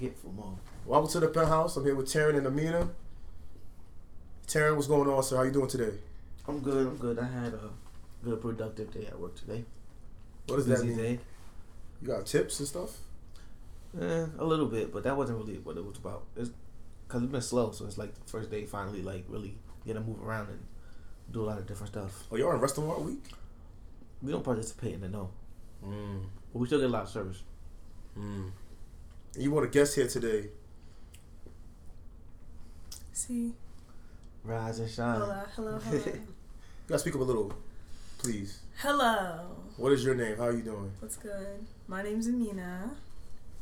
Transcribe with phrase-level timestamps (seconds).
[0.00, 0.56] forgetful mode.
[0.86, 1.76] Welcome to the penthouse.
[1.76, 2.88] I'm here with Taryn and Amina.
[4.46, 5.36] Taryn, what's going on, sir?
[5.36, 5.92] How you doing today?
[6.48, 6.86] I'm good.
[6.86, 7.18] I'm good.
[7.18, 7.68] I had a
[8.24, 9.62] good productive day at work today.
[10.46, 10.96] What does that Busy mean?
[10.96, 11.18] day.
[12.00, 12.96] You got tips and stuff?
[14.00, 16.22] Eh, a little bit, but that wasn't really what it was about.
[16.34, 16.50] It's
[17.06, 19.54] because it's been slow, so it's like the first day finally like really
[19.84, 20.60] get to move around and
[21.30, 22.24] do a lot of different stuff.
[22.32, 23.22] Oh, you're on restaurant all week?
[24.22, 25.28] We don't participate in it, no,
[25.84, 26.22] Mm.
[26.54, 27.42] but we still get a lot of service.
[28.18, 28.50] Mm.
[29.38, 30.48] You want a guest here today?
[33.12, 33.52] See,
[34.44, 35.20] Rise and shine.
[35.20, 36.22] hello, hello, hello, You
[36.88, 37.52] gotta speak up a little,
[38.18, 38.60] please.
[38.78, 39.56] hello.
[39.76, 40.36] What is your name?
[40.38, 40.90] How are you doing?
[41.00, 41.66] What's good?
[41.86, 42.90] My name's Amina.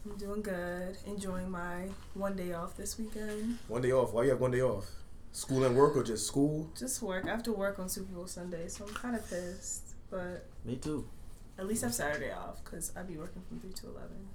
[0.07, 0.97] I'm doing good.
[1.07, 3.59] Enjoying my one day off this weekend.
[3.67, 4.13] One day off.
[4.13, 4.87] Why you have one day off?
[5.33, 6.71] School and work or just school?
[6.79, 7.27] Just work.
[7.27, 9.83] I have to work on Super Bowl Sunday, so I'm kind of pissed.
[10.11, 11.07] But Me too.
[11.59, 14.29] at least I have Saturday off because I'd be working from three to eleven.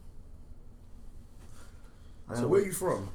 [2.33, 3.09] I So where are you from?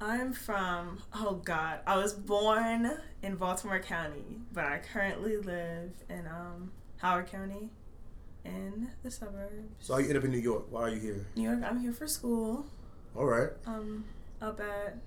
[0.00, 6.26] I'm from, oh God, I was born in Baltimore County, but I currently live in
[6.26, 7.70] um, Howard County
[8.44, 9.74] in the suburbs.
[9.80, 10.66] So how you end up in New York?
[10.70, 11.26] Why are you here?
[11.34, 12.66] New York, I'm here for school.
[13.16, 13.48] All right.
[13.64, 14.04] Um,
[14.42, 14.98] up at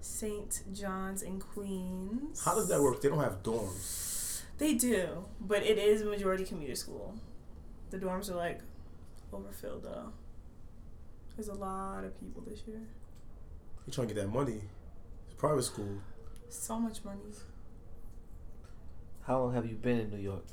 [0.00, 0.62] St.
[0.72, 2.42] John's in Queens.
[2.42, 3.02] How does that work?
[3.02, 4.42] They don't have dorms.
[4.56, 7.16] They do, but it is a majority commuter school.
[7.90, 8.60] The dorms are like
[9.32, 10.12] overfilled though.
[11.40, 12.82] There's a lot of people this year.
[13.86, 14.60] You trying to get that money?
[15.26, 16.02] It's private school.
[16.50, 17.32] So much money.
[19.22, 20.44] How long have you been in New York?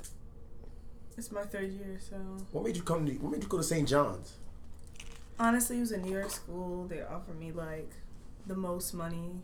[1.18, 2.16] It's my third year, so
[2.52, 3.04] What made you come?
[3.04, 3.86] To, what made you go to St.
[3.86, 4.38] John's?
[5.38, 6.86] honestly, it was a New York school.
[6.86, 7.90] They offered me like
[8.46, 9.42] the most money,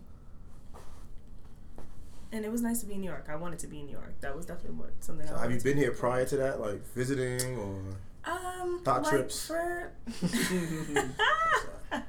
[2.32, 3.26] and it was nice to be in New York.
[3.28, 4.18] I wanted to be in New York.
[4.22, 5.26] That was definitely what something.
[5.26, 7.82] So I have you been here prior to that, like visiting or?
[8.26, 9.46] Um, Thought like trips?
[9.46, 9.92] for.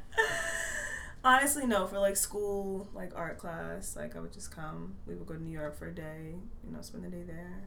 [1.24, 1.88] Honestly, no.
[1.88, 4.96] For like school, like art class, like I would just come.
[5.08, 6.36] We would go to New York for a day.
[6.64, 7.64] You know, spend the day there.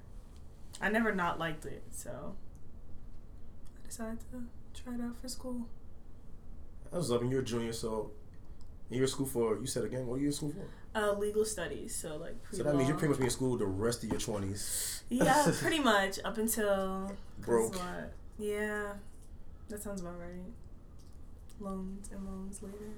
[0.81, 2.37] I never not liked it, so
[3.83, 5.69] I decided to try it out for school.
[6.93, 8.13] I was loving you're a junior, so
[8.91, 9.59] you're in school for.
[9.59, 10.99] You said again, what are you in school for?
[10.99, 14.05] Uh, legal studies, so like So that means you're pretty much in school the rest
[14.05, 15.03] of your twenties.
[15.11, 17.13] Yeah, pretty much up until.
[17.41, 17.75] Broke.
[17.75, 18.13] What?
[18.39, 18.93] Yeah,
[19.69, 20.53] that sounds about right.
[21.61, 22.93] Loans and loans later.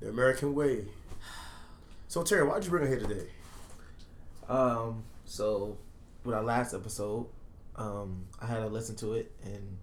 [0.00, 0.86] The American way.
[2.08, 3.26] So Terry, why'd you bring her here today?
[4.48, 5.78] Um, so
[6.24, 7.26] with our last episode,
[7.76, 9.78] um, I had her listen to it and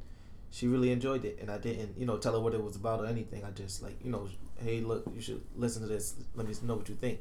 [0.51, 1.37] she really enjoyed it.
[1.41, 3.43] And I didn't, you know, tell her what it was about or anything.
[3.43, 4.27] I just like, you know,
[4.57, 6.15] hey, look, you should listen to this.
[6.35, 7.19] Let me know what you think.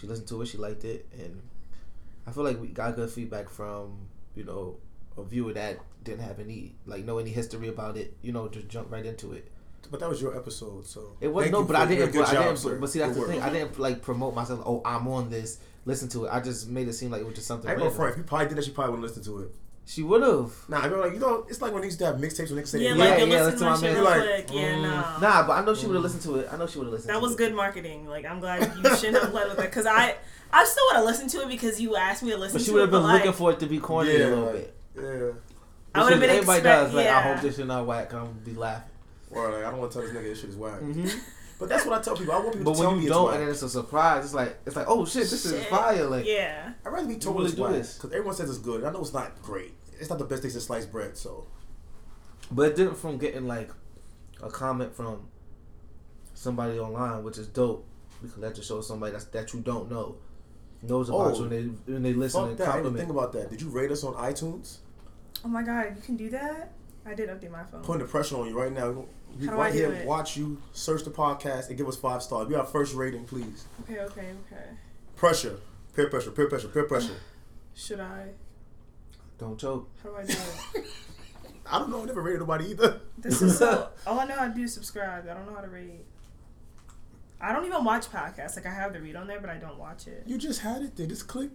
[0.00, 0.46] She listened to it.
[0.46, 1.42] She liked it, and
[2.26, 3.98] I feel like we got good feedback from,
[4.34, 4.76] you know,
[5.16, 8.16] a viewer that didn't have any like know any history about it.
[8.22, 9.50] You know, just jump right into it.
[9.90, 12.12] But that was your episode, so It was thank no, you but for- I didn't.
[12.12, 12.76] Good But, I didn't sir.
[12.78, 13.40] but see, that's Good the thing.
[13.40, 13.48] work.
[13.48, 14.60] I didn't like promote myself.
[14.64, 15.58] Oh, I'm on this.
[15.84, 16.28] Listen to it.
[16.32, 17.68] I just made it seem like it was just something.
[17.68, 18.12] I ain't gonna front.
[18.12, 19.54] If you probably did that, she probably wouldn't listen to it.
[19.86, 20.52] She would have.
[20.68, 22.56] Nah, I mean, like you know, it's like when they used to have mixtapes when
[22.56, 23.94] they say, Yeah, Yeah, like you yeah, listen to my I shit mean.
[23.94, 24.50] real Like, quick.
[24.52, 25.28] Yeah, mm, no.
[25.28, 26.48] Nah, but I know she would have listened to it.
[26.52, 27.10] I know she would have listened.
[27.10, 27.38] That to was it.
[27.38, 28.06] good marketing.
[28.06, 30.14] Like I'm glad you shouldn't have led with it because I
[30.52, 32.66] I still want to listen to it because you asked me to listen But she
[32.68, 32.82] to would it.
[32.82, 34.74] have been but, like, looking for it to be corny Yeah, a little like, bit.
[34.96, 35.30] Yeah.
[35.94, 36.94] I would have been everybody expect- does.
[36.94, 38.12] Like, I hope this shit not whack.
[38.14, 38.90] I'm gonna be laughing.
[39.30, 40.80] Or like, I don't want to tell this nigga this shit is whack.
[40.80, 41.06] Mm-hmm.
[41.58, 42.32] But that's what I tell people.
[42.32, 43.34] I want people But to tell when me you it's don't, whack.
[43.34, 46.06] and then it's a surprise, it's like it's like, oh shit, this is fire.
[46.06, 46.72] Like, Yeah.
[46.86, 47.94] I'd rather be told really it's do whack this.
[47.96, 48.82] because everyone says it's good.
[48.84, 49.74] I know it's not great.
[50.00, 51.16] It's not the best thing since sliced bread.
[51.16, 51.46] So
[52.50, 53.70] but it didn't from getting like
[54.42, 55.28] a comment from
[56.34, 57.86] somebody online, which is dope
[58.22, 60.16] because that just shows somebody that's, that you don't know
[60.82, 61.34] knows about Oh.
[61.34, 62.62] you when they when they listen fuck and that.
[62.62, 62.98] I didn't compliment.
[62.98, 63.50] think about that.
[63.50, 64.78] Did you rate us on iTunes?
[65.44, 66.72] Oh my god, you can do that.
[67.06, 67.82] I did update my phone.
[67.82, 69.04] Putting the pressure on you right now.
[69.38, 70.06] We How do right I do here, it?
[70.06, 72.48] watch you search the podcast and give us five stars.
[72.48, 73.64] Be our first rating, please.
[73.82, 74.64] Okay, okay, okay.
[75.16, 75.56] Pressure,
[75.94, 77.14] peer pressure, peer pressure, peer pressure.
[77.74, 78.30] Should I?
[79.38, 79.88] Don't choke.
[80.02, 80.32] How do I do
[80.74, 80.84] it?
[81.72, 82.02] I don't know.
[82.02, 83.00] I never rated nobody either.
[83.16, 83.88] This is so.
[84.06, 85.26] Oh, All I know how to do is subscribe.
[85.30, 86.04] I don't know how to rate.
[87.40, 88.56] I don't even watch podcasts.
[88.56, 90.24] Like I have the read on there, but I don't watch it.
[90.26, 91.06] You just had it there.
[91.06, 91.50] Just click.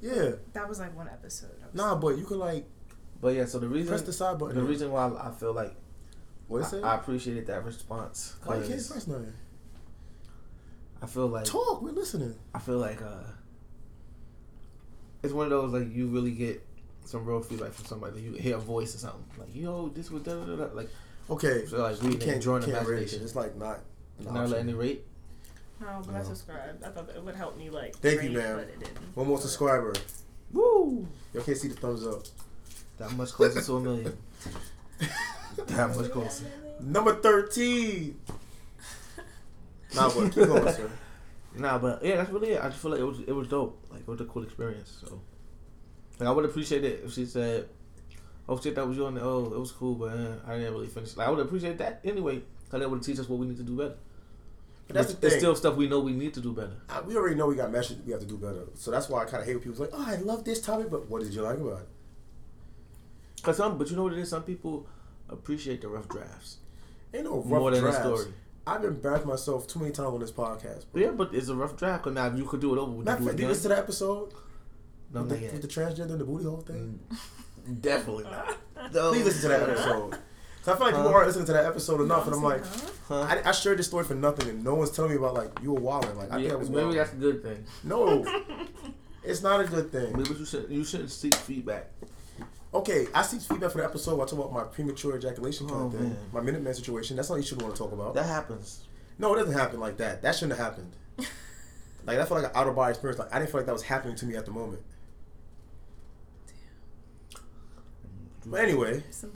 [0.00, 0.32] Yeah.
[0.52, 1.50] That was like one episode.
[1.64, 2.66] Was- Nah, but you could like
[3.20, 4.54] But yeah, so the reason press the side button.
[4.56, 5.74] the reason why I feel like
[6.46, 6.84] what is it?
[6.84, 8.36] I, I appreciated that response.
[8.44, 9.32] Why you can't 'cause press nothing?
[11.02, 11.80] I feel like Talk.
[11.82, 12.34] We're listening.
[12.54, 13.22] I feel like uh,
[15.22, 16.64] it's one of those like you really get
[17.04, 18.20] some real feedback from somebody.
[18.20, 20.90] You hear a voice or something like, "Yo, this was da da da." da," Like,
[21.30, 21.66] Okay.
[21.66, 22.98] so like You reading can't, and drawing you can't rate it.
[23.00, 23.24] imagination.
[23.24, 23.80] It's like not.
[24.18, 24.52] An Never option.
[24.52, 25.04] let any rate.
[25.80, 26.82] No, but I subscribed.
[26.82, 27.96] I thought that it would help me like.
[27.96, 28.56] Thank you, rate, ma'am.
[28.56, 28.96] But it didn't.
[29.14, 29.94] One more subscriber.
[30.52, 31.06] Woo!
[31.32, 32.22] Y'all can't see the thumbs up.
[32.98, 34.16] That much closer to a million.
[35.66, 36.46] that much closer.
[36.80, 38.18] Number thirteen.
[39.94, 40.90] Nah, but keep going, sir.
[41.56, 42.62] Nah, but yeah, that's really it.
[42.62, 43.82] I just feel like it was it was dope.
[43.90, 44.98] Like it was a cool experience.
[45.00, 45.18] So,
[46.20, 47.68] like I would appreciate it if she said,
[48.48, 50.74] "Oh shit, that was you on the oh, it was cool, but uh, I didn't
[50.74, 53.46] really finish." Like I would appreciate that anyway, because that would teach us what we
[53.46, 53.94] need to do better.
[54.88, 55.40] But that's But the It's thing.
[55.40, 56.72] still stuff we know we need to do better.
[56.88, 58.64] I- we already know we got messages we have to do better.
[58.74, 60.90] So that's why I kind of hate when people's like, "Oh, I love this topic,"
[60.90, 61.88] but what did you like about it?
[63.42, 64.30] Cause some, but you know what it is.
[64.30, 64.86] Some people
[65.28, 66.56] appreciate the rough drafts
[67.14, 68.00] Ain't no rough more than drafts.
[68.00, 68.34] the story.
[68.66, 70.86] I've embarrassed myself too many times on this podcast.
[70.92, 72.04] But yeah, but it's a rough draft.
[72.04, 73.36] Cause now if you could do it over, would you Matter of do it fact,
[73.36, 74.32] did you listen to that episode
[75.12, 75.52] No, with, not the, yet.
[75.52, 76.98] with the transgender and the booty hole thing?
[77.68, 78.56] Mm, Definitely not.
[78.92, 80.18] Please listen to that episode.
[80.68, 82.62] So I feel like people aren't listening to that episode enough, and I'm like,
[83.08, 83.22] Huh?
[83.22, 85.72] I, I shared this story for nothing, and no one's telling me about like you
[85.72, 86.14] were wilding.
[86.18, 86.98] Like I Yeah, think I was maybe wilding.
[86.98, 87.64] that's a good thing.
[87.84, 88.42] No,
[89.24, 90.14] it's not a good thing.
[90.14, 91.86] Maybe you should you shouldn't seek feedback.
[92.74, 94.16] Okay, I seek feedback for the episode.
[94.18, 96.18] Where I talk about my premature ejaculation kind Oh, of thing, man.
[96.34, 97.16] my Minuteman situation.
[97.16, 98.12] That's not what you should want to talk about.
[98.12, 98.84] That happens.
[99.18, 100.20] no, it doesn't happen like that.
[100.20, 100.92] That shouldn't have happened.
[102.04, 103.18] like that felt like an out of body experience.
[103.18, 104.82] Like I didn't feel like that was happening to me at the moment.
[108.42, 108.50] Damn.
[108.50, 109.30] But anyway, Some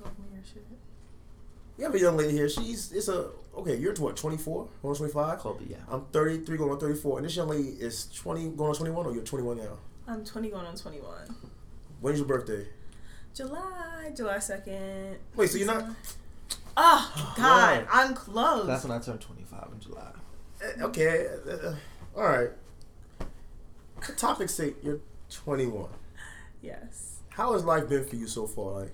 [1.79, 1.79] Black Mirror shit.
[1.79, 2.49] we have a young lady here.
[2.49, 3.77] She's it's a okay.
[3.77, 5.39] You're what 24, going on 25.
[5.39, 5.77] Kobe, yeah.
[5.91, 9.13] I'm 33, going on 34, and this young lady is 20, going on 21, or
[9.15, 9.79] you're 21 now.
[10.09, 11.11] I'm 20 going on 21.
[12.01, 12.67] When's your birthday?
[13.35, 15.17] July, July 2nd.
[15.37, 15.85] Wait, so you're not?
[16.77, 17.79] Oh, God.
[17.79, 17.87] Right.
[17.91, 18.67] I'm close.
[18.67, 20.13] That's when I turned 25 in July.
[20.63, 21.75] eh, Okay, uh, uh,
[22.17, 22.51] all right.
[24.07, 25.89] The topic say you're 21.
[26.61, 27.21] yes.
[27.31, 28.81] How has life been for you so far?
[28.81, 28.93] Like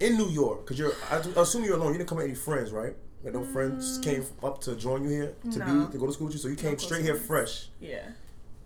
[0.00, 0.92] in New York, because you're.
[1.10, 1.92] I assume you're alone.
[1.92, 2.94] You didn't come with any friends, right?
[3.24, 5.86] Like no friends came up to join you here to No.
[5.86, 6.40] be to go to school with you.
[6.40, 7.68] So you came close straight here fresh.
[7.80, 8.10] Yeah.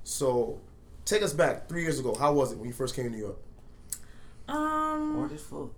[0.04, 0.60] So
[1.06, 2.14] take us back three years ago.
[2.14, 3.36] How was it when you first came to New York?
[4.48, 5.16] Um.
[5.16, 5.72] Or this full.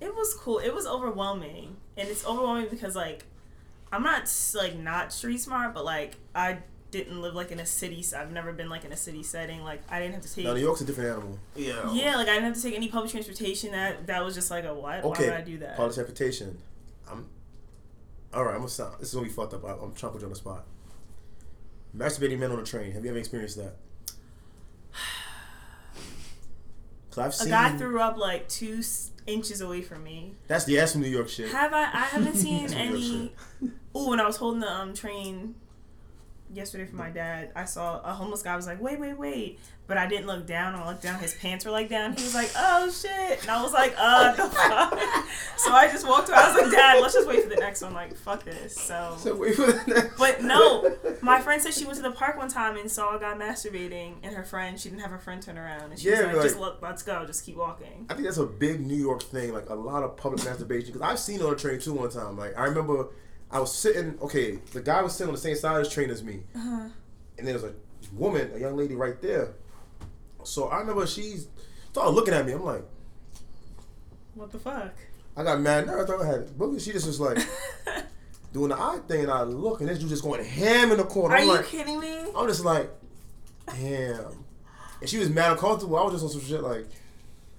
[0.00, 0.58] It was cool.
[0.58, 3.24] It was overwhelming, and it's overwhelming because like
[3.92, 6.58] I'm not like not street smart, but like I
[6.90, 8.02] didn't live like in a city.
[8.02, 9.62] So I've never been like in a city setting.
[9.62, 10.44] Like I didn't have to take.
[10.44, 11.38] Now New York's a different animal.
[11.56, 11.92] Yeah.
[11.92, 13.72] yeah, like I didn't have to take any public transportation.
[13.72, 15.04] That that was just like a what?
[15.04, 15.24] Okay.
[15.24, 15.76] Why would I do that?
[15.76, 16.58] Public transportation.
[17.10, 17.26] I'm.
[18.32, 18.98] All right, I'm gonna stop.
[19.00, 19.64] This is gonna be fucked up.
[19.64, 20.64] I, I'm trying to put you on the spot.
[21.96, 22.92] Masturbating men on a train.
[22.92, 23.74] Have you ever experienced that?
[27.10, 30.34] Cause I've A guy threw up like two s- inches away from me.
[30.46, 31.50] That's the ass from New York shit.
[31.50, 31.82] Have I?
[31.82, 33.32] I haven't seen any.
[33.96, 35.56] Ooh, when I was holding the um train
[36.52, 39.98] yesterday for my dad, I saw a homeless guy was like, "Wait, wait, wait!" But
[39.98, 40.76] I didn't look down.
[40.76, 41.18] I looked down.
[41.18, 42.12] His pants were like down.
[42.16, 44.98] He was like, "Oh shit!" And I was like, "Uh, the fuck."
[45.56, 46.38] So I just walked away.
[46.38, 48.74] I was like, "Dad, let's just wait for the next one." Like, fuck this.
[48.76, 49.16] So.
[49.18, 50.16] So wait for the next.
[50.18, 53.20] But no, my friend said she went to the park one time and saw a
[53.20, 56.18] guy masturbating, and her friend, she didn't have her friend turn around, and she Yeah,
[56.18, 58.80] was like, like- "Just look, let's go, just keep walking." I think that's a big
[58.86, 60.92] New York thing, like a lot of public masturbation.
[60.92, 62.36] Because I've seen on a train too one time.
[62.38, 63.08] Like I remember,
[63.52, 64.18] I was sitting.
[64.22, 66.88] Okay, the guy was sitting on the same side of the train as me, Uh-huh.
[67.38, 67.72] and there was a
[68.12, 69.54] woman, a young lady, right there.
[70.44, 71.48] So I remember she's
[71.90, 72.52] started looking at me.
[72.52, 72.84] I'm like,
[74.34, 74.92] What the fuck?
[75.36, 76.04] I got mad nervous.
[76.04, 76.84] I thought I had boogers.
[76.84, 77.38] She just was like
[78.52, 81.04] doing the eye thing, and I look, and this dude just going ham in the
[81.04, 81.34] corner.
[81.34, 82.18] Are I'm you like, kidding me?
[82.36, 82.90] I'm just like,
[83.66, 84.44] damn.
[85.00, 85.96] And she was mad uncomfortable.
[85.96, 86.86] I was just on some shit like.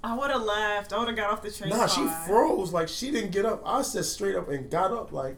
[0.03, 0.93] I would have left.
[0.93, 1.69] I would have got off the train.
[1.69, 2.73] Nah, she froze.
[2.73, 3.61] Like she didn't get up.
[3.65, 5.11] I said straight up and got up.
[5.11, 5.37] Like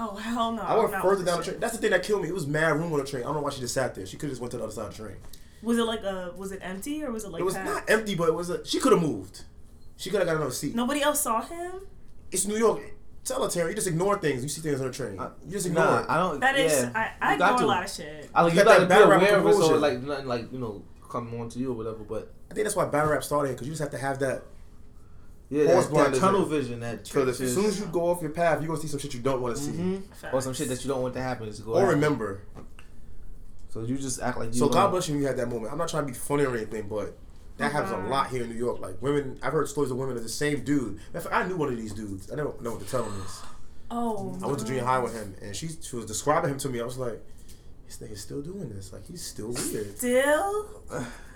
[0.00, 0.62] Oh hell no!
[0.62, 1.58] I went I'm further down the train.
[1.60, 2.28] That's the thing that killed me.
[2.28, 3.24] It was mad room on the train.
[3.24, 4.06] I don't know why she just sat there.
[4.06, 5.16] She could have just went to the other side of the train.
[5.62, 6.32] Was it like a?
[6.36, 7.40] Was it empty or was it like?
[7.40, 7.68] it was packed?
[7.68, 8.48] not empty, but it was.
[8.48, 9.42] A, she could have moved.
[9.96, 10.74] She could have got another seat.
[10.76, 11.72] Nobody else saw him.
[12.30, 12.80] It's New York.
[13.24, 13.70] Tell her, Terry.
[13.70, 14.42] You just ignore things.
[14.44, 15.18] You see things on the train.
[15.18, 16.06] I- You just ignore Nah, it.
[16.08, 16.40] I don't.
[16.40, 17.64] That is, yeah, I, I ignore to.
[17.64, 18.30] a lot of shit.
[18.32, 20.00] I like You you got gotta that be battle rap aware of it, so like
[20.00, 22.04] nothing like you know come on to you or whatever.
[22.04, 24.44] But I think that's why battle rap started because you just have to have that.
[25.50, 26.48] Yeah, that, that tunnel in.
[26.50, 29.00] vision that Because as soon as you go off your path, you're gonna see some
[29.00, 29.96] shit you don't want to see hmm
[30.32, 31.72] or some shit that you don't want to happen is go.
[31.72, 31.94] or happen.
[31.94, 32.42] remember.
[33.70, 34.58] So you just act like you.
[34.60, 34.72] So know.
[34.72, 35.72] God bless you when you had that moment.
[35.72, 37.16] I'm not trying to be funny or anything, but
[37.58, 38.08] that happens a Mhm.
[38.08, 38.80] lot here in New York.
[38.80, 40.98] Like women, I've heard stories of women of the same dude.
[41.14, 42.30] In fact, I knew one of these dudes.
[42.32, 43.40] I don't know what to tell him this.
[43.90, 44.38] Oh.
[44.42, 46.80] I went to junior high with him, and she, she was describing him to me.
[46.80, 47.22] I was like,
[47.86, 48.92] this nigga's still doing this.
[48.92, 49.96] Like he's still weird.
[49.96, 50.82] Still.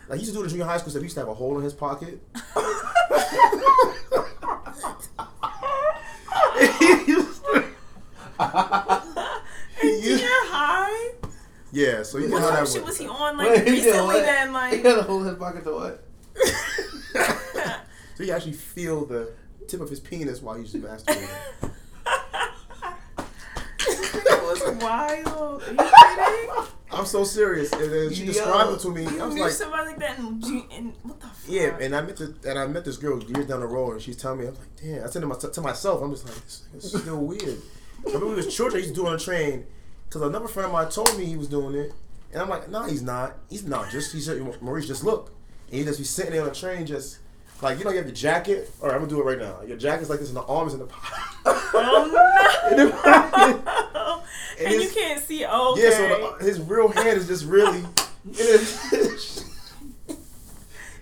[0.09, 0.92] Like he used to do it in junior high school.
[0.92, 2.21] So he used to have a hole in his pocket.
[9.82, 11.14] In You- junior high.
[11.72, 14.20] yeah, so you know how that shit was he on like did recently?
[14.20, 16.04] Then He had a hole in his pocket to what?
[18.16, 19.32] so you actually feel the
[19.66, 21.28] tip of his penis while he's masturbating.
[24.25, 25.62] that was wild.
[25.62, 26.64] Are you kidding?
[26.92, 27.72] I'm so serious.
[27.72, 28.32] And then she Yo.
[28.32, 29.06] described it to me.
[29.18, 31.37] I was like, somebody like that in what the fuck?
[31.49, 34.02] Yeah, and I met the, and I met this girl years down the road, and
[34.02, 35.02] she's telling me, I'm like, damn.
[35.04, 36.62] I said to, my, to myself, I'm just like, this
[36.94, 37.58] is still weird.
[38.04, 38.76] Remember we was children.
[38.82, 39.66] I used to do it on the train
[40.09, 41.92] because another friend of mine told me he was doing it,
[42.32, 43.37] and I'm like, nah, he's not.
[43.50, 43.90] He's not.
[43.90, 44.87] Just he's just, Maurice.
[44.87, 45.32] Just look,
[45.68, 47.18] and he just be sitting there on the train, just
[47.61, 48.71] like you know, you have the jacket.
[48.80, 49.62] All right, I'm gonna do it right now.
[49.66, 51.18] Your jacket's like this, and the arms in the pocket.
[51.75, 54.18] Oh no!
[54.59, 55.44] And and you can't see.
[55.49, 57.85] Oh, Yeah, so the, his real hand is just really.
[58.30, 59.44] it is-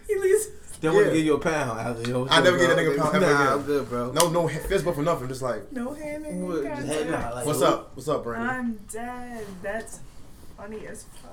[0.07, 0.47] he leaves.
[0.81, 1.11] They want Yeah.
[1.11, 1.79] to give you a pound.
[1.81, 2.67] After, you know, I never bro.
[2.67, 3.53] get a nigga a pound ever Nah, again.
[3.53, 4.13] I'm good, bro.
[4.13, 5.29] no, no fist bump for nothing.
[5.29, 7.69] Just like, No hand in What, your just head goddamn- like, what's what?
[7.69, 7.97] up?
[7.97, 8.49] What's up, Brandon?
[8.49, 9.47] I'm dead.
[9.63, 10.01] That's
[10.57, 11.31] funny as fuck.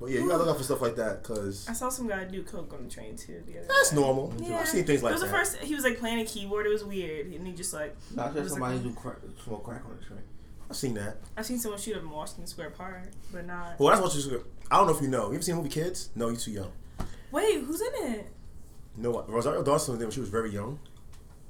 [0.00, 2.22] But yeah, you gotta look out for stuff like that, cause I saw some guy
[2.22, 3.42] do coke on the train too.
[3.46, 3.96] The other that's day.
[3.96, 4.32] normal.
[4.38, 4.58] Yeah.
[4.60, 5.18] I've seen things like that.
[5.18, 5.26] it was that.
[5.26, 5.56] the first.
[5.68, 6.66] He was like playing a keyboard.
[6.66, 7.96] It was weird, and he just like.
[8.14, 10.20] Nah, I It said was somebody like- who crack, smoke crack on the train.
[10.70, 11.16] I've seen that.
[11.36, 13.80] I've seen someone shoot up in Washington Square Park, but not.
[13.80, 14.44] Well, that's what you.
[14.70, 15.28] I don't know if you know.
[15.30, 16.10] You ever seen the movie Kids?
[16.14, 16.70] No, you're too young.
[17.32, 18.26] Wait, who's in it?
[18.96, 19.22] No.
[19.28, 20.78] Rosario Dawson was there when she was very young.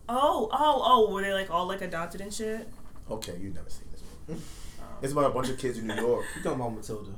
[0.08, 1.12] Oh, oh, oh!
[1.12, 2.68] Were they like all like adopted and shit?
[3.10, 4.38] Okay, you've never seen this one.
[4.80, 4.84] Oh.
[5.02, 6.24] It's about a bunch of kids in New York.
[6.36, 7.10] You talking about Matilda?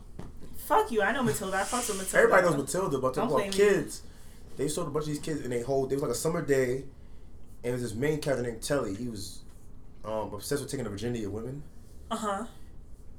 [0.66, 1.02] Fuck you!
[1.02, 1.58] I know Matilda.
[1.58, 2.18] I fucked with Matilda.
[2.18, 3.64] Everybody knows Matilda, but Don't talking play about me.
[3.82, 4.02] kids.
[4.56, 5.92] They showed a bunch of these kids and they hold.
[5.92, 6.84] It was like a summer day, and
[7.62, 8.94] there was this main character named Telly.
[8.94, 9.40] He was
[10.04, 11.62] um, obsessed with taking the virginity of women,
[12.10, 12.44] Uh huh.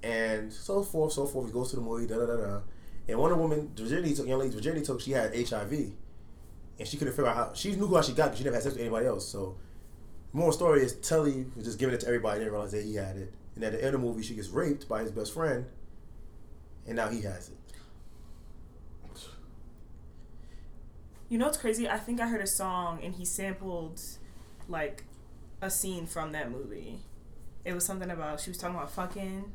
[0.03, 1.45] and so forth, so forth.
[1.47, 2.59] He goes to the movie, da da da da.
[3.07, 5.71] And the women, virginity took, young lady, virginity took, she had HIV,
[6.79, 7.53] and she couldn't figure out how.
[7.53, 9.27] She knew who she got, because she never had sex with anybody else.
[9.27, 9.57] So,
[10.33, 13.17] more story is Telly was just giving it to everybody, didn't realize that he had
[13.17, 13.33] it.
[13.55, 15.65] And at the end of the movie, she gets raped by his best friend,
[16.87, 17.57] and now he has it.
[21.31, 21.87] You know what's crazy?
[21.87, 24.01] I think I heard a song and he sampled
[24.67, 25.05] like
[25.61, 26.99] a scene from that movie.
[27.63, 29.49] It was something about she was talking about fucking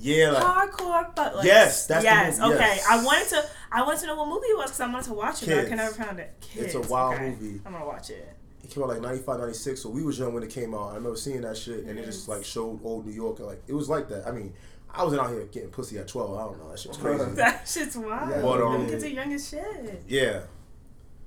[0.00, 2.40] Yeah, like hardcore, but like Yes, that's the yes.
[2.40, 2.86] okay, yes.
[2.88, 3.44] I wanted to.
[3.72, 5.54] I wanted to know what movie it was because I wanted to watch it, but
[5.54, 5.68] I Kids.
[5.68, 6.34] could never found it.
[6.40, 6.66] Kids.
[6.66, 7.30] It's a wild okay.
[7.30, 7.60] movie.
[7.66, 8.28] I'm gonna watch it.
[8.62, 10.92] it came out like 95, 96, so we was young when it came out.
[10.92, 13.38] I remember seeing that shit, and it just like showed old New York.
[13.38, 14.26] and Like it was like that.
[14.26, 14.52] I mean,
[14.92, 16.36] I was out here getting pussy at twelve.
[16.38, 16.70] I don't know.
[16.70, 17.34] That shit's was crazy.
[17.34, 18.30] That shit's wild.
[18.30, 20.02] Yeah, but, Them um, kids are young as shit.
[20.06, 20.40] yeah.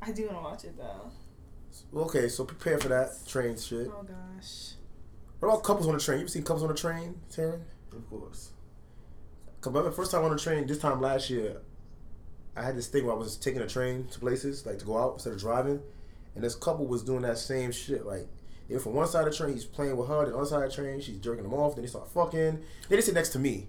[0.02, 1.12] I do want to watch it though.
[2.02, 3.88] Okay, so prepare for that train shit.
[3.88, 4.74] Oh gosh.
[5.40, 6.20] What about couples on the train?
[6.20, 7.62] You ever seen couples on the train, Taryn?
[7.92, 8.52] Of course.
[9.62, 11.58] Cause remember, first time on the train, this time last year,
[12.56, 14.98] I had this thing where I was taking a train to places, like to go
[14.98, 15.80] out instead of driving,
[16.36, 18.06] and this couple was doing that same shit.
[18.06, 18.28] Like
[18.68, 20.64] they were from one side of the train, he's playing with her, the other side
[20.64, 21.76] of the train, she's jerking him off.
[21.76, 22.40] Then they start fucking.
[22.40, 23.68] Then they sit next to me.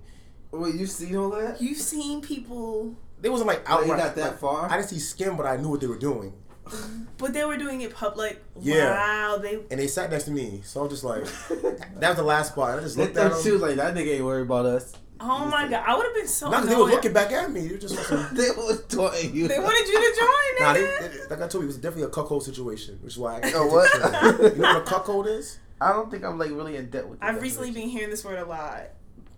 [0.51, 1.61] Wait, you seen all that?
[1.63, 3.87] You've seen people, They wasn't like Like, out.
[3.87, 4.71] you got that like, far?
[4.71, 6.33] I didn't see skin, but I knew what they were doing,
[7.19, 8.43] but they were doing it public.
[8.61, 8.91] Yeah.
[8.91, 9.39] Wow.
[9.39, 9.55] They.
[9.71, 10.61] and they sat next to me.
[10.65, 11.25] So I was just like,
[12.01, 12.79] that was the last spot.
[12.79, 13.61] I just looked at thought she them.
[13.61, 14.93] was like, that nigga ain't worried about us.
[15.23, 15.85] Oh my god.
[15.87, 16.51] I would have been so.
[16.51, 17.67] Not 'cause they were looking back at me.
[17.69, 19.47] They were just like, they was taunting you.
[19.49, 20.67] They wanted you to join.
[20.67, 23.19] Nah, they, they- like I told you, it was definitely a cuckold situation, which is
[23.19, 23.53] why I.
[23.55, 24.53] Oh, what?
[24.55, 25.59] you know what a cuckold is?
[25.81, 27.19] I don't think I'm like really in debt with.
[27.23, 28.83] I've recently been hearing this word a lot.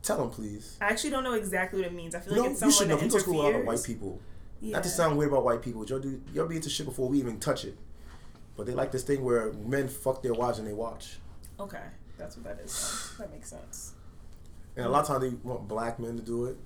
[0.03, 0.76] Tell them, please.
[0.81, 2.14] I actually don't know exactly what it means.
[2.14, 2.97] I feel You like know, it's you someone should know.
[2.97, 4.21] that You go to school with a lot of white people.
[4.61, 4.73] Yeah.
[4.75, 7.09] Not to sound weird about white people, but y'all do y'all be into shit before
[7.09, 7.76] we even touch it.
[8.57, 11.19] But they like this thing where men fuck their wives and they watch,
[11.59, 11.83] Okay,
[12.19, 13.12] that's what that is.
[13.19, 13.95] That makes sense.
[14.76, 16.57] And a lot of times they want black men to do it.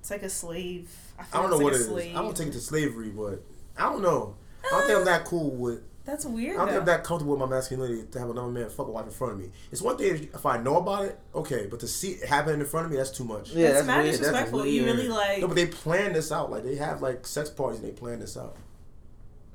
[0.00, 0.90] It's like a slave.
[1.18, 1.88] I, feel I don't know it's what like it a is.
[1.88, 2.16] slave.
[2.16, 3.42] I don't take it to slavery, but
[3.76, 4.36] I don't know.
[4.64, 5.82] I don't think I'm that cool with.
[6.06, 6.56] That's weird.
[6.56, 8.90] I don't think I'm that comfortable with my masculinity to have another man fuck a
[8.90, 9.50] wife in front of me.
[9.70, 12.58] It's one thing if, if I know about it, okay, but to see it happen
[12.58, 13.52] in front of me, that's too much.
[13.52, 14.06] Yeah, that's, that's, mad weird.
[14.06, 14.58] That's disrespectful.
[14.60, 14.74] weird.
[14.74, 15.40] You really like.
[15.40, 16.50] No, but they plan this out.
[16.50, 18.56] Like they have like sex parties and they plan this out.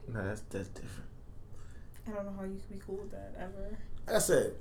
[0.08, 1.10] Nah, that's that's different.
[2.08, 3.78] I don't know how you could be cool with that ever.
[4.06, 4.54] Like I said,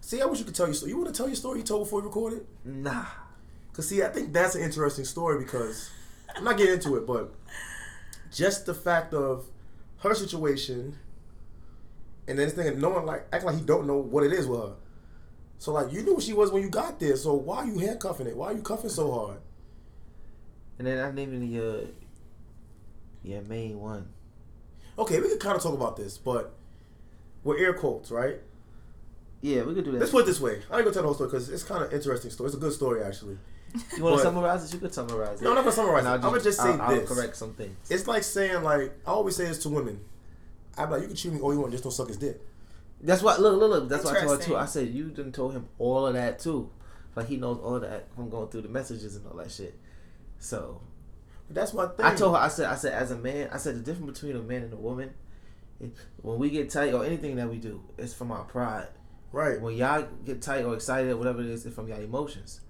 [0.00, 0.90] see, I wish you could tell your story.
[0.90, 2.46] You want to tell your story you told before you recorded?
[2.64, 3.06] Nah.
[3.72, 5.90] Cause see, I think that's an interesting story because
[6.36, 7.32] I'm not getting into it, but
[8.32, 9.46] just the fact of
[9.98, 10.98] her situation,
[12.26, 14.32] and then this thing, of no one like acting like he don't know what it
[14.32, 14.74] is with her.
[15.58, 17.16] So like you knew what she was when you got there.
[17.16, 18.36] So why are you handcuffing it?
[18.36, 19.40] Why are you cuffing so hard?
[20.78, 21.82] And then I'm naming your
[23.22, 24.08] your main one.
[24.98, 26.54] Okay, we can kind of talk about this, but
[27.44, 28.40] we're air quotes, right?
[29.42, 30.00] Yeah, we could do that.
[30.00, 30.62] Let's put it this way.
[30.70, 32.48] I ain't gonna tell the whole story because it's kind of interesting story.
[32.48, 33.38] It's a good story actually.
[33.96, 34.74] you want to summarize it?
[34.74, 35.44] You could summarize it.
[35.44, 36.08] No, I'm not gonna summarize it.
[36.08, 37.76] I'll I'm gonna just say I'll, I'll correct some things.
[37.90, 40.00] It's like saying like I always say this to women.
[40.76, 42.40] I'm like, you can cheat me all you want, just don't suck his dick.
[43.00, 43.36] That's why.
[43.36, 43.88] Look, look, look.
[43.88, 44.56] That's why I told her too.
[44.56, 46.70] I said you didn't told him all of that too.
[47.16, 49.78] Like he knows all that from going through the messages and all that shit.
[50.38, 50.80] So
[51.48, 52.06] that's my thing.
[52.06, 52.42] I told her.
[52.42, 52.66] I said.
[52.66, 53.48] I said as a man.
[53.52, 55.14] I said the difference between a man and a woman.
[55.80, 58.88] It, when we get tight or anything that we do, it's from our pride.
[59.32, 59.60] Right.
[59.60, 62.60] When y'all get tight or excited or whatever it is, it's from y'all emotions.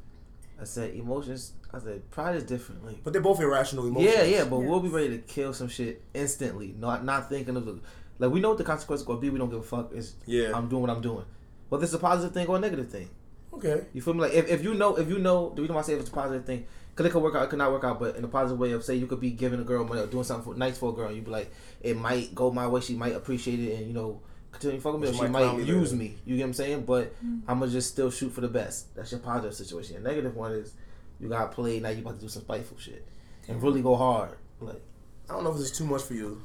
[0.60, 1.52] I said emotions.
[1.72, 2.84] I said pride is different.
[2.84, 4.12] Like But they're both irrational emotions.
[4.14, 6.74] yeah, yeah, but we'll be ready to kill some shit instantly.
[6.78, 7.78] Not not thinking of the
[8.18, 9.30] Like we know what the consequences gonna be.
[9.30, 9.92] We don't give a fuck.
[9.94, 10.52] It's Yeah.
[10.54, 11.24] I'm doing what I'm doing.
[11.70, 13.08] Whether it's a positive thing or a negative thing.
[13.54, 13.86] okay.
[13.94, 14.20] You feel me?
[14.20, 16.10] Like if, if you know if you know the reason why I say if it's
[16.10, 18.24] a positive thing, cause it could work out, it could not work out, but in
[18.24, 20.52] a positive way of say you could be giving a girl money or doing something
[20.52, 21.50] for, nice for a girl, and you'd be like,
[21.80, 24.20] it might go my way, she might appreciate it, and you know
[24.52, 26.16] continue fucking me, or She she might might, use me.
[26.24, 26.84] You get what I'm saying?
[26.84, 27.42] But Mm.
[27.48, 28.94] I'm gonna just still shoot for the best.
[28.94, 29.94] That's your positive situation.
[29.94, 30.74] Your negative one is
[31.18, 31.82] you got played.
[31.82, 33.06] Now you about to do some spiteful shit
[33.48, 34.36] and really go hard.
[34.60, 34.82] Like
[35.28, 36.42] I don't know if this is too much for you.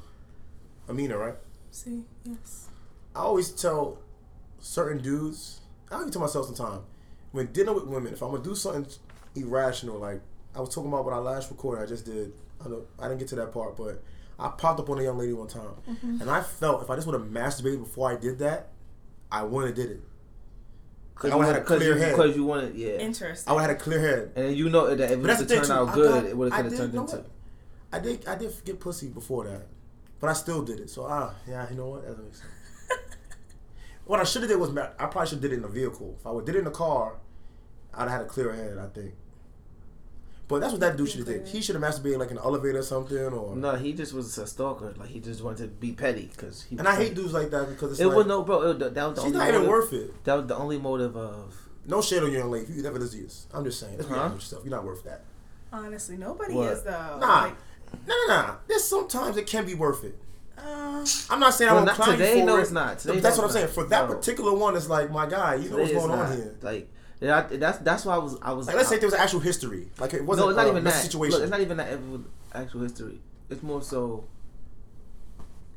[0.88, 1.34] Amina, right?
[1.72, 2.68] See, yes.
[3.14, 3.98] I always tell
[4.60, 5.60] certain dudes,
[5.90, 6.82] I even tell myself sometimes,
[7.32, 8.86] when dealing with women, if I'm gonna do something
[9.34, 10.20] irrational, like
[10.54, 12.32] I was talking about what I last recorded, I just did.
[12.64, 14.02] I don't, I didn't get to that part, but
[14.38, 15.70] I popped up on a young lady one time,
[16.02, 18.68] and I felt if I just would have masturbated before I did that,
[19.32, 20.02] I wouldn't have did it.
[21.14, 22.14] cause I you would've had had a clear you, head.
[22.16, 22.98] Cause you wanted, yeah.
[22.98, 23.50] Interesting.
[23.50, 24.32] I would have had a clear head.
[24.36, 26.30] and you know that if it But that's was the to turn out good, got-
[26.30, 27.24] it would have could have did- turned into.
[27.92, 28.26] I did.
[28.28, 29.66] I did get pussy before that,
[30.20, 30.90] but I still did it.
[30.90, 32.02] So ah, yeah, you know what?
[32.02, 32.50] That doesn't sense.
[34.04, 36.16] what I should have did was I probably should have did it in a vehicle.
[36.20, 37.16] If I would did it in a car,
[37.94, 38.76] I'd have had a clear head.
[38.78, 39.14] I think.
[40.48, 41.48] But that's what that dude should have did.
[41.48, 43.56] He should have masturbated like in an elevator or something, or.
[43.56, 44.94] No, he just was a stalker.
[44.96, 46.78] Like he just wanted to be petty because he.
[46.78, 48.70] And I hate dudes like that because it's It like, was no, bro.
[48.70, 50.24] It, that was the she's only not even worth it.
[50.24, 51.56] That was the only motive of.
[51.88, 52.72] No shit on your young lady.
[52.72, 53.96] You ever listen to this, I'm just saying.
[53.96, 54.20] Let's be Huh?
[54.20, 54.64] honest with yourself.
[54.64, 55.24] You're not worth that.
[55.72, 56.72] Honestly, nobody What?
[56.72, 56.90] is though.
[57.20, 57.42] Nah.
[57.44, 57.54] Like,
[58.06, 58.56] nah, no, no.
[58.68, 60.16] There's sometimes it can be worth it.
[60.58, 62.60] uh, I'm not saying Well, I not don't climb today, for no, it.
[62.62, 62.98] it's not.
[62.98, 63.68] Today, that's what I'm it's saying.
[63.68, 64.14] For that No.
[64.14, 65.56] particular one, it's like my guy.
[65.56, 66.34] You know what's going on not.
[66.36, 66.54] here.
[66.62, 66.88] Like
[67.20, 68.66] yeah, I- that's that's why I was I was.
[68.66, 69.88] Like, let's say there was actual history.
[69.98, 71.02] Like, it wasn't no, it's not a even that.
[71.02, 71.32] situation.
[71.34, 72.20] Look, it's not even that it was
[72.52, 73.20] actual history.
[73.48, 74.24] It's more so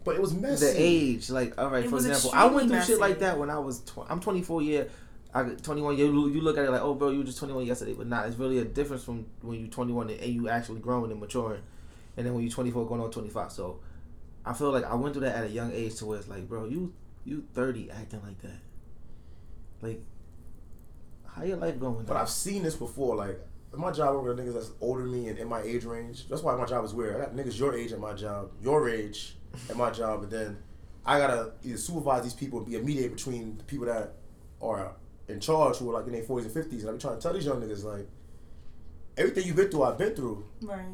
[0.03, 0.65] but it was messy.
[0.65, 1.29] the age.
[1.29, 3.49] Like all right, It for was example, I went through extremely shit like that when
[3.49, 3.81] I was.
[3.81, 4.89] Tw- I'm 24 year.
[5.33, 6.07] I got 21 year.
[6.07, 8.23] You you look at it like, oh, bro, you were just 21 yesterday, but nah,
[8.23, 11.61] it's really a difference from when you're 21 and you actually growing and maturing,
[12.17, 13.51] and then when you're 24 going on 25.
[13.51, 13.79] So,
[14.45, 16.47] I feel like I went through that at a young age to where it's like,
[16.49, 16.93] bro, you
[17.25, 18.59] you 30 acting like that.
[19.81, 20.01] Like,
[21.35, 22.05] how your life going?
[22.05, 22.17] But dog?
[22.23, 23.15] I've seen this before.
[23.15, 23.39] Like,
[23.73, 25.85] in my job, I work with niggas that's older than me and in my age
[25.85, 26.27] range.
[26.27, 27.15] That's why my job is weird.
[27.15, 29.35] I got niggas your age at my job, your age
[29.69, 30.57] at my job, but then
[31.05, 34.13] I gotta either supervise these people and be a mediator between the people that
[34.61, 34.93] are
[35.27, 36.79] in charge who are like in their 40s and 50s.
[36.81, 38.07] And I be trying to tell these young niggas, like,
[39.17, 40.45] everything you've been through, I've been through.
[40.61, 40.85] right.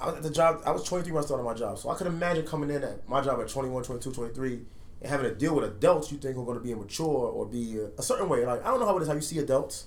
[0.00, 0.60] I was at the job.
[0.66, 3.08] I was 23 when I started my job, so I could imagine coming in at
[3.08, 4.60] my job at 21, 22, 23,
[5.00, 7.78] and having to deal with adults you think are going to be immature or be
[7.78, 8.44] a, a certain way.
[8.44, 9.86] Like I don't know how it is how you see adults.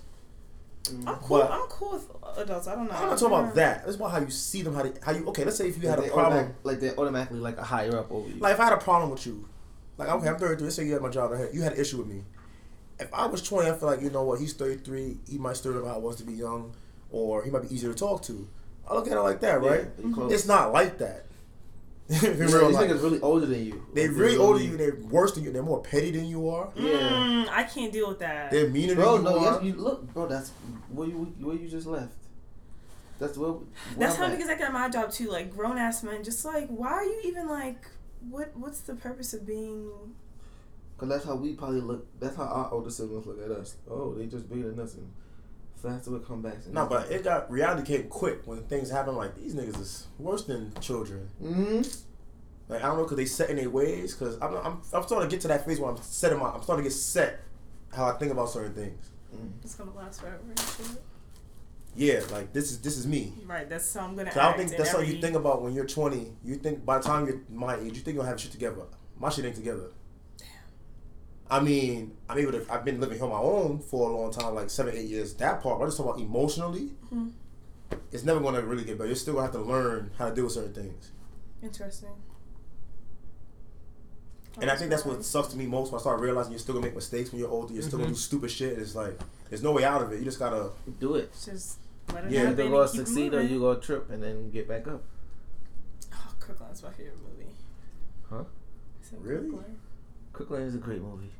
[0.83, 1.07] Mm.
[1.07, 1.39] I'm cool.
[1.39, 2.67] But- I'm cool with adults.
[2.67, 2.93] I don't know.
[2.93, 3.55] I'm not talking about mm.
[3.55, 3.83] that.
[3.87, 4.73] It's about how you see them.
[4.73, 5.43] How they, how you okay?
[5.43, 6.55] Let's say if you had a problem.
[6.63, 8.39] like they're automatically like a higher up over you.
[8.39, 9.47] Like if I had a problem with you,
[9.97, 10.63] like okay, I'm 33.
[10.63, 11.31] Let's say you had my job.
[11.53, 12.23] You had an issue with me.
[12.99, 14.39] If I was 20, I feel like you know what?
[14.39, 15.19] He's 33.
[15.29, 16.73] He might still know how it was to be young,
[17.11, 18.47] or he might be easier to talk to.
[18.89, 19.87] I look at it like that, right?
[19.99, 20.29] Yeah.
[20.29, 21.26] It's not like that.
[22.09, 22.89] in Yeah, real these life.
[22.89, 23.85] niggas really older than you.
[23.93, 24.77] They Like, really older than you.
[24.77, 25.51] They're worse than you.
[25.51, 26.69] They're more petty than you are.
[26.75, 26.91] Yeah.
[26.91, 28.51] Mm, I can't deal with that.
[28.51, 29.53] They're meaner Bro, than you no, are.
[29.55, 30.27] yes, you look, bro.
[30.27, 30.49] That's
[30.89, 32.13] where you where you just left.
[33.19, 33.51] That's where.
[33.51, 33.61] where
[33.97, 34.39] That's I'm how at.
[34.39, 35.29] niggas act at my job too.
[35.29, 37.85] Like grown ass men, just like why are you even like
[38.29, 38.55] what?
[38.55, 39.89] What's the purpose of being?
[40.97, 42.07] Cause that's how we probably look.
[42.19, 43.75] That's how our older siblings look at us.
[43.89, 45.11] Oh, they just bigger than us and
[45.81, 46.65] faster with comebacks.
[46.65, 49.15] And No, but it got reality came quick when things happen.
[49.15, 51.29] Like these niggas is worse than children.
[51.43, 51.81] Mm-hmm.
[52.69, 54.13] Like I don't know, cause they set in their ways.
[54.13, 56.61] Cause I'm, I'm, I'm starting to get to that phase where I'm setting my, I'm
[56.63, 57.39] starting to get set
[57.93, 59.09] how I think about certain things.
[59.63, 60.37] It's gonna last forever.
[61.95, 63.33] Yeah, like this is this is me.
[63.45, 63.67] Right.
[63.69, 64.29] That's how I'm gonna.
[64.29, 66.31] 'Cause I don't think in that's something you think about when you're 20.
[66.43, 68.81] You think by the time you're my age, you think you'll have shit together.
[69.19, 69.89] My shit ain't together.
[71.49, 72.65] I mean, I'm able to.
[72.69, 75.33] I've been living here on my own for a long time, like seven, eight years.
[75.35, 76.91] That part, but I'm just talking about emotionally.
[77.13, 77.31] Mhm.
[78.11, 79.07] It's never going to really get better.
[79.07, 81.11] You're still gonna have to learn how to deal with certain things.
[81.63, 82.09] Interesting.
[84.59, 85.91] And I think that's what sucks to me most.
[85.91, 87.73] When I start realizing you're still gonna make mistakes when you're older.
[87.73, 88.77] You're still gonna do stupid shit.
[88.77, 89.17] It's like
[89.49, 90.19] there's no way out of it.
[90.19, 90.71] You just gotta.
[90.99, 91.31] Do it.
[91.45, 91.77] Just
[92.13, 92.59] let it Yeah, You happen.
[92.61, 93.53] either gonna keep it succeed or moving.
[93.53, 95.03] you gonna trip and then get back up.
[96.11, 97.51] Oh, Crooklyn's my favorite movie.
[98.29, 98.43] Huh?
[98.43, 99.19] I said
[100.39, 100.47] Really?
[100.47, 100.59] Crooklyn.
[100.59, 101.31] Crooklyn is a great movie.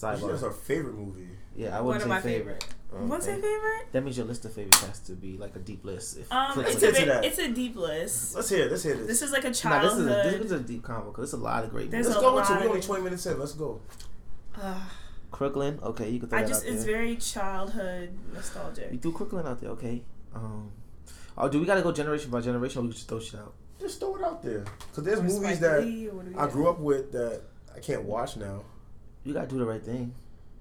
[0.00, 0.42] That's Sidebar.
[0.42, 1.28] our favorite movie.
[1.56, 2.62] Yeah, I wouldn't of say my favorite.
[2.62, 3.08] favorite.
[3.08, 3.92] What's your favorite?
[3.92, 6.18] That means your list of favorites has to be like a deep list.
[6.18, 7.24] If Um, it's Let's a bit, that.
[7.24, 8.34] it's a deep list.
[8.36, 8.66] Let's hear.
[8.66, 9.06] it, Let's hear this.
[9.06, 10.00] This is like a Nah, this childhood.
[10.26, 12.22] is a, this is a deep combo because it's a lot of great There's movies.
[12.22, 12.52] Let's go into.
[12.52, 13.38] lot We're only of- 20 minutes in.
[13.38, 13.80] Let's go.
[14.60, 14.76] Ugh.
[15.30, 16.94] Crooklyn, okay, you can throw I that just out it's there.
[16.94, 19.00] very childhood You nostalgic.
[19.00, 20.02] threw Crooklyn out there, okay.
[20.34, 20.70] Um,
[21.38, 23.54] oh, do we gotta go generation by generation, or we can just throw shit out?
[23.80, 24.64] Just throw it out there.
[24.94, 27.12] Cause there's Or movies Spike that Lee, or what do we I grew up with
[27.12, 27.40] that
[27.76, 28.62] I can't watch now.
[29.24, 30.14] You gotta do the right thing.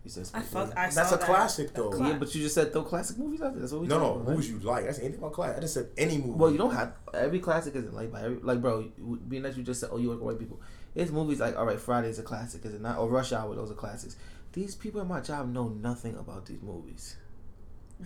[0.04, 0.24] You said.
[0.34, 0.68] I Spike fuck.
[0.70, 0.74] Lee.
[0.78, 1.26] I That's saw a that.
[1.28, 1.90] classic, though.
[1.92, 3.62] Cla- Yeah, but you just said throw classic movies out there.
[3.62, 3.94] That's what we do.
[3.94, 4.36] No, no, talking about, right?
[4.38, 4.86] movies you like.
[4.86, 5.58] That's anything about classic.
[5.58, 6.32] I just said any movie.
[6.32, 8.80] Well, you don't have every classic isn't like by every, like bro.
[8.98, 10.60] you- Being that you just said, oh, you work with white people.
[10.96, 12.98] It's movies like all right, Friday's a classic, is it not?
[12.98, 14.16] Or Rush Hour, those are classics.
[14.54, 17.16] These people at my job know nothing about these movies.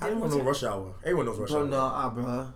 [0.02, 0.94] I don't know Rush Hour.
[1.04, 1.68] Everyone knows Rush Bro, Hour.
[1.68, 2.54] no, ah, bro.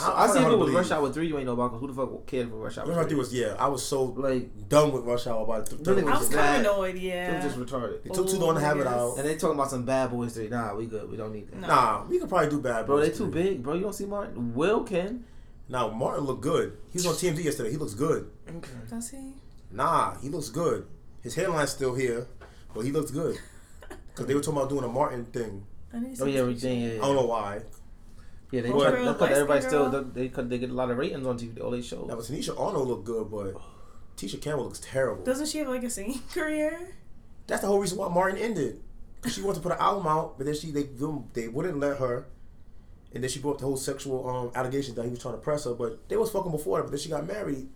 [0.00, 1.72] I, I, see if it was Rush Hour three, you ain't know about.
[1.72, 2.86] Cause who the fuck cared for Rush Hour?
[2.86, 3.18] Rush Hour 3 3?
[3.18, 3.54] was yeah.
[3.58, 6.36] I was so like done with Rush Hour about the Really third I was That-
[6.38, 6.94] kind of annoyed.
[6.96, 7.34] it Yeah.
[7.44, 8.02] was just retarded.
[8.02, 9.18] They took too long to oh, have it Oh, out.
[9.18, 10.48] And they talking about some Bad Boys three.
[10.48, 11.10] Nah, we good.
[11.10, 11.60] We don't need that.
[11.60, 11.66] No.
[11.68, 12.86] Nah, we could probably do bad.
[12.86, 12.86] Boys.
[12.86, 13.42] Bro, they too 3.
[13.42, 13.74] big, bro.
[13.74, 14.54] You don't see Martin.
[14.54, 15.24] Will can.
[15.68, 16.76] Now Martin looked good.
[16.90, 17.70] He was on TMZ yesterday.
[17.70, 18.30] He looks good.
[18.48, 18.70] Okay.
[18.88, 19.34] Does he?
[19.70, 20.86] Nah, he looks good.
[21.22, 22.26] His hairline's still here,
[22.74, 23.38] but he looks good.
[24.14, 25.66] Cause they were talking about doing a Martin thing.
[25.92, 26.80] I need Oh see yeah, the everything.
[26.80, 27.62] Yeah, I don't know why.
[28.54, 28.82] Yeah, they What?
[28.90, 30.04] tried, Girl, that's light everybody still girl?
[30.14, 31.60] they could they get a lot of ratings on TV.
[31.60, 32.06] All they shows.
[32.06, 33.54] Now, but Tichina Arnold looked good, but
[34.16, 35.24] Tisha Campbell looks terrible.
[35.24, 36.78] Doesn't she have like a singing career?
[37.48, 38.80] That's the whole reason why Martin ended.
[39.20, 40.84] 'Cause she wanted to put an album out, but then she they
[41.32, 42.26] they wouldn't let her.
[43.12, 45.40] And then she brought up the whole sexual um, allegations that he was trying to
[45.40, 46.84] press her, but they was fucking before that.
[46.84, 47.68] But then she got married.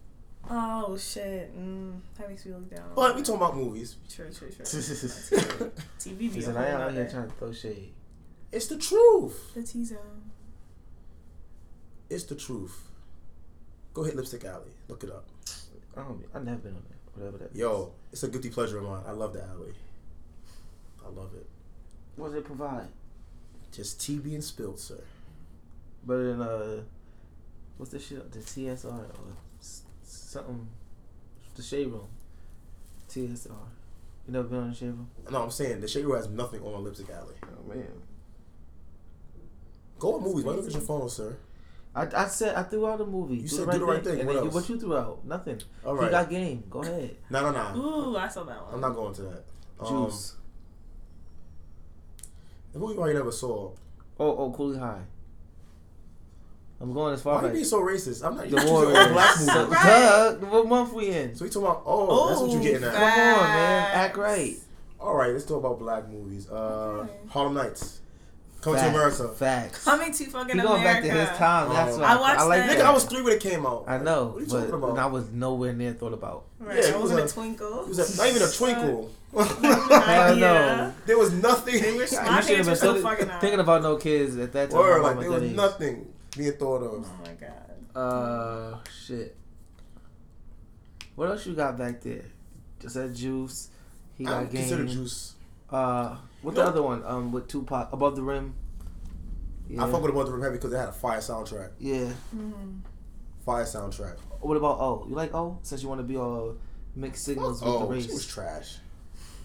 [0.51, 1.57] Oh shit.
[1.59, 2.85] Mm, that makes me look down.
[2.91, 3.97] on But we talking about movies.
[4.09, 4.64] True, true, true.
[5.99, 7.93] She TV be a "I ain't out here trying to throw shade."
[8.53, 9.55] It's the truth.
[9.55, 10.28] The T zone.
[12.11, 12.88] It's the truth.
[13.94, 14.71] Go hit Lipstick Alley.
[14.88, 15.25] Look it up.
[15.97, 16.25] I don't.
[16.35, 16.99] I've never been on there.
[17.14, 17.57] Whatever that.
[17.57, 19.03] Yo, it's a guilty pleasure of mine.
[19.07, 19.75] I love the alley.
[21.05, 21.47] I love it.
[22.16, 22.88] What does it provide?
[23.73, 25.03] Just tea being spilled, sir.
[26.05, 26.83] Better than uh,
[27.77, 28.31] what's the shit?
[28.33, 29.35] The TSR or
[30.03, 30.68] something?
[31.57, 32.09] The shade room.
[33.11, 33.51] TSR.
[34.27, 35.09] You never been on the shade room?
[35.31, 37.35] No, I'm saying the Shade Room has nothing on Lipstick Alley.
[37.44, 37.87] Oh man.
[39.99, 40.44] Go on movies.
[40.44, 41.37] Why look at your phone, sir?
[41.94, 43.37] I, I said I threw out a movie.
[43.37, 44.18] You do said the do the right thing.
[44.20, 45.24] And What then you, what you threw out?
[45.24, 45.61] Nothing.
[45.85, 46.62] All He got game.
[46.70, 47.16] Go ahead.
[47.31, 47.81] No, no, no.
[47.81, 48.74] Ooh, I saw that one.
[48.74, 49.44] I'm not going to that.
[49.81, 50.35] Um, Juice.
[52.72, 53.72] The movie I never saw.
[54.20, 55.01] Oh, oh, Cooley High.
[56.81, 57.35] I'm going as far.
[57.37, 58.24] Why far are you as being so racist?
[58.24, 58.44] I'm not.
[58.44, 58.98] the You choosing Warriors.
[58.98, 59.53] all black movies.
[59.53, 61.35] So- Duh, what month we in?
[61.35, 61.83] So we talking about?
[61.87, 62.94] Oh, that's what you getting Come at.
[62.94, 63.40] Facts.
[63.40, 63.90] on, man.
[63.94, 64.55] Act right.
[65.01, 66.48] All right, let's talk about black movies.
[66.48, 66.55] Uh,
[67.03, 67.12] Okay.
[67.29, 68.01] Harlem Nights,
[68.61, 68.90] Coming Facts.
[68.90, 69.29] to America.
[69.37, 69.85] Facts.
[69.85, 71.68] Coming to fucking He going back to his time.
[71.68, 72.01] That's Oh.
[72.01, 72.79] why I watched like that.
[72.79, 73.85] Nigga, I was three when it came out.
[73.87, 74.99] I know, What are you talking about?
[74.99, 76.47] I was nowhere near thought about.
[76.59, 77.81] Right, Yeah, I it was wasn't a, a- twinkle.
[77.83, 79.11] It was a, not even a twinkle.
[79.33, 80.37] Hell no.
[80.37, 80.92] Yeah.
[81.07, 81.81] there was nothing.
[81.81, 82.44] They were You smart.
[82.44, 84.79] should have been were so so- fucking thinking about no kids at that time.
[84.81, 87.07] Word, like there was nothing being thought of.
[87.09, 87.94] Oh my god.
[87.94, 89.37] Uh, shit.
[91.14, 92.25] What else you got back there?
[92.81, 93.68] Just that juice.
[94.16, 94.61] He got don't game.
[94.68, 95.35] consider juice.
[95.71, 97.03] Uh, what the other one?
[97.05, 98.55] Um, with Tupac above the rim.
[99.68, 99.85] Yeah.
[99.85, 101.72] I fuck with Above the Rim Heavy because they had a fire soundtrack.
[101.79, 102.11] yeah.
[102.35, 102.81] Mm.
[103.44, 104.18] Fire soundtrack.
[104.40, 105.05] What about O?
[105.09, 105.59] You like O?
[105.62, 106.57] Since you want to be all
[106.96, 108.07] mixed signals with the Oh, race.
[108.07, 108.79] she was trash.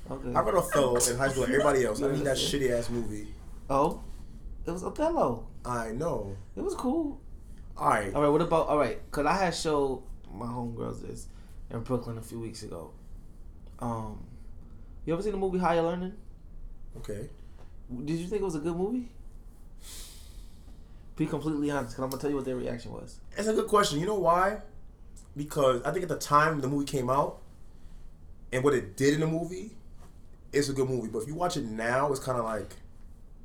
[0.09, 0.33] okay.
[0.33, 2.01] I read Othello in high school like everybody else.
[2.01, 3.27] I need that shitty ass movie.
[3.69, 4.01] Oh,
[4.65, 5.47] it was Othello.
[5.65, 6.35] I know.
[6.55, 7.19] It was cool.
[7.77, 8.13] All right.
[8.13, 8.29] All right.
[8.29, 8.99] What about all right?
[9.11, 10.03] Cause I had showed
[10.33, 11.27] my homegirls this
[11.69, 12.91] in Brooklyn a few weeks ago.
[13.79, 14.23] Um,
[15.05, 16.13] you ever seen the movie Higher Learning?
[16.97, 17.29] Okay.
[18.05, 19.09] Did you think it was a good movie?
[21.15, 23.19] Be completely honest, cause I'm gonna tell you what their reaction was.
[23.37, 23.99] It's a good question.
[23.99, 24.61] You know why?
[25.37, 27.39] Because I think at the time the movie came out
[28.51, 29.71] and what it did in the movie,
[30.51, 31.09] it's a good movie.
[31.09, 32.75] But if you watch it now, it's kind of like,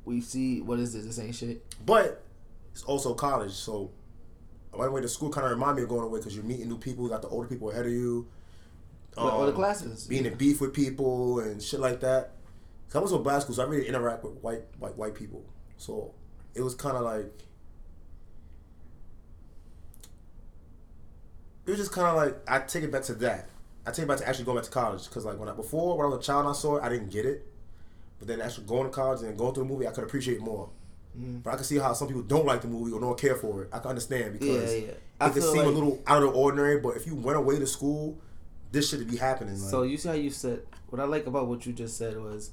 [0.05, 1.05] We see what is this?
[1.05, 1.63] This ain't shit.
[1.85, 2.23] but
[2.71, 3.51] it's also college.
[3.51, 3.91] So,
[4.75, 6.69] by the way, the school kind of remind me of going away because you're meeting
[6.69, 7.03] new people.
[7.03, 8.27] You got the older people ahead of you.
[9.17, 10.05] Or- or the Um, classes.
[10.07, 12.31] Being in beef with people and shit like that.
[12.89, 15.43] 'Cause I was in black school, so I really interact with white white white people.
[15.77, 16.13] So
[16.55, 17.43] it was kind of like
[21.65, 23.47] it was just kind of like I take it back to that.
[23.85, 25.97] I take it back to actually going back to college because like when I before
[25.97, 27.45] when I was a child I saw it, I didn't get it.
[28.17, 30.41] But then actually going to college and going through the movie, I could appreciate it
[30.41, 30.69] more.
[31.17, 31.43] Mm.
[31.43, 33.63] But I can see how some people don't like the movie or don't care for
[33.63, 33.69] it.
[33.71, 34.91] I can understand because yeah.
[35.21, 36.79] I it can seem a little out of the ordinary.
[36.79, 38.17] But if you went away to school,
[38.71, 39.59] this should be happening.
[39.59, 42.17] Like, So you see how you said what I like about what you just said
[42.17, 42.51] was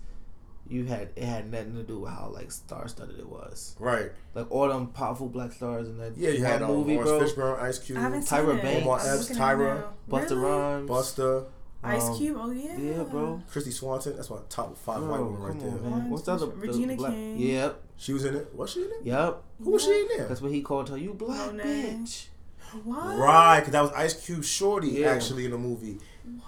[0.68, 3.76] you had it had nothing to do with how like star studded it was.
[3.78, 4.10] right?
[4.34, 7.32] Like all them powerful black stars in that Yeah, you that had um, movie, Laurence
[7.32, 7.54] bro.
[7.56, 8.62] Fishburne, Ice Cube, I haven't Tyra seen it.
[8.62, 8.82] Banks.
[8.86, 9.84] Omar I'm Epps, looking at it Tyra.
[10.10, 10.42] Busta Really?
[10.42, 10.90] Rhymes.
[10.90, 11.44] Busta,
[11.84, 12.36] Ice um, Cube.
[12.40, 12.76] Oh yeah.
[12.78, 13.42] Yeah, bro.
[13.52, 14.16] Kristy Swanson.
[14.16, 15.90] That's my top five white Bro, women right come there.
[15.90, 16.10] man.
[16.10, 16.46] What's the other?
[16.46, 16.60] Fishburne.
[16.60, 17.38] the Regina black- King.
[17.38, 18.54] Yep, She was in it.
[18.54, 18.96] Was she in it?
[19.04, 19.42] yep.
[19.62, 20.26] Who was she in there?
[20.26, 20.96] That's what he called her.
[20.98, 21.64] You black Monet.
[21.64, 22.26] bitch.
[22.82, 23.16] What?
[23.16, 25.10] Right, because that was Ice Cube Shorty Yeah.
[25.12, 25.98] actually in the movie.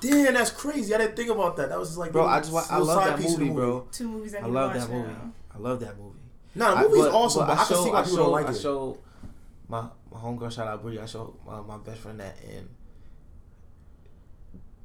[0.01, 0.95] Damn, that's crazy.
[0.95, 1.69] I didn't think about that.
[1.71, 3.45] That was just like Bro, little- I just wa- I love that piece of the
[3.47, 3.87] movie, bro.
[3.93, 5.09] Two movies I I love to that movie.
[5.09, 5.33] now.
[5.55, 6.19] I love that movie.
[6.55, 8.47] Nah, the I- movie's but- awesome, but, I, can see why people showed, don't like
[8.47, 8.57] I it.
[8.61, 8.99] showed
[9.69, 10.99] my my homegirl shout out Bree.
[10.99, 12.69] I showed my, my best friend that, and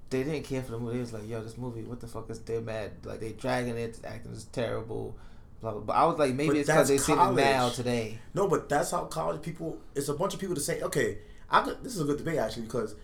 [0.10, 0.96] they didn't care for the movie.
[0.96, 2.40] They was like, "Yo, this movie, what the fuck is?
[2.40, 2.92] They're mad.
[3.04, 4.02] Like they dragging it.
[4.02, 5.16] The acting is terrible."
[5.62, 5.80] Blah blah.
[5.82, 8.20] But I was like, maybe But it's because they that's seen it now today.
[8.34, 9.78] No, but that's how college people.
[9.96, 12.38] It's a bunch of people to say, okay, I could, this is a good debate
[12.38, 12.96] actually because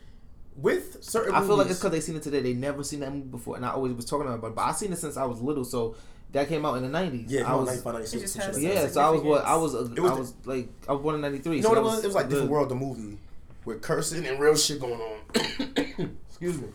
[0.55, 1.33] with certain.
[1.35, 2.41] I feel like it's because they seen it today.
[2.41, 4.55] They never seen that movie before, and I always was talking about it.
[4.55, 5.95] But I seen it since I was little, so
[6.31, 7.31] that came out in the nineties.
[7.31, 7.67] Yeah, I was.
[7.67, 8.81] 95, 96, It just some shit has like that.
[8.83, 9.73] Yeah, so I was what I was.
[9.75, 11.55] A, It was I the- was like I was born in '93.
[11.57, 12.03] You know so what it that was?
[12.03, 12.53] It was like different good.
[12.53, 13.17] world, the movie,
[13.65, 15.19] with cursing and real shit going on.
[16.29, 16.67] Excuse me.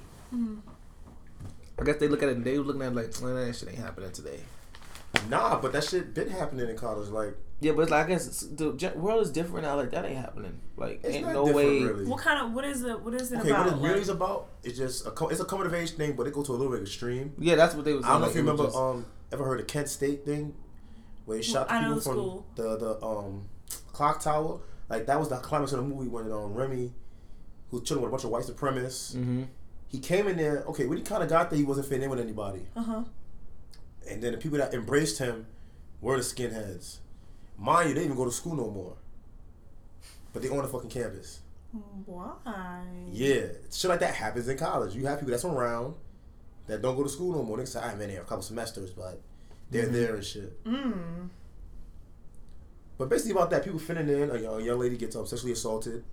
[1.79, 2.37] I guess they look at it.
[2.37, 4.41] and They were looking at it like well, that shit ain't happening today.
[5.29, 7.09] Nah, but that shit been happening in college.
[7.09, 9.77] Like, Yeah, but it's like I guess it's, the world is different now.
[9.77, 10.61] Like that ain't happening.
[10.77, 11.83] Like it's ain't not no way.
[11.83, 12.05] really.
[12.05, 13.01] What kind of what is it?
[13.01, 13.65] What is it Okay, about?
[13.67, 16.15] what it really Like- is about is just a it's a coming of age thing,
[16.15, 17.33] but it goes to a little bit extreme.
[17.39, 18.05] Yeah, that's what they was.
[18.05, 18.65] I don't know like, if you remember.
[18.65, 20.55] just- Um, ever heard of Kent State thing,
[21.25, 22.47] where they shot the people from school.
[22.57, 23.49] the the um
[23.95, 24.61] clock tower?
[24.91, 26.93] Like that was the climax of the movie when um Remy,
[27.71, 29.47] who's was chilling with a bunch of white supremacists, Mhm.
[29.89, 30.65] he came in there.
[30.69, 33.05] Okay, when he kind of got there, he wasn't fitting in with anybody, Uh huh.
[34.07, 35.47] and then the people that embraced him
[36.03, 36.99] were the skinheads.
[37.59, 38.95] Mind you, they didn't even go to school no more,
[40.33, 41.41] but they on the fucking campus.
[42.07, 42.85] Why?
[43.11, 44.95] Yeah, shit like that happens in college.
[44.95, 45.95] You have people that's around
[46.67, 47.57] that don't go to school no more.
[47.59, 49.21] They say, I've been there a couple semesters, but
[49.71, 49.93] they're Mhm.
[49.93, 50.65] there and shit.
[50.65, 51.29] Mm.
[52.97, 55.53] But basically about that, people fitting in, a young, a young lady gets um, sexually
[55.53, 56.05] assaulted.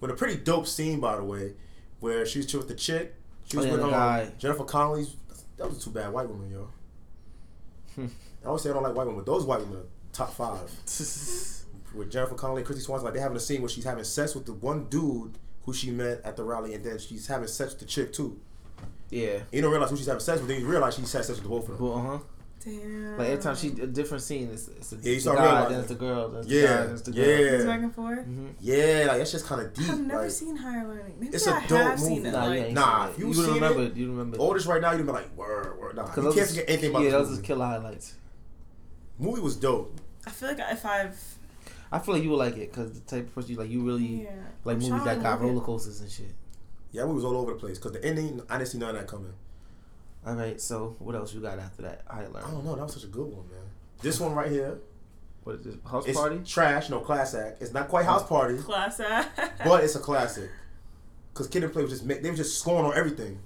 [0.00, 1.54] With a pretty dope scene, by the way,
[2.00, 3.14] where she was chill with the chick.
[3.44, 4.32] She Oh, yeah, with um, guy.
[4.38, 5.16] Jennifer Connelly's.
[5.58, 6.68] That was too bad white woman, yo.
[8.42, 10.70] I always say I don't like white women, but those white women are top five.
[11.94, 14.34] With Jennifer Connelly and Kristy Swanson, like they're having a scene where she's having sex
[14.34, 17.70] with the one dude who she met at the rally, and then she's having sex
[17.72, 18.40] with the chick too.
[19.10, 19.38] yeah.
[19.52, 21.48] You don't realize who she's having sex with, then you realize she's had sex with
[21.48, 21.86] both of them.
[21.88, 22.18] Well, uh huh.
[22.64, 23.16] Damn.
[23.18, 25.68] Like every time she a different scene, it's, it's a, Yeah, you the start guy,
[25.68, 27.24] then it's the girl, then it's the Yeah, guy, then it's the girl.
[27.24, 27.34] yeah.
[27.36, 28.24] It's back and forth.
[28.24, 29.88] hmm Yeah, like that's just kind of deep.
[29.90, 31.14] I've never like, seen Higher Learning.
[31.20, 32.32] Maybe It's I a dope have seen it.
[32.32, 33.96] Nah, like, you ain't Nah, seen if you you would seen remember it, it.
[33.96, 34.36] You remember.
[34.38, 35.94] all this right now, you'd be like, word, word.
[35.96, 37.40] Nah, you can't is- forget anything about yeah, this those movie.
[37.42, 38.14] is killer highlights.
[39.18, 40.00] movie was dope.
[40.26, 41.36] I feel like if I've
[41.92, 43.82] I feel like you would like it because the type of person you like, you
[43.82, 44.30] really yeah
[44.64, 46.34] like I'm movies trying that to got roller coasters and shit.
[46.92, 47.78] Yeah, that movie was all over the place.
[47.78, 49.32] Cause the ending, I didn't see none of that coming.
[50.26, 52.02] All right, so what else you got after that?
[52.08, 52.36] I learned.
[52.36, 52.54] I learned.
[52.54, 52.76] don't know.
[52.76, 53.64] That was such a good one, man.
[54.00, 54.78] This one right here,
[55.42, 55.76] What is this?
[55.88, 56.40] House it's party?
[56.46, 56.88] trash.
[56.88, 57.60] No class act.
[57.62, 58.10] It's not quite oh.
[58.10, 59.38] house party, class act.
[59.64, 60.50] but it's a classic.
[61.34, 63.40] Cause Kid and Play was just they were just scoring on everything.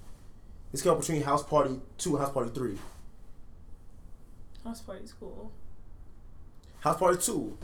[0.71, 2.77] This came up between House Party two and House Party three.
[4.63, 5.51] House party's cool.
[6.81, 7.57] House Party two.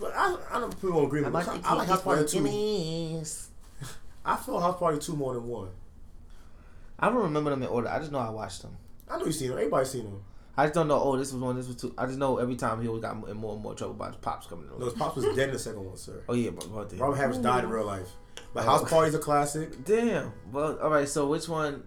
[0.00, 0.90] But I, I don't agree
[1.22, 1.40] with me.
[1.40, 2.38] I, I like House Party two.
[4.24, 5.68] I feel House Party two more than one.
[6.98, 7.88] I don't remember them in order.
[7.88, 8.76] I just know I watched them.
[9.10, 9.58] I know you seen them.
[9.58, 10.22] Everybody seen them.
[10.56, 11.00] I just don't know.
[11.00, 11.56] Oh, this was one.
[11.56, 11.94] This was two.
[11.96, 14.16] I just know every time he always got in more and more trouble by his
[14.16, 14.78] pops coming in.
[14.78, 16.22] No, his pops was dead in the second one, sir.
[16.28, 18.08] Oh yeah, but but Robin Harris died in real life.
[18.52, 18.86] But House Oh.
[18.86, 19.84] Party's a classic.
[19.84, 20.32] Damn.
[20.50, 21.08] Well, all right.
[21.08, 21.84] So which one?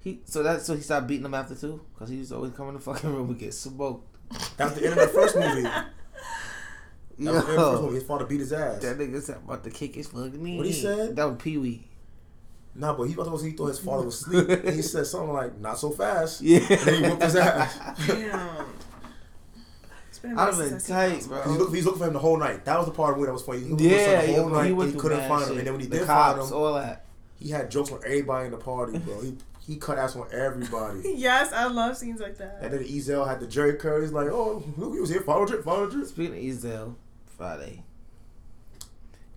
[0.00, 2.70] He so that so he stopped beating them after two because he to always coming
[2.70, 4.11] in the fucking room and get smoked.
[4.56, 5.68] That was the end of the first movie.
[7.18, 7.94] That was the end of the first movie.
[7.96, 8.82] His father beat his ass.
[8.82, 10.56] that nigga said about to kick his fucking knee.
[10.56, 11.14] What he said?
[11.14, 11.84] That was Pee Wee.
[12.74, 14.48] Nah, but he was he thought his father was asleep.
[14.64, 16.58] and he said something like, "Not so fast." Yeah.
[16.70, 17.78] And then he whooped his ass.
[18.06, 18.66] Damn.
[20.08, 21.42] It's been a I'd have minute been I've seen tight, House bro.
[21.42, 22.64] He was, looking, he was looking for him the whole night.
[22.64, 23.60] That was the part of the movie that was funny.
[23.60, 24.64] He was Yeah, for him the yeah, whole night.
[24.66, 25.58] he and he couldn't mad find him.
[25.58, 27.04] And then when he the did cops, find him, all that.
[27.38, 29.20] he had jokes on everybody in the party, bro.
[29.20, 31.00] He he cut ass on everybody.
[31.16, 32.58] Yes, I love scenes like that.
[32.62, 34.00] and then Ezal had the Jerry curl.
[34.00, 35.20] He's like, "Oh, look, he was here.
[35.22, 36.94] Follow drip, follow drip." Speaking of Ezal,
[37.36, 37.84] Friday.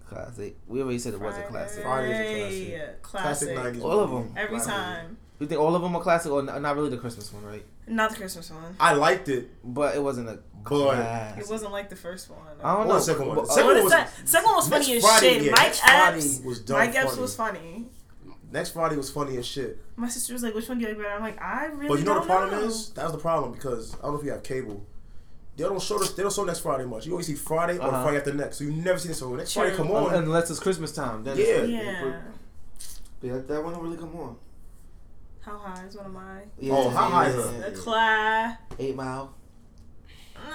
[0.08, 0.56] Classic.
[0.68, 1.84] We already said it was a classic.
[1.84, 2.08] Friday.
[2.14, 3.50] Friday's a Classic.
[3.56, 3.84] Classic '90s.
[3.84, 4.34] All of them.
[4.38, 4.74] Every Classic.
[4.74, 5.18] time.
[5.40, 7.66] You think all of them are classic or not really the Christmas one, right?
[7.88, 8.76] Not the Christmas one.
[8.80, 9.50] I liked it.
[9.66, 11.44] But it wasn't a But- classic.
[11.44, 12.40] It wasn't like the first one.
[12.64, 12.94] I don't What know.
[12.96, 13.38] was the second one?
[13.38, 13.92] The second What one is
[14.24, 15.44] was- Second one was funny as Friday, shit.
[15.44, 16.40] yeah, Mike Epps.
[16.46, 17.22] was dumb Mike Epps funny.
[17.22, 17.86] was funny.
[18.56, 19.78] Next Friday was funny as shit.
[19.98, 22.00] My sister was like, "Which one do you like better?" I'm like, "I really But
[22.00, 22.68] you know don't the problem know.
[22.68, 24.82] is that was the problem because I don't know if you have cable.
[25.58, 26.14] They don't show this.
[26.14, 27.06] They don't show next Friday much.
[27.06, 28.04] You always see Friday or Uh-huh.
[28.04, 28.58] Friday after next.
[28.58, 29.20] So you never see this.
[29.20, 29.64] So next True.
[29.64, 30.14] Friday come on.
[30.16, 31.24] Unless it's Christmas time.
[31.26, 31.44] Then Yeah.
[31.44, 32.22] it's- Yeah.
[33.22, 34.38] Yeah, that one don't really come on.
[35.42, 37.72] How high is one of my Yeah, Oh, How High is yeah, a- yeah, the
[37.78, 37.84] yeah.
[37.84, 38.58] class?
[38.80, 39.34] Eight Mile.
[40.34, 40.46] This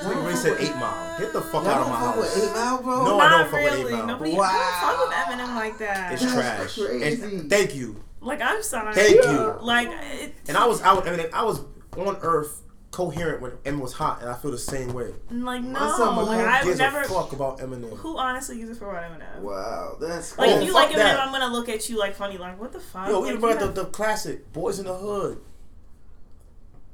[0.00, 1.18] nigga really said Eight Mile.
[1.18, 2.42] Get the fuck out of my fuck with house.
[2.44, 3.04] Eight Mile, bro.
[3.04, 3.92] No, I don't fuck with Eight really.
[3.96, 4.06] Mile.
[4.06, 4.42] Nobody Wow.
[4.44, 6.12] I don't fuck with Eminem like that.
[6.12, 6.86] It's That's trash.
[6.88, 7.22] crazy.
[7.22, 8.02] And thank you.
[8.20, 8.94] like I'm sorry.
[8.94, 9.56] Thank you.
[9.60, 11.06] Like it, And I was out.
[11.06, 11.60] I mean, I was
[11.96, 15.14] on Earth coherent when Eminem was hot, and I feel the same way.
[15.30, 15.70] like no.
[15.80, 17.00] My son, Like I've gives never.
[17.00, 17.96] a fuck about Eminem.
[17.96, 19.40] Who honestly uses for what Eminem?
[19.40, 21.20] Wow, that's Like Oh, if you fuck like Eminem, that.
[21.20, 22.36] I'm gonna look at you like funny.
[22.38, 23.08] Like what the fuck?
[23.08, 25.40] Yo, we you brought the, have- the classic Boys in the Hood,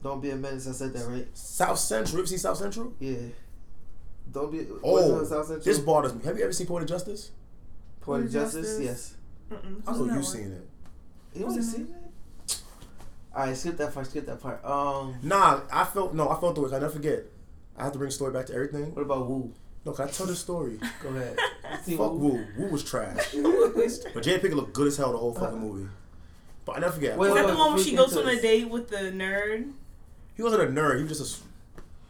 [0.03, 0.69] Don't be a menace.
[0.69, 1.27] I said that right.
[1.35, 2.13] South Central.
[2.15, 2.93] You ever seen South Central?
[3.01, 3.17] Yeah.
[4.33, 4.67] Don't be.
[4.85, 5.61] Oh, South Central?
[5.65, 6.23] this bothers me.
[6.25, 7.31] Have you ever seen Poetic Justice?
[8.01, 8.67] Poetic of Justice.
[8.79, 8.85] Justice?
[8.85, 9.15] Yes.
[9.51, 9.83] Mm-mm.
[9.87, 10.23] I know you one?
[10.25, 10.69] seen it.
[11.39, 12.59] You Who's want to in see that?
[13.35, 14.07] All right, skip that part.
[14.07, 14.65] Skip that part.
[14.65, 16.29] Um, Nah, I felt no.
[16.29, 16.69] I felt the way.
[16.69, 17.25] I never forget.
[17.77, 18.95] I have to bring the story back to everything.
[18.95, 19.53] what about Woo?
[19.85, 20.79] No, can I tell the story?
[21.03, 21.39] Go ahead.
[21.85, 22.47] See, Fuck Wu- Woo.
[22.59, 23.33] Woo was trash.
[23.33, 25.89] But Jada Pinkett looked good as hell the whole fucking movie.
[26.65, 27.17] But I never forget.
[27.17, 29.73] Wait, Is that the wait, one where she goes on a date with the nerd?
[30.39, 30.99] He wasn't a nerd.
[30.99, 31.43] He was just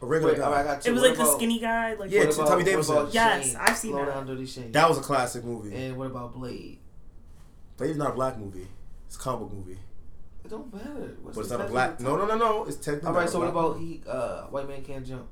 [0.00, 0.44] a regular Wait, guy.
[0.46, 0.90] alright, I got two.
[0.90, 1.94] It was What like the skinny guy.
[1.94, 2.96] Like Yeah, what about- Tommy what Davidson.
[2.98, 4.14] about Yes, I've seen Slow that.
[4.14, 4.70] down, dirty Shane.
[4.72, 5.74] That was a classic movie.
[5.74, 6.78] And what about Blade?
[7.78, 8.68] But it's not a black movie.
[9.06, 9.78] It's a comic book movie.
[10.44, 11.16] It don't matter.
[11.22, 12.00] What's But it's not a black.
[12.00, 12.64] No, no, no, no.
[12.66, 13.06] It's technically.
[13.08, 13.28] All not right.
[13.28, 14.02] a So what about he?
[14.06, 15.26] Uh, White man can't jump.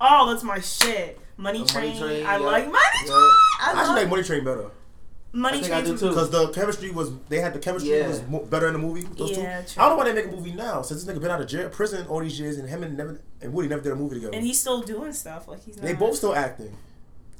[0.00, 1.18] Oh, that's my shit.
[1.36, 1.98] Money, Uh, Money Train.
[2.00, 2.44] Train, I yeah.
[2.44, 3.06] like Money Yeah.
[3.06, 3.30] Train.
[3.60, 4.70] I I actually like Money Train better
[5.34, 6.08] Money I think I do too.
[6.10, 7.10] because the chemistry was.
[7.30, 8.08] They had the chemistry Yeah.
[8.08, 9.00] was mo- better in the movie.
[9.16, 9.74] Those Yeah, two.
[9.74, 9.82] true.
[9.82, 11.46] I don't know why they make a movie now since this nigga been out of
[11.48, 14.16] jail, prison all these years, and him and never and Woody never did a movie
[14.16, 14.34] together.
[14.36, 15.48] And he's still doing stuff.
[15.48, 15.86] Like he's not.
[15.86, 16.76] they both still acting.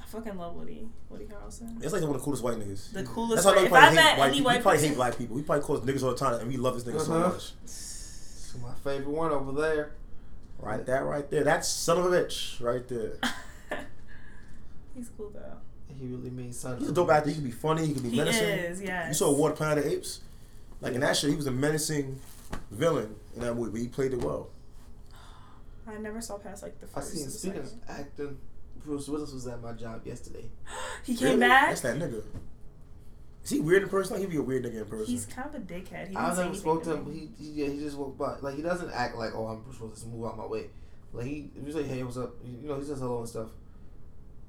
[0.01, 0.89] I fucking love Woody.
[1.11, 1.83] Woody Harrelson.
[1.85, 2.93] It's like one of the coolest white niggas.
[2.93, 3.45] The coolest.
[3.45, 4.45] That's how I know he If I probably hate met white any people.
[4.47, 5.37] white He probably person, hate black people.
[5.37, 7.29] We probably calls niggas all the time, and we love this nigga so Uh-huh.
[7.29, 7.53] much.
[7.65, 9.91] It's my favorite one over there.
[10.59, 11.45] Right there, right there.
[11.45, 13.19] That's son of a bitch, right there.
[14.95, 15.59] he's cool though.
[16.03, 16.79] He really means son.
[16.79, 17.29] He's a dope actor.
[17.31, 17.87] He can be funny.
[17.87, 18.49] He can be He menacing.
[18.49, 18.83] is.
[18.83, 19.09] Yes.
[19.09, 20.21] You saw Water Planet of the Apes?
[20.81, 22.19] Like in that shit, he was a menacing
[22.71, 24.49] villain in that movie, but he played it well.
[25.87, 26.97] I never saw past like the first.
[26.97, 27.13] I first.
[27.17, 27.27] seen.
[27.27, 27.83] or Speaking of second.
[27.89, 28.39] acting,
[28.85, 30.45] Bruce Willis was at my job yesterday.
[31.05, 31.41] He came Really?
[31.41, 31.69] back.
[31.69, 32.23] That's that nigga.
[33.45, 34.15] Is he weird in person?
[34.15, 35.07] Like he be a weird nigga in person.
[35.07, 36.09] He's kind of a dickhead.
[36.09, 37.13] He I didn't never spoke to anything him.
[37.21, 37.29] me.
[37.39, 38.37] He, he yeah, he just walked by.
[38.41, 39.99] Like he doesn't act like oh I'm Bruce Willis.
[40.01, 40.67] Just move out my way.
[41.13, 43.49] Like he if you say hey what's up, you know he says hello and stuff.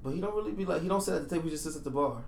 [0.04, 1.46] But he don't really be like he don't sit at the table.
[1.46, 2.24] He just sits at the bar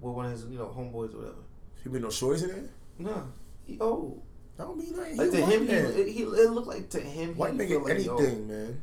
[0.00, 1.42] with one of his you know homeboys or whatever.
[1.82, 2.64] he be no shorties in there.
[2.98, 3.28] No,
[3.66, 4.22] he old.
[4.58, 5.16] I don't mean that.
[5.16, 7.36] Like to him, he, it, he it looked like to him.
[7.36, 8.80] White he man get like anything, man.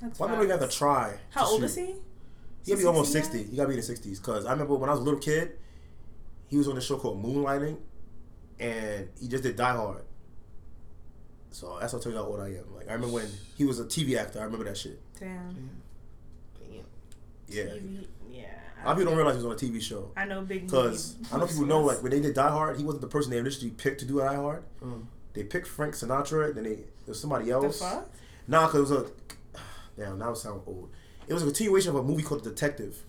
[0.00, 1.14] That's Why don't even have to try?
[1.30, 1.66] How to old shoot?
[1.66, 1.94] is he?
[2.64, 3.44] He gotta be almost 60 60.
[3.44, 3.50] now?
[3.50, 4.20] He gotta be in the 60s.
[4.20, 5.52] Because I remember when I was a little kid,
[6.48, 7.76] he was on a show called Moonlighting,
[8.58, 10.04] and he just did Die Hard.
[11.50, 12.74] So that's how I tell you how old I am.
[12.74, 14.40] Like I remember when he was a TV actor.
[14.40, 15.00] I remember that shit.
[15.18, 15.54] Damn.
[15.54, 15.70] Damn.
[17.56, 17.64] Yeah.
[17.64, 18.06] TV.
[18.30, 18.44] Yeah.
[18.82, 20.10] A lot of people don't realize he was on a TV show.
[20.16, 20.66] I know big.
[20.66, 23.08] Because movie I know people know like when they did Die Hard, he wasn't the
[23.08, 24.62] person they initially picked to do Die Hard.
[24.82, 25.06] Mm.
[25.32, 27.78] They picked Frank Sinatra, then they there was somebody else.
[27.78, 27.94] The else.
[27.94, 28.10] fuck?
[28.46, 29.10] Nah, cause it was a
[29.98, 30.18] damn.
[30.18, 30.90] Now it sound old.
[31.26, 33.02] It was a continuation of a movie called The Detective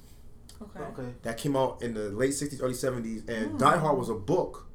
[0.61, 0.79] Okay.
[0.79, 1.09] Okay.
[1.23, 3.57] that came out in the late '60s, early '70s, and Hmm.
[3.57, 4.67] Die Hard was a book.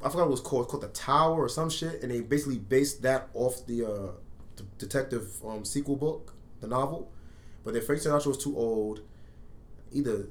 [0.00, 0.64] I forgot what it was called.
[0.64, 4.10] It's called The Tower or some shit, and they basically based that off the uh,
[4.56, 7.10] the detective um, sequel book, the novel.
[7.64, 9.00] But then Frank Sinatra was too old.
[9.92, 10.26] Either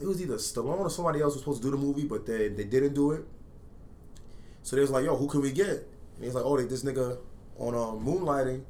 [0.00, 2.48] it was either Stallone or somebody else was supposed to do the movie, but they
[2.48, 3.24] they didn't do it.
[4.62, 5.68] So they was like, "Yo, who can we get?"
[6.16, 7.18] And he's like, "Oh, they this nigga
[7.58, 8.62] on um, Moonlighting,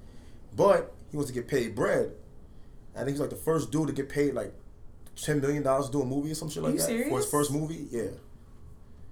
[0.55, 2.13] but he wants to get paid bread."
[2.95, 4.53] I think he's like the first dude to get paid like
[5.17, 7.31] ten million dollars to do a movie or some shit like You that for his
[7.31, 7.87] first movie.
[7.91, 8.11] Yeah,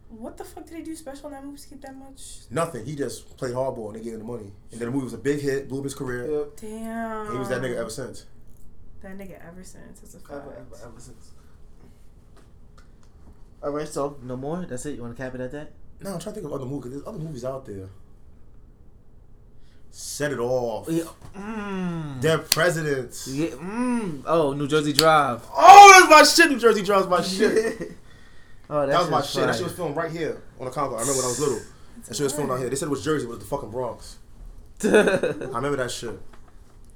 [0.09, 2.43] What the fuck did he do special in that movie to get that much?
[2.51, 2.85] nothing.
[2.87, 4.53] He just played hardball and they gave him the money.
[4.71, 6.31] And then the movie was a big hit, blew up his career.
[6.31, 6.57] Yep.
[6.61, 7.27] Damn.
[7.27, 8.27] And he was that nigga ever since.
[9.03, 10.01] That nigga ever since.
[10.01, 10.31] That's a fact.
[10.33, 11.33] Ever, ever, ever since.
[13.63, 14.65] All right, so no more.
[14.69, 14.97] That's it.
[14.97, 15.73] You want to cap it at that?
[16.01, 16.93] No, I'm trying to think of other movies.
[16.93, 17.89] There's other movies out there.
[19.91, 20.89] Set it off.
[20.89, 21.05] Yeah.
[21.37, 22.21] Mm.
[22.21, 23.29] Dead Presidents.
[23.29, 24.23] Yeah, mm.
[24.27, 25.43] Oh, New Jersey Drive.
[25.57, 26.51] Oh, that's my shit.
[26.53, 27.93] New Jersey Drive's my shit.
[28.75, 29.41] Oh, that was my shit's shit.
[29.41, 29.55] That fire.
[29.55, 30.97] shit was filmed right here on the Congo.
[30.97, 31.61] I remember when I was little.
[32.07, 32.69] That shit was filmed out here.
[32.69, 34.19] They said it was Jersey, but it was the fucking Bronx.
[34.85, 36.19] I remember that shit.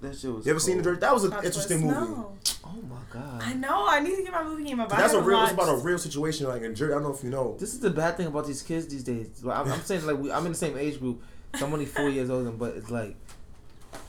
[0.01, 0.45] that shit was.
[0.45, 0.83] You ever seen the.
[0.83, 1.01] Jersey?
[1.01, 1.95] That was an Plot interesting movie.
[1.95, 2.33] No.
[2.65, 3.43] Oh my god.
[3.43, 3.87] I know.
[3.89, 4.93] I need to get my movie game up.
[4.93, 5.43] I That's a haven't real.
[5.45, 6.93] It's about a real situation, like in Jersey.
[6.93, 7.57] I don't know if you know.
[7.59, 9.43] This is the bad thing about these kids these days.
[9.45, 11.23] I'm, I'm saying like we, I'm in the same age group.
[11.57, 13.17] So I'm only four years older, but it's like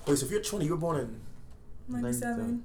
[0.08, 2.02] Wait, so if you're 20, you were born in.
[2.02, 2.64] 97.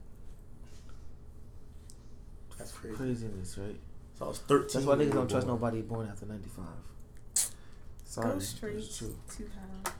[2.59, 2.97] That's crazy.
[2.97, 3.77] craziness, right?
[4.19, 4.69] So I was 13.
[4.73, 6.65] That's why niggas don't were trust nobody born after '95.
[8.05, 9.05] Sorry, Go straight to
[9.39, 9.95] hell.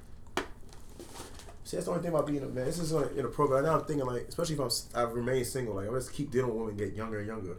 [1.65, 2.67] See, that's the only thing about being a man.
[2.67, 3.65] This is like in a program.
[3.65, 6.51] Now I'm thinking like, especially if I'm I remain single, like I just keep dealing
[6.51, 7.57] with women get younger and younger.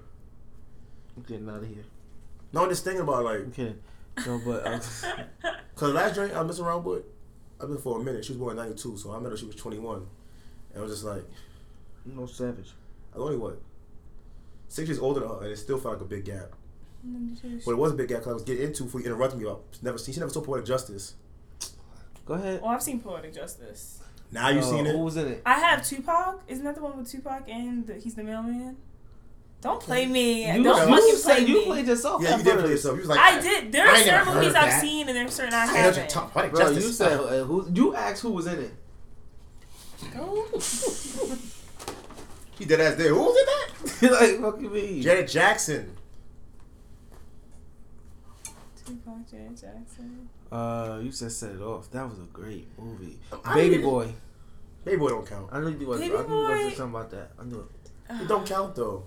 [1.17, 1.83] I'm getting out of here.
[2.53, 3.79] No, I'm just thinking about like, I'm kidding.
[4.25, 4.79] No, but um,
[5.75, 7.03] cause last drink I was messing around with,
[7.59, 8.23] I've been for a minute.
[8.23, 9.37] She was born in '92, so I met her.
[9.37, 10.07] She was 21, and
[10.77, 11.25] I was just like,
[12.05, 12.71] no savage.
[13.13, 13.59] I was only what
[14.67, 16.51] six years older than her, and it still felt like a big gap.
[17.65, 19.47] But it was a big gap because I was getting into before you interrupted me.
[19.47, 20.13] I never seen.
[20.13, 21.13] She never saw Poetic Justice.
[22.25, 22.61] Go ahead.
[22.61, 23.99] Well, I've seen Poetic Justice.
[24.31, 24.97] Now you Uh, seen Who it?
[24.97, 25.41] was in it?
[25.45, 26.41] I have Tupac.
[26.47, 28.77] Isn't that the one with Tupac and the, he's the mailman?
[29.61, 30.51] Don't play me.
[30.51, 31.65] You, Don't you fucking said play you me.
[31.65, 32.21] played yourself.
[32.23, 32.95] Yeah, you did play yourself.
[32.95, 33.71] You was like, I did.
[33.71, 34.81] There are certain movies I've that.
[34.81, 36.03] seen and there are certain I I know haven't.
[36.03, 36.83] you talk Bro, Justice.
[36.85, 37.67] you said uh, who?
[37.73, 38.71] You asked who was in it.
[42.57, 42.59] Go.
[42.59, 43.09] He did ass there.
[43.13, 44.11] Who did that?
[44.21, 45.01] like fucking me.
[45.01, 45.95] Janet Jackson.
[48.85, 50.29] Tupac, Janet Jackson.
[50.51, 51.89] Uh, you just set it off.
[51.91, 53.19] That was a great movie.
[53.43, 54.13] I Baby mean- Boy.
[54.83, 55.49] Baby boy don't count.
[55.51, 55.99] I knew you was.
[55.99, 57.31] I Baby knew you was something about that.
[57.39, 58.21] I knew it.
[58.21, 59.03] It don't count though.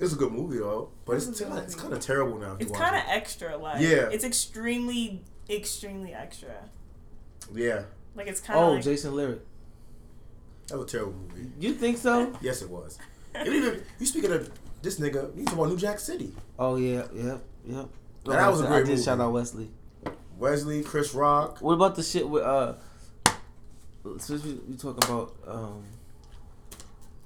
[0.00, 2.56] It's a good movie though, but it's It's kinda, it's kind of terrible now.
[2.58, 3.58] It's kind of extra.
[3.58, 4.08] Like Yeah.
[4.10, 6.54] it's extremely, extremely extra.
[7.54, 7.82] yeah,
[8.14, 9.40] Like it's kind of Oh, like Jason Lyric.
[10.68, 11.50] That was a terrible movie.
[11.58, 12.32] You think so?
[12.40, 12.98] Yes, it was.
[13.40, 14.50] Even even you speaking of
[14.82, 16.32] this nigga, you talking about New Jack City.
[16.58, 17.88] Oh yeah, yep, yep.
[18.26, 19.02] That was a great I did movie.
[19.02, 19.70] shout out Wesley.
[20.38, 21.60] Wesley, Chris Rock.
[21.60, 22.74] What about the shit with uh?
[24.18, 25.84] Since we, we talking about um.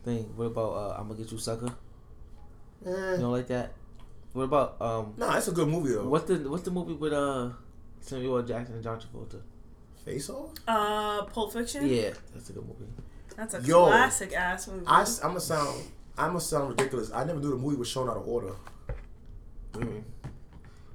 [0.04, 0.24] Thing.
[0.36, 0.96] What about uh?
[0.98, 1.72] I'm gonna get you sucker.
[2.86, 2.90] Eh.
[2.90, 3.72] You don't like that?
[4.32, 5.14] What about um?
[5.16, 6.08] Nah, it's a good movie though.
[6.08, 7.50] What's the what's the movie with uh?
[8.00, 8.42] Samuel L.
[8.42, 9.40] Jackson and John Travolta?
[10.04, 10.50] Face Off?
[10.66, 11.86] uh, Pulp Fiction.
[11.86, 12.90] Yeah, that's a good movie.
[13.36, 14.86] That's a Yo, classic ass movie.
[14.86, 15.82] I, am gonna sound,
[16.18, 17.12] I'm gonna sound ridiculous.
[17.12, 18.54] I never knew the movie was shown out of order.
[19.72, 20.04] What do you mean?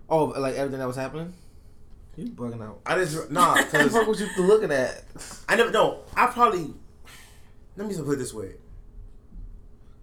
[0.09, 1.33] Oh, like everything that was happening.
[2.15, 2.79] You bugging out.
[2.85, 5.03] I just nah, What the cause fuck was you looking at?
[5.47, 5.99] I never no.
[6.15, 6.73] I probably
[7.75, 8.53] let me just put it this way.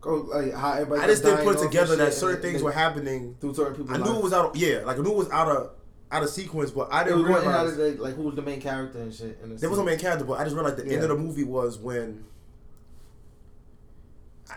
[0.01, 1.03] Go like how everybody.
[1.03, 3.37] I just didn't put off together that certain and things they- were happening.
[3.41, 3.95] through certain people.
[3.95, 4.51] I knew it was out.
[4.51, 5.71] Of, yeah, like I knew it was out of
[6.15, 8.43] out of sequence, but I didn't was going out realize the, like who was the
[8.43, 9.39] main character and shit.
[9.43, 10.25] And there was no main character.
[10.25, 12.25] But I just realized the end of the movie was when.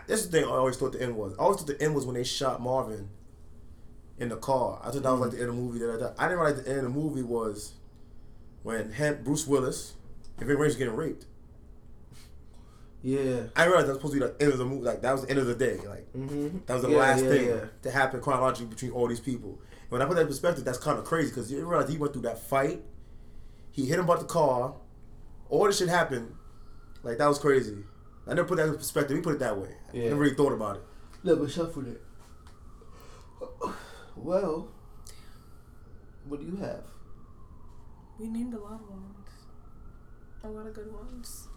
[0.06, 1.34] This is the thing I always thought the end was.
[1.38, 3.08] I always thought the end was when they shot Marvin
[4.18, 4.80] in the car.
[4.84, 5.78] I thought that was like the end of the movie.
[5.80, 6.14] That I, thought.
[6.18, 7.72] I didn't realize the end of the movie was
[8.62, 9.94] when Hen- Bruce Willis
[10.38, 11.24] and Ving Rhames getting raped.
[13.02, 13.44] Yeah.
[13.56, 14.84] I didn't that was supposed to be the end of the movie.
[14.84, 15.78] Like that was the end of the day.
[15.86, 16.58] Like Mm-hmm.
[16.66, 17.60] that was the Yeah, last yeah, thing yeah.
[17.82, 19.58] to happen chronologically between all these people.
[19.88, 22.12] When I put that in perspective, that's kind of crazy because you realize he went
[22.12, 22.82] through that fight.
[23.72, 24.74] He hit him about the car.
[25.48, 26.34] All this shit happened.
[27.02, 27.78] Like that was crazy.
[28.26, 29.16] I never put that in perspective.
[29.16, 29.74] We put it that way.
[29.92, 30.08] I Yeah.
[30.10, 30.82] never really thought about it.
[31.24, 32.02] Never shuffled it.
[34.16, 34.68] Well,
[36.26, 36.84] what do you have?
[38.18, 39.30] we named a lot of ones.
[40.42, 41.47] A lot of good ones.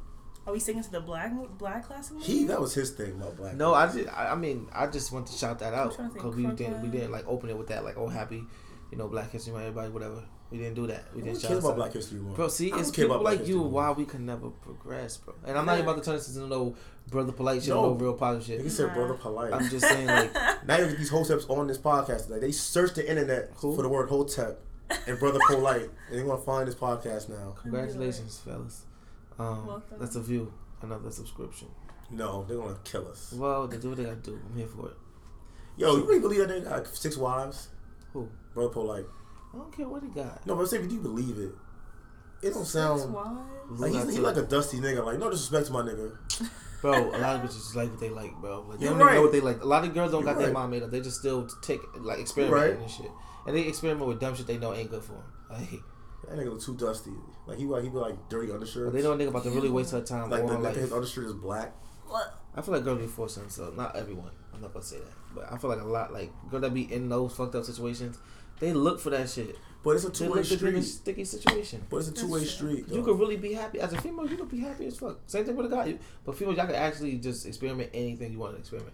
[0.48, 2.26] Are we singing to the black mo- black classic movie?
[2.26, 3.56] He that was his thing about black.
[3.56, 6.14] No, I just, I I mean, I just want to shout that out trying to
[6.14, 6.26] think.
[6.26, 8.44] because we didn't, we didn't like open it with that, like, oh, happy,
[8.92, 10.24] you know, Black History Month, everybody, whatever.
[10.50, 11.06] We didn't do that.
[11.14, 12.36] We Who didn't cares shout about out Black History Month?
[12.36, 15.34] Bro, see, it's people like you History why we can never progress, bro.
[15.46, 16.76] And I'm not even about to turn this into no
[17.10, 17.84] brother polite shit, No.
[17.84, 18.58] no, real positive shit.
[18.62, 18.72] He shit.
[18.78, 18.94] said Nah.
[18.96, 19.54] brother polite.
[19.54, 20.34] I'm just saying, like,
[20.68, 22.30] now you get these hoteps on this podcast.
[22.30, 23.76] Like they search the internet Who?
[23.76, 24.60] for the word hotep
[25.08, 27.56] and brother polite, and they're gonna find this podcast now.
[27.62, 28.86] congratulations, fellas.
[29.42, 29.98] Um, Welcome.
[30.00, 31.68] that's a view, another subscription.
[32.12, 33.34] No, they're gonna kill us.
[33.34, 34.39] Well, they do what they gotta do.
[34.50, 34.98] I'm here for it.
[35.78, 37.70] Yo, you really believe that nigga got like six wives?
[38.14, 38.30] Who?
[38.54, 39.06] Brother polite.
[39.54, 40.46] I don't care what he got.
[40.46, 41.52] No, but I'm saying, do you believe it?
[42.42, 43.80] It don't Six sound wives?
[43.80, 45.06] like he's, Who he's like a dusty nigga.
[45.06, 46.18] Like no disrespect to my nigga.
[46.82, 48.66] Bro, a lot of bitches just like what they like, bro.
[48.68, 49.14] Like they You're don't even right.
[49.14, 49.62] know what they like.
[49.62, 50.54] A lot of girls don't You're got their right.
[50.54, 50.89] mind made up.
[50.89, 52.82] They just still take like experimenting right.
[52.82, 53.12] and shit.
[53.46, 55.24] And they experiment with dumb shit they know ain't good for them.
[55.52, 55.82] Like,
[56.28, 57.12] That nigga look too dusty.
[57.48, 58.86] Like he like he be like dirty undershirts.
[58.86, 60.76] but they know a nigga about to really waste her time like the her neck
[60.76, 61.74] his undershirt is black.
[62.08, 62.40] What?
[62.56, 63.78] I feel like girls be forcing themselves.
[63.78, 64.32] Not everyone.
[64.54, 66.92] I'm not gonna say that, but I feel like a lot like girls that be
[66.94, 68.18] in those fucked up situations.
[68.60, 69.56] They look for that shit.
[69.84, 70.82] But it's a two way look to a street.
[70.84, 71.84] sticky situation.
[71.90, 72.48] But it's a two way true.
[72.48, 72.88] street.
[72.88, 73.04] You though.
[73.04, 74.30] could really be happy as a female.
[74.30, 75.18] You could be happy as fuck.
[75.26, 75.98] Same thing with a guy.
[76.24, 78.94] But females, y'all can actually just experiment anything you want to experiment.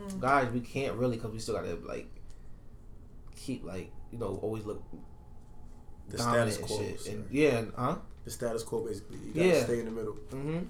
[0.00, 0.20] Mm.
[0.20, 2.06] Guys, we can't really because we still gotta like
[3.34, 4.82] keep like you know always look
[6.10, 6.78] the status quo.
[6.78, 7.06] shit.
[7.08, 7.96] And yeah, huh?
[8.24, 9.18] The status quo basically.
[9.18, 9.64] You gotta Yeah.
[9.64, 10.14] stay in the middle.
[10.30, 10.64] Mm-hmm.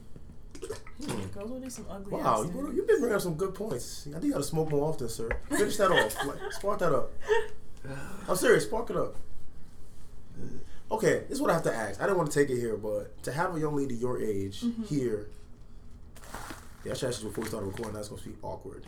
[1.32, 4.06] Girls will do some ugly Wow, ass you, you've been bringing up some good points.
[4.08, 5.28] I think you gotta smoke more often, sir.
[5.50, 6.16] Finish that off.
[6.26, 7.12] Like, spark that up.
[8.28, 8.64] I'm serious.
[8.64, 9.14] Spark it up.
[10.90, 12.00] Okay, this is what I have to ask.
[12.00, 14.62] I didn't want to take it here, but to have a young lady your age
[14.62, 14.86] Mhm.
[14.86, 15.28] here,
[16.84, 17.92] yeah, I should ask you before we start recording.
[17.94, 18.84] That's gonna be awkward.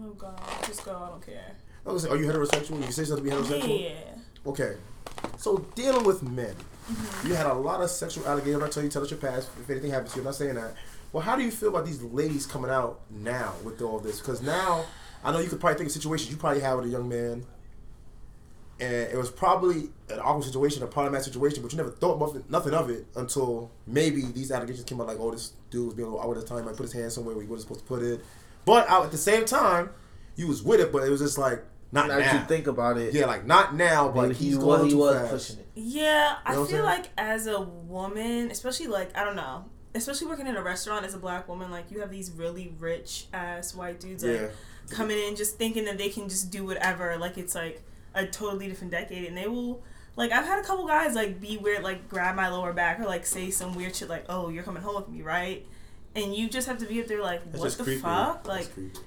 [0.00, 0.96] Oh god, just go.
[0.96, 1.54] I don't care.
[1.86, 2.84] I was gonna say, are you heterosexual?
[2.84, 3.82] You say something to be heterosexual?
[3.82, 4.50] Yeah.
[4.50, 4.76] Okay.
[5.38, 6.54] So dealing with men,
[6.88, 7.28] Mm-hmm.
[7.28, 8.60] you had a lot of sexual allegations.
[8.60, 10.22] Not telling you tell us your past if anything happens to you.
[10.22, 10.74] I'm not saying that.
[11.12, 14.20] Well, how do you feel about these ladies coming out now with all this?
[14.20, 14.86] Because now
[15.22, 17.44] I know you could probably think of situations you probably had with a young man,
[18.80, 22.18] and it was probably an awkward situation, a problematic situation, but you never thought
[22.48, 25.08] nothing, of it until maybe these allegations came out.
[25.08, 26.66] Like, oh, this dude was being a little at the time.
[26.68, 28.24] I put his hand somewhere where he wasn't supposed to put it.
[28.64, 29.90] But at the same time,
[30.36, 31.62] you was with it, but it was just like
[31.92, 32.24] not Now now.
[32.24, 34.82] that you think about it, Yeah, like not now, but maybe he's he going was,
[34.84, 35.30] he too was fast.
[35.32, 35.66] pushing it.
[35.74, 39.64] Yeah, I You know I'm feel like as a woman, especially like I don't know,
[39.94, 43.26] especially working in a restaurant as a black woman, like you have these really rich
[43.32, 44.48] ass white dudes like Yeah,
[44.90, 47.82] coming in just thinking that they can just do whatever, like it's like
[48.14, 49.82] a totally different decade, and they will.
[50.16, 53.04] Like I've had a couple guys like be weird, like grab my lower back or
[53.04, 55.64] like say some weird shit like, "Oh, you're coming home with me, right?"
[56.16, 58.00] And you just have to be up there like, that's "What the creepy.
[58.00, 58.98] fuck?" Like, creepy.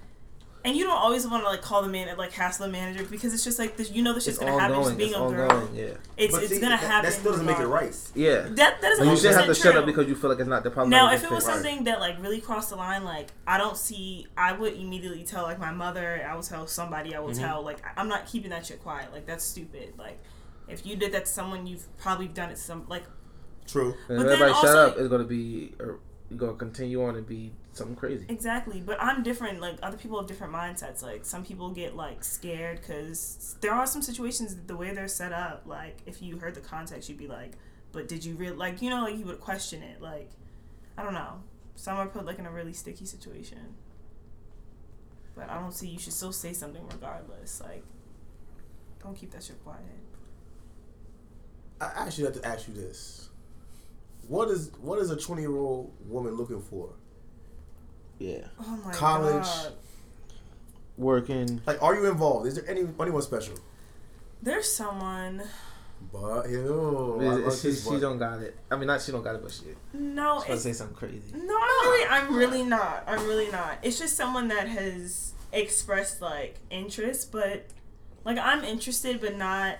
[0.63, 3.03] And you don't always want to like call the man and like hassle the manager
[3.03, 4.75] because it's just like this, you know this shit's gonna happen.
[4.77, 4.97] Just ongoing.
[4.97, 5.75] being It's a girl, ongoing.
[5.75, 5.85] Yeah.
[6.17, 7.09] it's But it's see, gonna that, happen.
[7.09, 7.95] That still doesn't make it right.
[8.13, 8.41] Yeah.
[8.51, 10.39] That that is But you shouldn't have to 100% shut up because you feel like
[10.39, 10.91] it's not the problem.
[10.91, 11.53] Now, if it was thing.
[11.55, 15.43] something that like really crossed the line, like I don't see, I would immediately tell
[15.43, 16.23] like my mother.
[16.29, 17.15] I would tell somebody.
[17.15, 17.39] I would Mhm.
[17.39, 19.11] tell like I- I'm not keeping that shit quiet.
[19.11, 19.95] Like that's stupid.
[19.97, 20.19] Like
[20.67, 23.03] if you did that to someone, you've probably done it to some like
[23.67, 23.95] True.
[24.09, 25.99] And But if then everybody shut also- up, it's gonna be or
[26.29, 28.25] you're gonna continue on and be something crazy.
[28.29, 28.81] exactly.
[28.81, 29.61] But I'm different.
[29.61, 31.01] Like other people have different mindsets.
[31.01, 35.31] Like some people get like scared because there are some situations the way they're set
[35.31, 35.63] up.
[35.65, 37.53] Like if you heard the context, you'd be like,
[37.91, 40.01] but did you really like you know like you would question it.
[40.01, 40.29] Like
[40.97, 41.41] I don't know.
[41.75, 43.75] Some are put like in a really sticky situation.
[45.35, 47.61] But I don't see you should still say something regardless.
[47.61, 47.83] Like,
[49.01, 49.81] don't keep that shit quiet.
[51.79, 53.29] I actually have to ask you this:
[54.27, 56.89] What is what is a twenty year old woman looking for?
[58.21, 58.45] Yeah.
[58.59, 59.43] Oh my College.
[59.43, 59.73] god.
[60.97, 61.61] Working.
[61.65, 62.45] Like, are you involved?
[62.47, 63.55] Is there any anyone special?
[64.43, 65.41] There's someone.
[66.11, 68.01] But yo, I like she, this she but.
[68.01, 68.55] don't got it.
[68.69, 69.63] I mean, not she don't got it, but she.
[69.93, 71.21] No, I was gonna it's, say something crazy.
[71.33, 73.03] no, I'm really, I'm really not.
[73.07, 73.77] I'm really not.
[73.83, 77.65] It's just someone that has expressed like interest, but
[78.25, 79.77] like I'm interested, but not.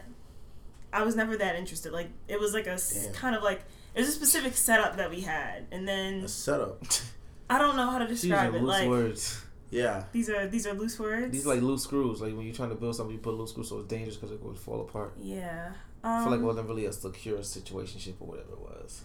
[0.94, 1.92] I was never that interested.
[1.92, 3.14] Like it was like a s- Damn.
[3.14, 3.62] kind of like
[3.96, 6.82] it was a specific setup that we had, and then a setup.
[7.52, 8.62] I don't know how to describe it.
[8.62, 9.44] loose Like words.
[9.70, 10.04] Yeah.
[10.12, 11.32] these are these are loose words.
[11.32, 12.22] These like loose screws.
[12.22, 14.32] Like when you're trying to build something, you put loose screws, so it's dangerous because
[14.32, 15.14] it would fall apart.
[15.22, 15.72] yeah.
[16.04, 19.02] I Um, feel like it wasn't really a secure situationship or whatever it was.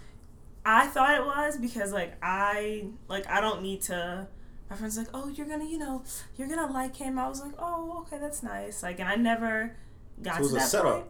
[0.65, 4.27] I thought it was because like I like I don't need to.
[4.71, 6.03] My friends like, oh, you're gonna, you know,
[6.37, 7.19] you're gonna like him.
[7.21, 8.83] I was like, oh, okay, that's nice.
[8.83, 9.77] Like, and I never
[10.21, 10.93] got So it was to a that setup.
[10.95, 11.07] point.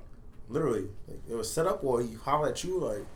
[0.50, 3.06] Literally, like, it was set up, or he hollered at you like.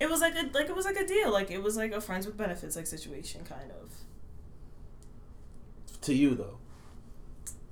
[0.00, 1.30] It was like a like it was like a deal.
[1.30, 3.92] Like it was like a friends with benefits like situation kind of.
[6.02, 6.56] To you though.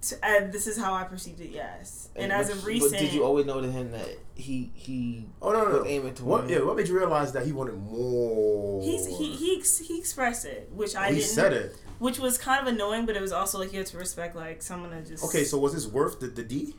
[0.02, 1.50] To, and this is how I perceived it.
[1.50, 2.10] Yes.
[2.14, 4.06] And, as but, of recent, but did you always know to him that
[4.36, 5.86] he he Oh no, no, was no.
[5.86, 6.48] aiming to What?
[6.48, 6.60] Yeah.
[6.60, 8.82] What made you realize that he wanted more?
[8.82, 11.30] he's he he he expressed it, which oh, I Oh, he didn't.
[11.30, 11.76] said it.
[11.98, 14.62] Which was kind of annoying, but it was also like you had to respect like
[14.62, 15.24] someone that just.
[15.24, 16.76] Okay, so was this worth the, the D?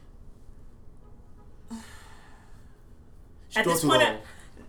[3.49, 4.17] She At this point, long.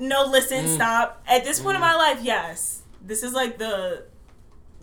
[0.01, 0.75] No, listen, Mm.
[0.75, 1.23] stop.
[1.29, 1.87] At this point in Mm.
[1.87, 2.83] my life, yes.
[3.05, 4.05] This is like the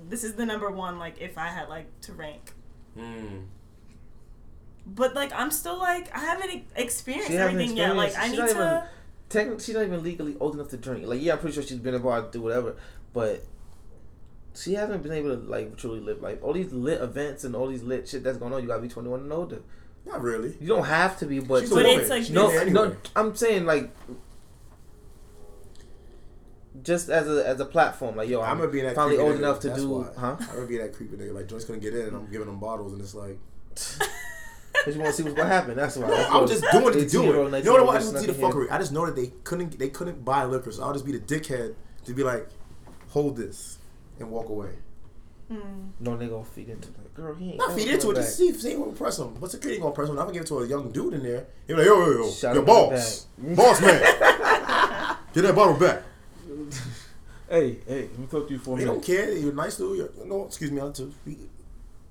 [0.09, 2.53] this is the number one, like if I had like to rank.
[2.97, 3.45] Mm.
[4.85, 7.95] But like I'm still like I haven't e- experienced She hasn't everything yet.
[7.95, 8.83] Like I need she's not to even-
[9.29, 11.05] technically she's not even legally old enough to drink.
[11.05, 12.75] Like yeah, I'm pretty sure she's been involved to do whatever,
[13.13, 13.43] but
[14.55, 16.37] she hasn't been able to like truly live life.
[16.41, 18.87] All these lit events and all these lit shit that's going on, you gotta be
[18.87, 19.61] 21 and older.
[20.05, 20.55] Not really.
[20.61, 21.99] You don't have to be, but She's a But woman.
[21.99, 22.95] it's like no, there no.
[23.15, 23.91] I'm saying like
[26.83, 29.15] just as a as a platform, like yo, I'm I'm, gonna be in that finally
[29.17, 29.43] creepy old nigga.
[29.43, 30.07] enough to That's do, why.
[30.17, 30.35] huh?
[30.39, 31.33] I'm gonna be that creepy nigga.
[31.33, 33.37] Like joints gonna get in, and I'm giving them bottles, and it's like
[34.83, 35.75] Cause you want to see what's gonna happen.
[35.75, 36.07] That's why.
[36.07, 37.65] That's I what was just doing it to do it.
[37.65, 37.95] You know what?
[37.95, 38.67] I just want to see the snuck in here.
[38.69, 38.71] fuckery.
[38.71, 41.19] I just know that they couldn't they couldn't buy liquor, so I'll just be the
[41.19, 41.75] dickhead
[42.05, 42.47] to be like,
[43.09, 43.79] hold this
[44.19, 44.69] and walk away.
[45.51, 45.91] Mm.
[45.99, 47.13] No nigga gonna feed into it.
[47.15, 49.33] Girl, he ain't Not feed into it, coming just see if see who press him.
[49.39, 50.17] But security gonna press him.
[50.19, 51.47] I'm gonna give it to a young dude in there.
[51.65, 53.99] He'll be like, yo, yo, yo, Shot yo, him boss, boss man,
[55.33, 56.03] get that bottle back.
[57.49, 58.87] Hey, hey, let me talk to you for a minute.
[58.87, 59.31] They don't care.
[59.31, 59.97] You're nice dude.
[59.97, 61.37] You're, no, excuse me, I'm to be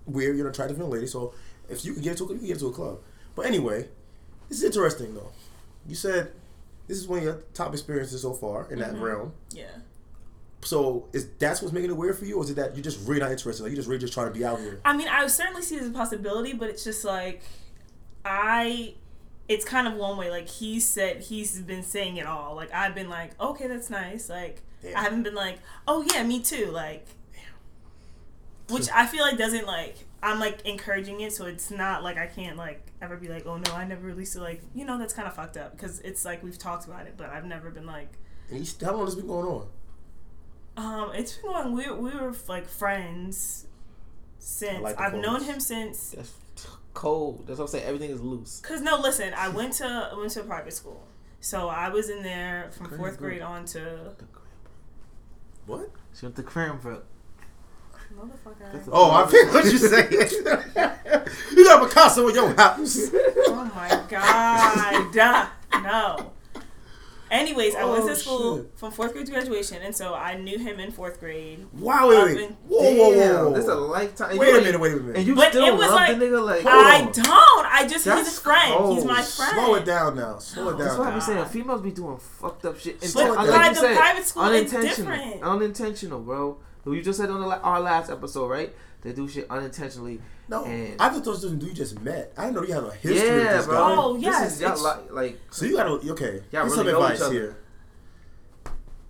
[0.06, 0.36] weird.
[0.36, 1.34] You're an attractive young lady, so
[1.68, 2.98] if you can get into a, you can get into a club.
[3.34, 3.88] But anyway,
[4.48, 5.30] this is interesting though.
[5.86, 6.32] You said
[6.88, 9.00] this is one of your top experiences so far in that Mhm.
[9.02, 9.32] realm.
[9.50, 9.66] Yeah.
[10.62, 13.06] So is that's what's making it weird for you, or is it that you're just
[13.06, 13.62] really not interested?
[13.62, 14.80] Like you just really just trying to be out here?
[14.84, 17.42] I mean, I would certainly see it as a possibility, but it's just like
[18.24, 18.94] I
[19.48, 20.30] it's kind of one way.
[20.30, 22.54] Like he said he's been saying it all.
[22.56, 24.28] Like I've been like, okay, that's nice.
[24.30, 24.96] Like Damn.
[24.96, 26.66] I haven't been like, oh yeah, me too.
[26.70, 27.06] Like
[28.68, 32.26] which I feel like doesn't like I'm like encouraging it, so it's not like I
[32.26, 34.40] can't like ever be like, oh no, I never released it.
[34.40, 37.14] Like you know, that's kind of fucked up because it's like we've talked about it,
[37.16, 38.08] but I've never been like,
[38.48, 39.68] And he's, how long has this been going on?
[40.78, 41.72] um, it's been going.
[41.72, 43.66] We we were like friends
[44.38, 46.32] since like I've known him since That's
[46.94, 47.44] cold.
[47.46, 47.84] That's what I'm saying.
[47.86, 48.60] Everything is loose.
[48.60, 51.06] Cause no, listen, I went to I went to a private school,
[51.40, 52.98] so I was in there from Crazy.
[52.98, 54.14] fourth grade on to
[55.66, 55.90] What?
[56.14, 57.02] She went to Cranbrook.
[58.16, 58.72] motherfucker.
[58.72, 60.12] That's a- Oh, I feel what you're saying.
[61.56, 63.10] you got a Picasso in your house.
[63.48, 65.48] Oh my god,
[65.82, 66.32] no.
[67.28, 68.70] Anyways, I went Oh, to school shit.
[68.76, 71.66] from fourth grade to graduation, and so I knew him in fourth grade.
[71.72, 72.36] Wow, wait, wait.
[72.36, 73.52] been- Whoa, whoa, whoa, Damn, whoa.
[73.54, 74.36] This a lifetime.
[74.36, 75.16] Wait a minute, wait a minute.
[75.16, 76.64] And you But still it was love like- the nigga like.
[76.64, 77.12] I on.
[77.12, 77.66] don't.
[77.66, 78.92] I just That's he's a friend.
[78.94, 79.52] He's my friend.
[79.54, 80.38] Slow it down now.
[80.38, 80.78] Slow it down.
[80.78, 80.98] That's down.
[81.00, 81.26] what I be God.
[81.26, 81.44] saying.
[81.46, 83.02] Females be doing fucked up shit.
[83.02, 83.48] Slow it Inten- down.
[83.48, 85.16] like you the said, private school, it's unintentional.
[85.16, 85.42] different.
[85.42, 86.58] Unintentional, bro.
[86.84, 88.72] Who you just said on the, our last episode, right?
[89.02, 90.20] They do shit unintentionally.
[90.48, 92.32] No, And- I thought those dudes you just met.
[92.36, 93.74] I didn't know you had a history with yeah, this bro.
[93.74, 93.94] guy.
[93.98, 96.42] Oh, This yes, is y'all it's- like, like So you gotta okay.
[96.52, 97.32] Y'all Here's really some know each advice other.
[97.34, 97.56] here.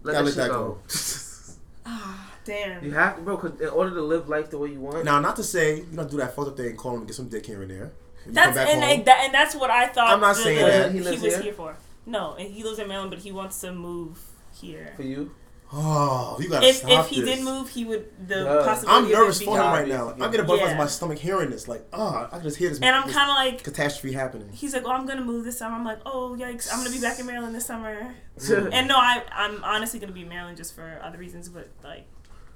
[0.02, 0.78] let Gotta that let shit that go.
[1.88, 2.84] Ah, damn.
[2.84, 3.36] you have to, bro.
[3.36, 5.86] Cause in order to live life the way you want, Now, not to say you
[5.94, 7.70] don't do that fucked up thing, and call him and get some dick here and
[7.70, 7.92] there.
[8.24, 10.10] When you That's and, home, that, and that's what I thought.
[10.10, 10.90] I'm not the- saying the- that.
[10.92, 11.42] He he, lives was here?
[11.44, 11.76] here for.
[12.06, 14.18] No, and he lives in Maryland, but he wants to move
[14.60, 14.92] here.
[14.96, 15.30] for you,
[15.72, 17.36] oh, you gotta If stop if he this.
[17.36, 18.64] did move, he would the Yeah.
[18.64, 18.86] possibility.
[18.88, 20.10] I'm of it nervous being- for him right now.
[20.10, 20.82] I'm getting butterflies in Yeah.
[20.82, 21.66] my stomach hearing this.
[21.68, 22.78] Like, ah, I can just hear this.
[22.78, 24.48] And I'm kind of like, catastrophe happening.
[24.52, 26.68] he's like, "Oh, I'm gonna move this summer." I'm like, "Oh, yikes!
[26.72, 28.70] I'm gonna be back in Maryland this summer." Mm.
[28.72, 32.06] And no, I I'm honestly gonna be in Maryland just for other reasons, but like,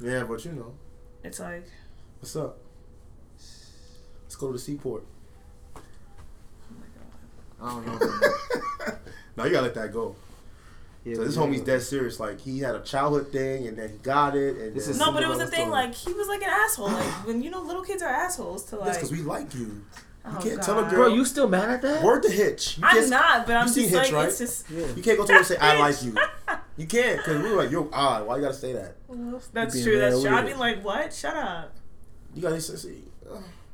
[0.00, 0.74] Yeah, but you know,
[1.24, 1.66] it's like,
[2.20, 2.58] what's up?
[4.24, 5.04] Let's go to the seaport.
[5.76, 5.80] oh
[6.78, 7.84] my god.
[7.86, 8.98] I don't know.
[9.36, 10.14] now you gotta let that go.
[11.04, 12.20] Yeah, So this but homie's dead serious.
[12.20, 14.56] Like he had a childhood thing, and then he got it.
[14.58, 15.60] And This then is- No, but it was a thing.
[15.68, 15.70] story.
[15.70, 16.88] Like he was like an asshole.
[16.90, 18.94] Like when you know little kids are assholes to That's like.
[18.96, 19.82] because we like you.
[20.26, 22.02] oh, can't tell a girl- Bro, you still mad at that?
[22.02, 22.76] Word to Hitch.
[22.76, 24.28] You I'm can't- not, but I'm you seen just Hitch, like right?
[24.28, 24.70] it's just.
[24.70, 24.86] Yeah.
[24.94, 26.14] You can't go to her and say I like you.
[26.76, 28.26] You can't because we were like, yo, odd.
[28.26, 28.96] Why you gotta say that?
[29.54, 29.98] That's true.
[29.98, 30.30] That's true.
[30.34, 31.12] I'd be like, what?
[31.14, 31.74] Shut up.
[32.34, 32.76] You gotta see.
[32.76, 33.04] see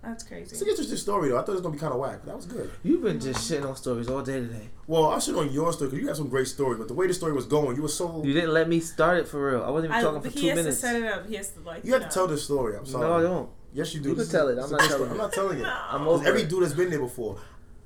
[0.07, 1.37] That's it's an interesting story though.
[1.39, 2.21] I thought it was gonna be kind of whack.
[2.21, 2.71] but That was good.
[2.85, 4.69] You've been just shitting on stories all day today.
[4.87, 7.07] Well, I should on your story because you have some great stories, but the way
[7.09, 8.23] the story was going, you were so.
[8.25, 9.65] You didn't let me start it for real.
[9.65, 10.61] I wasn't even I, talking for two minutes.
[10.61, 11.27] he has to set it up.
[11.27, 11.85] He has to like.
[11.85, 12.77] You have to tell this story.
[12.77, 13.07] I'm sorry.
[13.09, 13.49] No, I don't.
[13.75, 14.11] Yes, you do.
[14.11, 14.53] You can This is- tell it.
[14.59, 15.09] I'm not telling story.
[15.09, 15.11] it.
[15.11, 15.63] I'm not telling it.
[15.63, 15.69] No.
[15.91, 16.49] I'm 'Cause over every it.
[16.49, 17.37] dude that's been there before.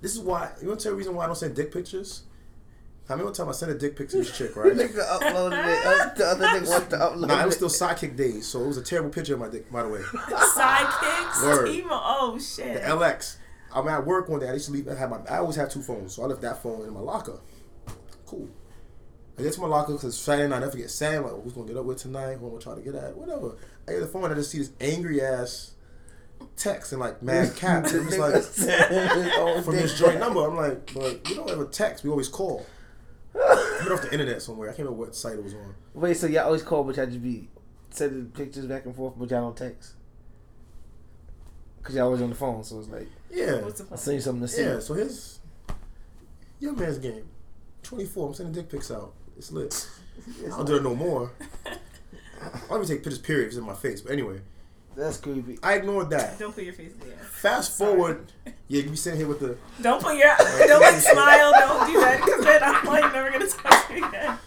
[0.03, 0.51] This is why.
[0.61, 2.23] You want to tell the reason why I don't send dick pictures?
[3.11, 4.73] I mean, one time I sent a dick pic to this chick, right?
[4.73, 5.87] nigga uploaded it.
[5.87, 7.69] Uh, the other nigga wants to upload nah, it was it.
[7.69, 10.01] still sidekick days, so it was a terrible picture of my dick, by the way.
[10.03, 11.43] Sidekicks.
[11.43, 11.69] Word.
[11.69, 11.89] Emo.
[11.93, 12.75] Oh shit.
[12.75, 13.37] The LX.
[13.73, 14.49] I'm at work one day.
[14.49, 14.89] I used to leave.
[14.89, 15.19] I had my.
[15.29, 17.41] I always have two phones, so I left that phone in my locker.
[18.27, 18.49] Cool.
[19.39, 20.57] I get to my locker because Saturday night.
[20.57, 20.91] I never forget.
[20.91, 22.35] Sam like, who's gonna get up with tonight?
[22.35, 23.17] Who I'm gonna try to get at?
[23.17, 23.57] Whatever.
[23.89, 24.25] I get the phone.
[24.25, 25.73] and I just see this angry ass
[26.57, 27.87] text and like mad cap.
[27.87, 30.47] It was like from this joint number.
[30.47, 32.05] I'm like, but we don't ever text.
[32.05, 32.67] We always call.
[33.35, 34.69] Get off the internet somewhere.
[34.69, 35.75] I can't remember what site it was on.
[35.95, 37.49] Wait, so y'all always call, but y'all just be
[37.91, 39.95] sending pictures back and forth, but y'all don't text?
[41.79, 43.61] Because y'all always on the phone, so it's like, Yeah.
[43.65, 43.99] I'll point?
[43.99, 44.63] send you something to see.
[44.63, 44.79] Yeah.
[44.81, 45.39] So his
[46.59, 47.27] young man's game.
[47.83, 48.29] 24.
[48.29, 49.15] I'm sending dick pics out.
[49.39, 49.89] It's lit.
[50.47, 51.33] I don't do it no more.
[51.67, 51.79] I
[52.69, 54.01] don't even take pictures, period, if it's in my face.
[54.03, 54.41] But anyway,
[55.01, 55.59] That's creepy.
[55.63, 56.39] I ignored that.
[56.39, 57.23] Don't put your face in the air.
[57.23, 57.93] Fast Sorry.
[57.95, 58.33] forward,
[58.69, 59.57] yeah, you be sitting here with the.
[59.83, 60.29] Don't put your.
[60.67, 61.53] Don't like smile.
[61.53, 64.39] Don't do that because then I'm like never gonna talk to you again.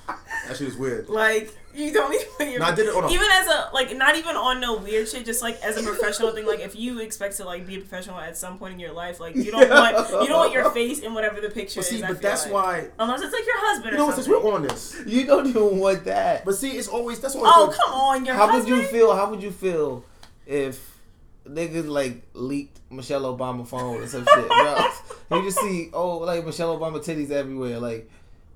[0.47, 1.09] That shit is weird.
[1.09, 2.59] Like you don't even put your.
[2.59, 5.07] No, I did it on a- even as a like not even on no weird
[5.09, 5.25] shit.
[5.25, 6.45] Just like as a professional thing.
[6.45, 9.19] Like if you expect to like be a professional at some point in your life,
[9.19, 11.85] like you don't want you don't want your face in whatever the picture is.
[11.87, 12.01] But see, is.
[12.01, 12.53] But feel that's like.
[12.53, 12.87] why.
[12.99, 14.15] Unless it's like your husband You or know what?
[14.15, 16.45] Since we're on this, You don't even want that.
[16.45, 17.51] but see, it's always that's always.
[17.55, 18.51] Oh what- come on, your husband.
[18.51, 19.15] How would you feel?
[19.15, 20.05] How would you feel
[20.45, 20.97] if
[21.47, 24.87] niggas like leaked Michelle Obama phone or some shit, bro?
[25.39, 28.09] you just see oh like Michelle Obama titties everywhere, like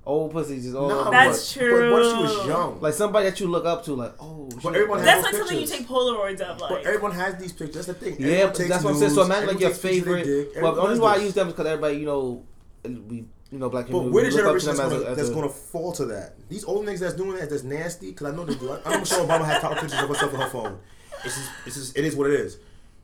[0.06, 1.10] old pussy just all Nah, over.
[1.10, 2.80] That's but, But what if she was young?
[2.80, 4.48] like somebody that you look up to, like oh.
[4.50, 4.74] But shit.
[4.76, 6.86] everyone has That's those like something you take Polaroids of, Like But like.
[6.86, 7.86] everyone has these pictures.
[7.86, 8.16] That's the thing.
[8.18, 9.10] Yeah, Everyone but takes that's what I'm saying.
[9.12, 10.54] So nudes, imagine like your takes pictures of their favorite.
[10.54, 12.44] dick, Well, the everyone only does why I use them is because everybody, you know,
[12.84, 13.16] we,
[13.50, 14.00] you know, black people.
[14.00, 15.34] But we we're the look up to generation that's them as gonna, a- that's a-
[15.34, 16.34] gonna fall to that.
[16.48, 18.70] These old niggas that's doing that, that's nasty, because I know they do.
[18.72, 20.78] I, I know Michelle Obama had couple pictures of herself on her phone.
[21.24, 22.58] It's just, it's just, it is what it is.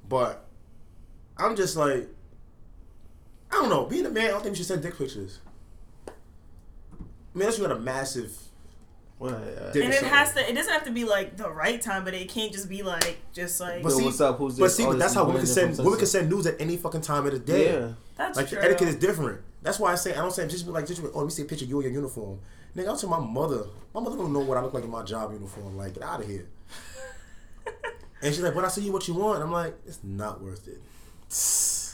[0.08, 0.44] But
[1.36, 2.08] I'm just like,
[3.50, 3.84] I don't know.
[3.86, 5.38] Being a man, I don't think we should send dick pictures.
[6.06, 6.10] I
[7.34, 8.36] mean, unless you got a massive.
[9.18, 10.08] Well, uh, Dick- and it something.
[10.08, 10.48] has to.
[10.50, 13.18] It doesn't have to be like the right time, but it can't just be like
[13.32, 13.82] just like.
[13.82, 14.38] But Yo, see, what's up?
[14.38, 16.46] Who's but see, Oh, but that's how women can send from women can send news
[16.46, 17.72] at any fucking time of the day.
[17.72, 17.88] Yeah.
[18.16, 18.58] That's Like true.
[18.58, 19.40] the etiquette is different.
[19.62, 21.30] That's why I say I don't say just be like just be, oh let me
[21.30, 22.40] see a picture of you in your uniform.
[22.76, 23.64] Nigga, I'll tell my mother.
[23.94, 25.76] My mother don't know what I look like in my job uniform.
[25.76, 26.46] Like get out of here.
[28.24, 30.66] And she's like, "But I see you what you want." I'm like, "It's not worth
[30.66, 30.80] it.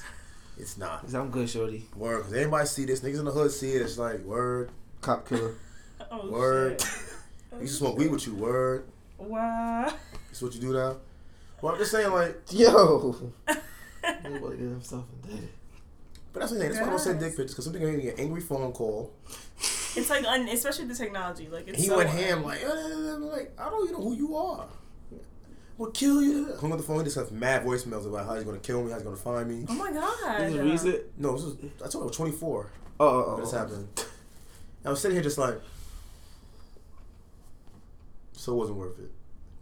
[0.59, 1.87] It's not." Cause I'm good, shorty.
[1.97, 3.83] Word, cause anybody see this, niggas in the hood see it.
[3.83, 4.71] It's like word,
[5.01, 5.55] Cop killer.
[6.11, 6.81] oh, word.
[6.81, 6.97] Shit.
[7.55, 8.35] You used to smoke weed with you.
[8.37, 8.85] Word.
[9.19, 9.93] Wow.
[10.29, 10.97] That's what you do now.
[11.61, 13.33] Well, I'm just saying like, Yo.
[14.25, 15.49] Nobody get himself indicted.
[16.33, 16.73] but that's what I'm saying.
[16.73, 17.31] That's why I don't send Yes.
[17.31, 19.13] dick pictures because something gonna get an angry phone call.
[19.97, 21.49] It's like, un, especially the technology.
[21.49, 24.37] Like it's He so went ham like, uh, like I don't even know who you
[24.37, 24.67] are.
[25.81, 26.55] We'll kill you.
[26.61, 26.99] Hung up the phone.
[26.99, 29.49] He just have mad voicemails about how he's gonna kill me, how he's gonna find
[29.49, 29.65] me.
[29.67, 30.41] Oh my god.
[30.43, 31.19] This is recent.
[31.19, 32.71] No, this was I told you I was 24
[33.01, 33.59] Oh, oh, when this oh.
[33.59, 33.89] happened.
[34.85, 35.59] I was sitting here just like,
[38.33, 39.11] so it wasn't worth it.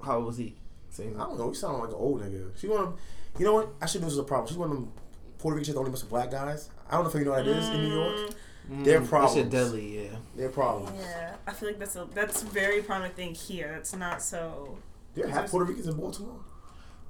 [0.05, 0.57] How was he?
[0.91, 1.15] Same.
[1.21, 1.51] I don't know.
[1.51, 2.51] He sounded like an old nigga.
[2.59, 3.01] She one of,
[3.39, 3.69] you know what?
[3.81, 4.49] I should know this is a problem.
[4.49, 4.93] She's one of them
[5.39, 6.69] Puerto Rican chicks that only mess with black guys.
[6.91, 8.31] I don't know if you know what that is in New York.
[8.73, 9.53] Mm, Their That shit problems.
[9.53, 10.17] deadly, yeah.
[10.37, 11.01] Their problems.
[11.01, 13.71] Yeah, I feel like that's a that's a very prominent thing here.
[13.71, 14.79] That's not so.
[15.23, 16.41] Do you have Puerto Ricans in Baltimore?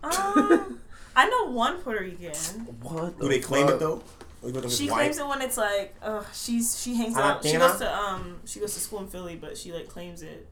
[0.02, 0.80] Um,
[1.16, 2.34] I know one Puerto Rican.
[2.82, 3.18] What?
[3.20, 4.02] Do they claim it though?
[4.40, 4.98] Or you make them She just white?
[5.00, 7.44] claims it when it's like, uh, she's she hangs out.
[7.44, 10.46] She goes to um, she goes to school in Philly, but she like claims it.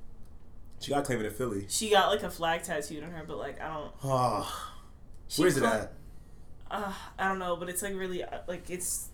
[0.80, 1.66] She got claim it in Philly.
[1.68, 3.92] She got like a flag tattooed on her, but like I don't.
[4.04, 4.72] Ah,
[5.28, 5.92] She where's it at?
[6.70, 9.08] Uh, I don't know, but it's like really uh, like it's,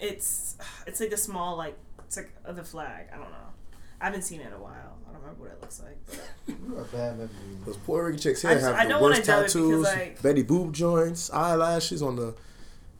[0.00, 3.06] it's it's like a small like it's like uh, the flag.
[3.12, 3.52] I don't know.
[4.00, 4.96] I haven't seen it in a while.
[5.08, 5.98] I don't remember what it looks like.
[6.06, 7.30] But You got bad memory.
[7.66, 9.52] Those Puerto Rican chicks here I just- have I the don't wanna worst do because,
[9.52, 12.34] tattoos, like- Betty Boop joints, eyelashes on the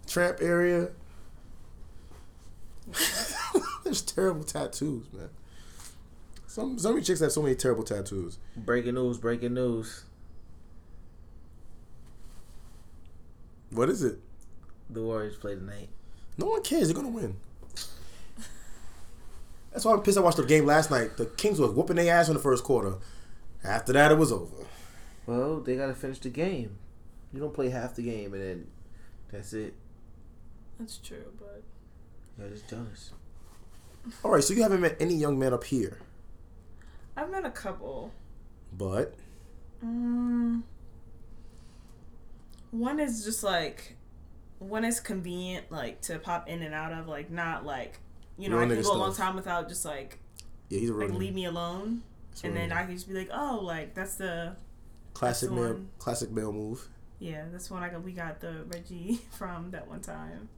[0.06, 0.90] tramp area.
[3.84, 5.28] There's terrible tattoos, man.
[6.46, 8.38] Some some of these chicks have so many terrible tattoos.
[8.56, 9.18] Breaking news!
[9.18, 10.04] Breaking news!
[13.70, 14.18] What is it?
[14.90, 15.88] The Warriors play tonight.
[16.38, 16.88] No one cares.
[16.88, 17.36] They're gonna win.
[19.78, 20.18] That's why I'm pissed.
[20.18, 21.16] I watched the game last night.
[21.16, 22.96] The Kings was whooping their ass in the first quarter.
[23.62, 24.66] After that, it was over.
[25.24, 26.78] Well, they gotta finish the game.
[27.32, 28.66] You don't play half the game and then
[29.30, 29.74] that's it.
[30.80, 31.32] that's true.
[31.38, 31.62] But
[32.36, 33.12] You're just jealous.
[34.24, 36.00] All right, so you haven't met any young man up here,
[37.16, 38.10] I've met a couple.
[38.72, 39.14] but
[39.86, 40.64] Mm,
[42.72, 43.96] one is just like
[44.58, 48.00] one is convenient, like to pop in and out of, like not like
[48.38, 50.18] you know Real I can nigga go a long time without just like
[50.68, 51.20] yeah, he's a real like nigga.
[51.20, 52.76] leave me alone, That's and then nigga.
[52.76, 54.56] I can just be like, oh, like that's the
[55.14, 55.88] classic the male, one.
[55.98, 56.88] classic male move.
[57.18, 60.48] yeah, that's when I got we got the Reggie from that one time.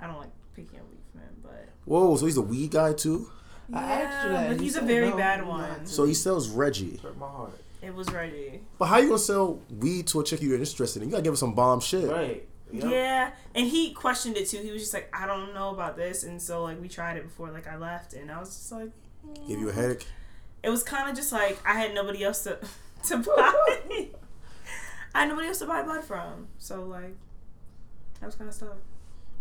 [0.00, 2.92] I don't like picking up weed from him, but Whoa, so he's a weed guy
[2.92, 3.30] too.
[3.72, 5.86] I asked you that, yeah, but you he's a very no, bad one.
[5.86, 6.98] So he sells Reggie.
[7.02, 7.58] Hurt my heart.
[7.80, 8.60] It was Reggie.
[8.78, 11.08] But how you gonna sell weed to a chick you're interested in?
[11.08, 12.10] You gotta give her some bomb shit.
[12.10, 12.46] Right.
[12.72, 12.90] Yep.
[12.90, 14.58] Yeah, and he questioned it too.
[14.58, 17.24] He was just like, I don't know about this, and so like we tried it
[17.24, 18.90] before, like I left, and I was just like,
[19.46, 20.06] Give you a headache.
[20.62, 22.58] it was kind of just like I had nobody else to
[23.08, 23.52] to buy.
[25.14, 27.14] I had nobody else to buy blood from, so like
[28.20, 28.76] that was kind of stuff.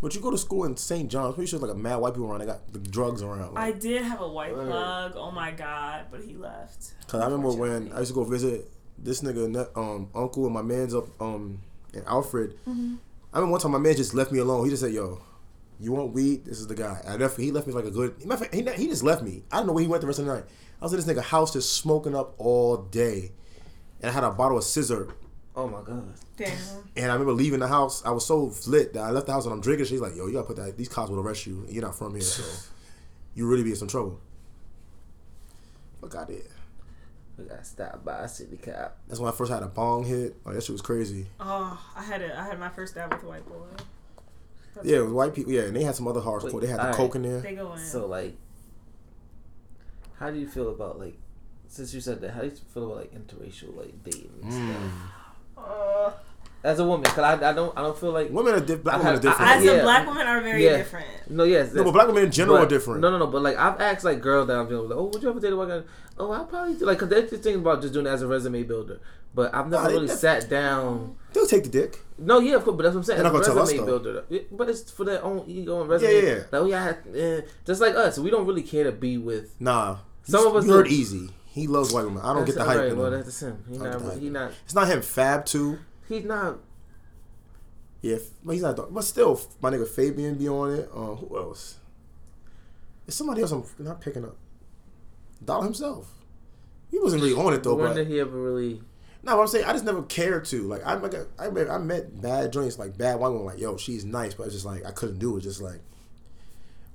[0.01, 1.09] But you go to school in St.
[1.11, 2.39] John's, pretty sure there's like a mad white people around.
[2.39, 3.55] They got the drugs around.
[3.55, 4.67] I did have a white Word.
[4.67, 5.13] plug.
[5.15, 6.93] Oh my god, but he left.
[7.07, 7.93] Cause I remember when.
[7.93, 11.59] I used to go visit this nigga, um, uncle and my man's up, um,
[11.93, 12.55] in Alfred.
[12.67, 12.95] Mm-hmm.
[13.33, 14.65] I remember one time my man just left me alone.
[14.65, 15.21] He just said, "Yo,
[15.79, 16.45] you want weed?
[16.45, 17.37] This is the guy." I left.
[17.37, 18.21] He left me like a good.
[18.37, 19.43] fact, He, he just left me.
[19.51, 20.43] I don't know where he went the rest of the night.
[20.81, 23.31] I was in this nigga house just smoking up all day,
[24.01, 25.13] and I had a bottle of Cîroc.
[25.55, 26.13] Oh my god.
[26.37, 26.57] Damn.
[26.95, 28.03] And I remember leaving the house.
[28.05, 29.85] I was so lit that I left the house and I'm drinking.
[29.85, 30.77] She's like, "Yo, you gotta put that.
[30.77, 31.65] These cops will arrest you.
[31.69, 32.43] You're not from here, so
[33.35, 34.19] you really be in some trouble."
[36.01, 36.39] Fuck out there.
[37.41, 38.97] We got stopped by a city cop.
[39.07, 40.35] That's when I first had a bong hit.
[40.45, 41.27] Like that shit was crazy.
[41.39, 43.55] Oh, I had a I had my first dab with a white boy.
[44.75, 45.51] That's- Yeah, it was white people.
[45.51, 46.53] Yeah, and they had some other hardcore.
[46.53, 46.95] Wait, They had the alright.
[46.97, 47.39] coke in there.
[47.39, 47.79] They go in.
[47.79, 48.35] So like,
[50.19, 51.17] how do you feel about like,
[51.67, 54.69] since you said that, how do you feel about like interracial like dating and Mm.
[54.71, 54.91] stuff?
[55.57, 56.11] Uh,
[56.63, 58.83] As a woman, cause I, I don't I don't feel like Women are different.
[58.83, 59.51] Black I women are have- different.
[59.51, 59.71] I- as Yeah.
[59.71, 60.77] a black woman are very Yeah.
[60.77, 61.07] different.
[61.29, 63.01] no yes no, but black women in general but- are different.
[63.01, 63.27] No, no, no.
[63.27, 65.39] But like I've asked like girls that I'm dealing with, like, oh, would you ever
[65.39, 65.81] date a white guy?
[66.21, 68.27] Oh, I'll probably do like because they're just thinking about just doing it as a
[68.27, 68.99] resume builder.
[69.33, 71.15] But I've never Nah, they really def- sat down.
[71.33, 71.99] They'll take the dick.
[72.17, 73.17] No, yeah, of course, but that's what I'm saying.
[73.23, 73.99] They're not gonna tell us, resume though.
[73.99, 76.13] builder, Yeah, but it's for their own ego and resume.
[76.13, 76.35] Yeah, yeah.
[76.51, 77.41] Like, oh yeah, I had- eh.
[77.65, 79.55] just like us, we don't really care to be with.
[79.59, 79.97] Nah.
[80.23, 80.93] Some of us heard do.
[80.93, 81.29] easy.
[81.45, 82.21] He loves white women.
[82.23, 82.77] I don't get the hype.
[82.77, 83.23] Right, in well, him.
[83.23, 83.63] that's him.
[83.67, 84.11] He I don't get the not.
[84.13, 84.51] hype He in not.
[84.65, 85.01] It's not him.
[85.01, 85.79] Fab too.
[86.07, 86.59] He's not.
[88.01, 88.93] Yeah, f- but he's not.
[88.93, 90.89] But still, my nigga Fabian be on it.
[90.93, 91.77] Um, who else?
[93.07, 93.51] It's somebody else.
[93.51, 94.35] I'm not picking up.
[95.43, 96.13] Dollar himself.
[96.89, 97.75] He wasn't really on it though.
[97.75, 98.81] when did he ever really?
[99.23, 100.63] no, what I'm saying I just never cared to.
[100.63, 103.45] Like I, like, I, met, I met bad joints like bad white women.
[103.45, 105.41] Like yo, she's nice, but it's just like I couldn't do it.
[105.41, 105.79] Just like,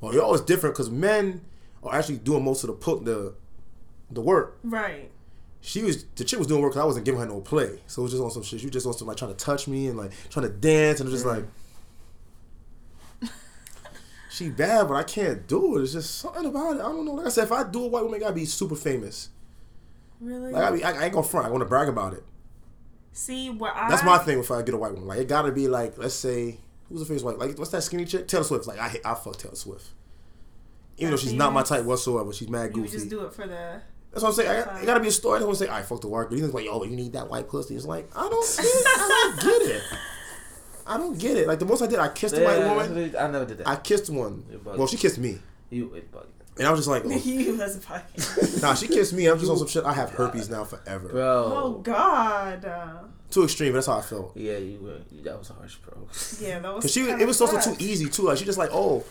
[0.01, 1.42] well, you're always different because men
[1.82, 3.34] are actually doing most of the put the,
[4.11, 4.59] the work.
[4.62, 5.11] Right.
[5.61, 7.80] She was the chick was doing work 'cause I wasn't giving her no play.
[7.86, 8.61] So it was just on some shit.
[8.61, 11.01] She was just on some like trying to touch me and like trying to dance
[11.01, 11.44] and I'm just like.
[14.37, 15.82] She bad, but I can't do it.
[15.84, 16.80] It's just something about it.
[16.80, 17.14] I don't know.
[17.14, 19.30] Like I said, if I do a white woman, I gotta be super famous.
[20.20, 20.53] Really?
[20.53, 21.47] Like I, be, I, I ain't gonna front.
[21.47, 22.22] I want to brag about it.
[23.14, 24.39] See what I That's my thing.
[24.39, 26.59] If I get a white woman, like it gotta be like, let's say,
[26.91, 27.39] who's the famous white?
[27.39, 28.28] Like what's that skinny chick?
[28.28, 28.66] Taylor Swift.
[28.66, 29.87] Like I, hate- I fuck Taylor Swift.
[30.99, 32.91] Even though she's not my type whatsoever, she's mad You goofy.
[32.91, 33.80] just do it for the
[34.11, 34.51] That's what I'm saying.
[34.68, 35.37] I, it gotta be a story.
[35.37, 36.37] I don't want to say, I fuck the white girl.
[36.39, 37.74] You think like, oh, you need that white pussy.
[37.74, 38.87] It's like, I don't get it.
[38.87, 39.82] I don't get it.
[40.87, 41.47] I don't get it.
[41.49, 42.76] Like the most I did, I kissed a white Yeah, woman.
[42.78, 43.68] that's what he- I never did that.
[43.68, 44.45] I kissed one.
[44.64, 45.39] Well, she kissed me,
[45.70, 46.26] you it bugging.
[46.59, 47.11] and I was just like, oh.
[47.24, 49.26] you as a nah, she kissed me.
[49.26, 49.84] I'm just on some shit.
[49.84, 51.09] I have herpes now forever.
[51.09, 51.53] bro.
[51.55, 52.64] Oh God.
[52.64, 52.99] Uh,
[53.30, 53.72] Too extreme.
[53.72, 54.37] But that's how I felt.
[54.37, 54.99] Yeah, you were.
[55.22, 56.09] That was harsh, bro.
[56.41, 56.82] yeah, that was.
[56.84, 58.22] Cause she, it was also too easy too.
[58.22, 59.05] Like she just like, oh,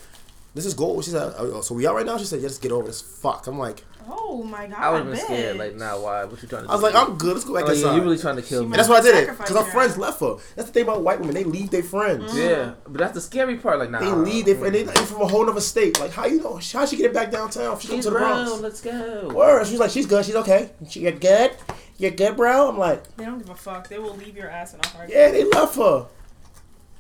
[0.56, 1.04] this is gold.
[1.06, 2.18] She said, oh, so we out right now?
[2.18, 3.02] She said, yeah, just get over this.
[3.02, 3.46] Fuck.
[3.48, 4.78] I'm like, Oh my god.
[4.78, 5.24] I would have been bitch.
[5.26, 5.58] scared.
[5.58, 6.26] Like, nah, why?
[6.26, 6.72] What you trying to do?
[6.72, 7.34] I was like, I'm good.
[7.34, 8.74] Let's go back Oh, yeah, you really trying to kill She me.
[8.74, 9.28] and that's why I did it.
[9.38, 9.72] Because our her.
[9.72, 10.36] friends left her.
[10.56, 11.34] That's the thing about white women.
[11.34, 12.32] They leave their friends.
[12.32, 12.38] Mm-hmm.
[12.38, 13.80] Yeah, but that's the scary part.
[13.80, 14.74] Like, nah, They leave their friends.
[14.74, 16.00] They, they from a whole other state.
[16.00, 16.58] Like, how you know?
[16.72, 17.80] How she get it back downtown?
[17.80, 18.50] She come She's to the Bronx.
[18.52, 18.62] brown.
[18.62, 19.32] Let's go.
[19.34, 19.66] Word.
[19.66, 20.24] She's like, she's good.
[20.24, 20.70] She's okay.
[20.88, 21.52] She get good.
[21.98, 22.70] You're good, bro?
[22.70, 23.88] I'm like, They don't give a fuck.
[23.88, 25.16] They will leave your ass in a heartbeat.
[25.16, 26.06] yeah, they left her.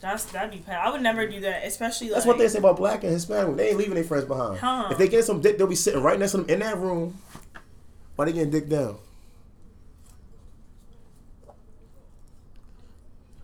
[0.01, 0.85] That's that'd be bad.
[0.85, 3.55] I would never do that, especially like That's what they say about black and Hispanic.
[3.55, 4.59] They ain't leaving their friends behind.
[4.59, 4.89] Huh.
[4.91, 7.17] If they get some dick, they'll be sitting right next to them in that room.
[8.15, 8.97] Why they getting dick down?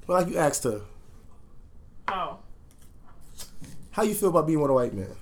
[0.07, 0.81] Well, like you asked her,
[2.07, 2.39] Oh.
[3.91, 5.15] how you feel about being with a white man?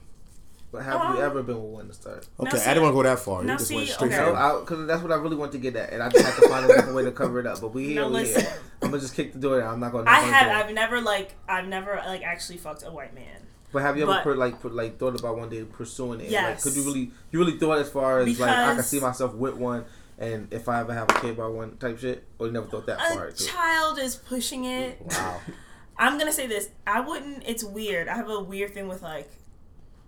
[0.71, 2.27] But have you Um, ever been with one to start?
[2.39, 3.41] Okay, see- I didn't want to go that far.
[3.41, 4.17] You now just see, went straight okay.
[4.23, 4.59] for No, it.
[4.61, 6.65] because that's what I really want to get at, and I just have to find
[6.65, 7.59] a different way to cover it up.
[7.61, 8.41] But we here, No, we listen.
[8.41, 8.53] here.
[8.83, 9.73] I'm gonna just kick the door down.
[9.73, 10.09] I'm not gonna.
[10.09, 10.65] I have.
[10.67, 11.33] I've never like.
[11.47, 13.41] I've never like actually fucked a white man.
[13.71, 16.23] But have you ever but- put, like put, like thought about one day pursuing it?
[16.25, 16.63] Like, Yes.
[16.63, 19.55] could you really you really thought as far as like I can see myself with
[19.55, 19.85] one,
[20.19, 22.85] and if I ever have a kid by one type shit, or you never thought
[22.85, 23.25] that far?
[23.25, 23.47] A into it?
[23.47, 25.01] child is pushing it.
[25.01, 25.39] Wow.
[25.97, 26.69] I'm gonna say this.
[26.87, 27.43] I wouldn't.
[27.47, 28.07] It's weird.
[28.07, 29.31] I have a weird thing with like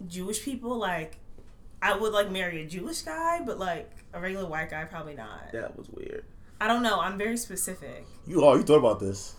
[0.08, 0.78] Jewish people.
[0.78, 1.18] Like,
[1.82, 5.52] I would like marry a Jewish guy, but like a regular white guy, probably not.
[5.54, 6.26] That was weird.
[6.60, 7.00] I don't know.
[7.00, 9.36] I'm very specific You oh, you thought about this?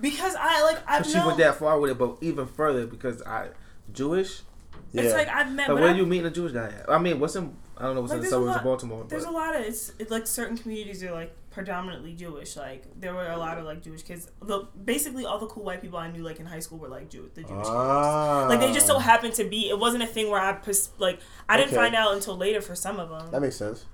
[0.00, 1.26] because I like I've she known.
[1.26, 3.48] went that far with it, but even further because I
[3.92, 4.40] Jewish.
[4.92, 5.02] Yeah.
[5.02, 5.68] It's like I've met.
[5.68, 6.90] Like, but where I've- you meeting a Jewish guy at?
[6.90, 7.54] I mean, what's in?
[7.76, 9.04] I don't know what's Like, in the suburbs lot- of Baltimore.
[9.08, 12.56] There's but a lot of it's, it's like certain communities are like predominantly Jewish.
[12.56, 14.30] Like there were a lot of like Jewish kids.
[14.42, 17.08] The basically all the cool white people I knew like in high school were like
[17.08, 17.68] Jew, the Jewish kids.
[17.70, 19.68] ah, Like they just so happened to be.
[19.70, 21.76] It wasn't a thing where I pers- like I didn't Okay.
[21.76, 23.30] find out until later for some of them.
[23.30, 23.86] that makes sense.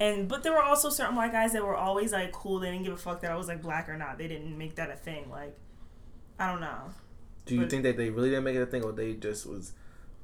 [0.00, 2.58] And but there were also certain white guys that were always like cool.
[2.60, 4.18] They didn't give a fuck that I was like black or not.
[4.18, 5.30] They didn't make that a thing.
[5.30, 5.56] Like
[6.38, 6.90] I don't know.
[7.46, 9.46] Do you but- think that they really didn't make it a thing, or they just
[9.46, 9.72] was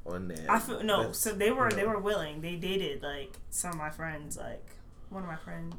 [0.04, 0.50] on that?
[0.50, 1.12] I feel no.
[1.12, 2.40] So they were you they were willing.
[2.40, 4.36] They dated like some of my friends.
[4.36, 4.66] Like
[5.08, 5.74] one of my friend,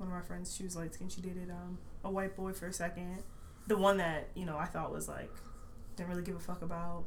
[0.00, 0.54] one of my friends.
[0.56, 1.12] She was light skinned.
[1.12, 3.22] She dated um a white boy for a second.
[3.66, 5.32] The one that you know I thought was like
[5.96, 7.04] didn't really give a fuck about.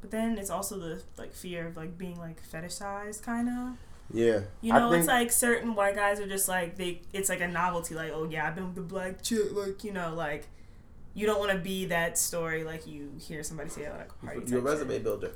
[0.00, 3.76] But then it's also the like fear of like being like fetishized kind of.
[4.12, 7.00] Yeah, You know, it's like certain white guys are just like they.
[7.14, 7.94] It's like a novelty.
[7.94, 9.46] Like, oh yeah, I've been with the black chick.
[9.52, 10.46] Like, you know, like
[11.14, 12.64] you don't want to be that story.
[12.64, 14.42] Like you hear somebody say like a party.
[14.46, 15.32] You're a resume builder.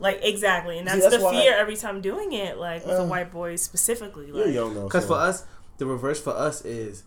[0.00, 2.56] Like exactly, and See, that's, that's the why- fear every time doing it.
[2.58, 4.26] Like with Uh, the white boys specifically.
[4.28, 4.84] you're Like, young though.
[4.84, 5.44] Because so- for us,
[5.78, 7.04] the reverse for us is.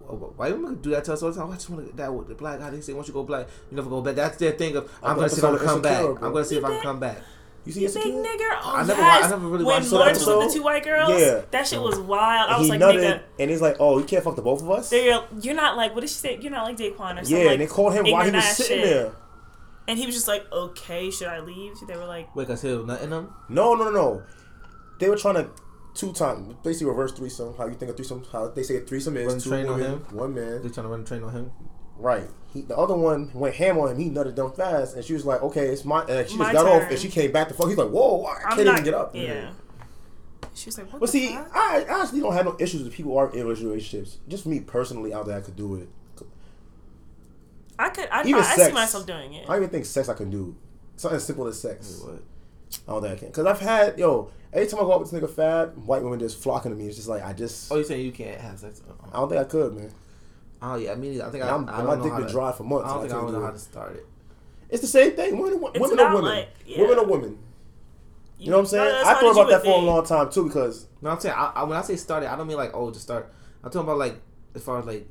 [0.00, 1.50] well, White women do that to us all the time.
[1.50, 2.70] I just want to that with the black guy.
[2.70, 4.14] They say once you go black, you never go back.
[4.16, 6.00] That's their thing of I I'm gonna see if I that's can come back.
[6.02, 6.14] bro.
[6.16, 7.18] I'm gonna see if I You can think- come back.
[7.64, 8.24] you see you it's big secure?
[8.24, 8.58] nigger.
[8.62, 9.24] Oh, I never yes.
[9.24, 11.20] I never really when watched that Lawrence was with the two white girls.
[11.20, 11.40] Yeah.
[11.50, 12.50] that shit was wild.
[12.50, 14.42] I And was he like, nutted, nigga, and he's like, "Oh, you can't fuck the
[14.42, 16.38] both of us." they're, you're not like what did she say?
[16.40, 17.36] You're not like Daquan or something.
[17.38, 18.84] yeah, like, and they called him while he was sitting shit.
[18.84, 19.12] there.
[19.92, 21.74] And he was just like, okay, should I leave?
[21.86, 23.34] They were like, Wait, cause he'll nothing them.
[23.50, 24.22] No, no, no, no.
[24.98, 25.50] They were trying to
[25.92, 27.54] two times, basically reverse threesome.
[27.58, 28.24] How you think a threesome?
[28.32, 29.98] How they say a threesome is Run two train on him?
[30.10, 30.44] one man.
[30.44, 30.72] They man.
[30.72, 31.52] trying to run a train on him.
[31.98, 32.26] Right.
[32.54, 33.98] He, the other one went ham on him.
[33.98, 36.64] He nutted them fast, and she was like, "Okay, it's my." And she My just
[36.64, 37.68] got off, and she came back to fuck.
[37.68, 39.50] He's like, "Whoa, I I'm can't not, even get up." Yeah.
[40.54, 41.50] She was like, what But the see, fuck?
[41.54, 44.18] I honestly don't have no issues with people who are in relationships.
[44.26, 45.88] Just me personally, out there, I could do it.
[47.86, 49.44] I could, I, Even I, I see myself doing it.
[49.44, 50.54] I don't even think sex I can do.
[50.96, 52.00] Something as simple as sex.
[52.04, 52.22] What?
[52.88, 53.28] I don't think I can.
[53.28, 56.18] Because I've had, yo, every time I go out with this nigga Fab, white women
[56.18, 56.86] just flocking to me.
[56.86, 58.82] It's just like, I just, Oh, you saying you can't have sex?
[58.88, 59.08] Uh-uh.
[59.12, 59.90] I don't think I could, man.
[60.64, 62.24] Oh yeah, I mean, I think I, And I'm, I and don't my know dick
[62.24, 62.88] been dry for months.
[62.88, 63.54] I don't think I can't don't know do how it.
[63.54, 64.06] to start it.
[64.70, 65.36] It's the same thing.
[65.38, 66.30] Women, It's women not are women.
[66.30, 66.80] like- yeah.
[66.82, 67.38] Women are women.
[68.38, 69.04] You know what I'm saying?
[69.06, 71.52] I thought about that would for a long time too because No, I'm saying I,
[71.56, 73.32] I, when I say started, I don't mean like oh just start.
[73.62, 74.20] I'm talking about like
[74.54, 75.06] as far as like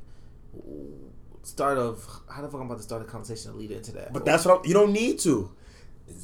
[1.42, 4.12] start of how the fuck I'm about to start a conversation to lead into that.
[4.12, 5.50] But that's what I'm, you don't need to.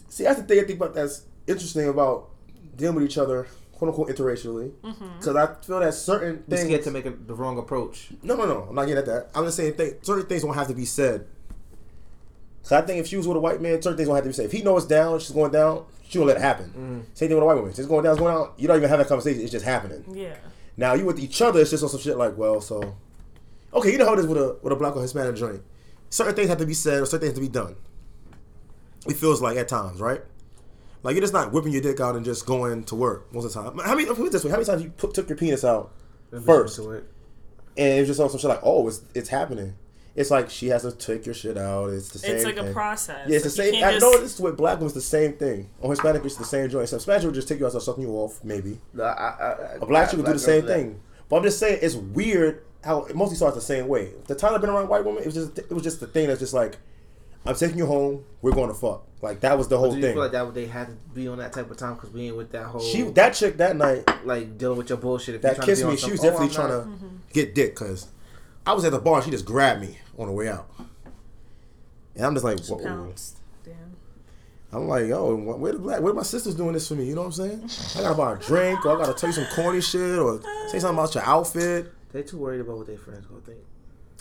[0.09, 2.29] See, that's the thing I think about that's interesting about
[2.77, 4.71] dealing with each other, quote unquote, interracially.
[4.83, 5.19] Mm-hmm.
[5.19, 6.69] Because I feel that certain You're things.
[6.69, 8.09] scared to make a, the wrong approach.
[8.23, 8.67] no, no, no.
[8.69, 9.31] I'm not getting at that.
[9.35, 11.27] I'm just saying th- certain things don't have to be said.
[12.59, 14.31] Because I think if she was with a white man, certain things don't have to
[14.31, 14.47] be said.
[14.47, 17.07] If he knows it's down, she's going down, she gonna let it happen.
[17.15, 17.73] Same thing with a white woman.
[17.73, 18.51] She's going down, it's going down.
[18.57, 19.43] You don't even have that conversation.
[19.43, 20.05] It's just happening.
[20.13, 20.35] Yeah.
[20.77, 22.95] Now you with each other, it's just on some shit like, well, so
[23.75, 25.63] okay, you know how it is with a with a black or Hispanic joint.
[26.11, 27.77] Certain things have to be said, or certain things have to be done.
[29.07, 30.23] It feels like at times, right?
[31.03, 33.53] Like you're just not whipping your dick out and just going to work most of
[33.55, 33.79] the time.
[33.79, 34.07] How many?
[34.07, 35.93] Put it this way: How many times you put, took your penis out
[36.45, 37.05] first, To it.
[37.77, 39.75] and it was just on some shit like, oh, it's it's happening.
[40.17, 41.91] It's like she has to take your shit out.
[41.91, 42.35] It's the same.
[42.35, 43.29] It's like a process.
[43.29, 43.81] Yeah, it's the Like, you same.
[43.83, 44.87] can't I just- know this is with black women.
[44.87, 45.71] It's the same thing.
[45.81, 46.89] On Hispanic, it's the same joint.
[46.89, 48.81] So Spanish would just take you out, start sucking you off, maybe.
[48.95, 51.01] No, I, I, I, A black chick would do the same thing.
[51.29, 54.11] But I'm just saying it's weird how it mostly starts the same way.
[54.27, 56.27] The time I've been around white women, it was just it was just the thing
[56.29, 56.77] that's just like
[57.47, 58.25] I'm taking you home.
[58.43, 59.05] We're going to fuck.
[59.23, 60.15] Like that was the whole Do you thing.
[60.15, 62.37] feel like that they had to be on that type of time because we ain't
[62.37, 65.35] with that whole she that chick that night like dealing with your bullshit.
[65.37, 65.97] If that you're trying kissed me.
[65.97, 67.17] She was oh, definitely I'm trying not- to Mm-hmm.
[67.33, 68.07] get dick because
[68.67, 69.17] I was at the bar.
[69.17, 70.69] and She just grabbed me on the way out,
[72.15, 73.13] and I'm just like, She Whoa.
[73.65, 73.97] Damn.
[74.73, 77.07] I'm like, yo, where the black, where my sisters doing this for me?
[77.07, 77.71] You know what I'm saying?
[77.97, 80.79] I gotta buy a drink, or I gotta tell you some corny shit, or say
[80.79, 81.91] something about your outfit.
[82.13, 83.59] They too worried about what their friends gonna think.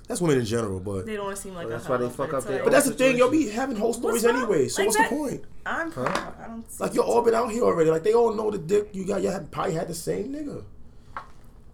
[0.08, 1.98] That's women in general, but They don't want to seem like Well, a that's why
[1.98, 3.18] they fuck up their but that's the thing.
[3.18, 4.38] You'll be having whole stories wrong?
[4.38, 4.70] anyway.
[4.70, 5.44] So what's the point?
[5.66, 6.32] I'm Huh?
[6.42, 7.90] I don't see Like you're all been out here already.
[7.90, 9.22] Like they all know the dick you got.
[9.22, 10.64] You have probably had the same nigga.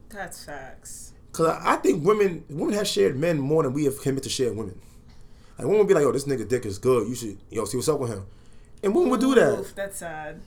[0.09, 1.14] That's facts.
[1.32, 4.30] Cause I, I think women women have shared men more than we have committed to
[4.30, 4.80] share women.
[5.57, 7.07] Like women would be like, yo, this nigga dick is good.
[7.07, 8.26] You should yo see what's up with him.
[8.84, 9.59] And women would do that.
[9.59, 10.41] Oof, that's sad.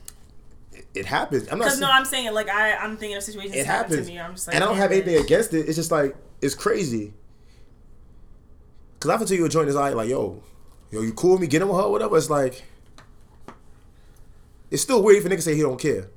[0.93, 1.47] It happens.
[1.51, 1.65] I'm not.
[1.65, 4.07] Because no, I'm saying it like I, I'm thinking of situations it that happen happens.
[4.07, 4.19] to me.
[4.19, 5.03] I'm just like, and I don't have it.
[5.03, 5.67] anything against it.
[5.67, 7.13] It's just like it's crazy.
[8.99, 10.41] Cause I can tell you a joint is like, like yo,
[10.91, 12.17] yo, you cool with me getting with her, whatever.
[12.17, 12.63] It's like,
[14.71, 16.09] it's still weird if a nigga say he don't care.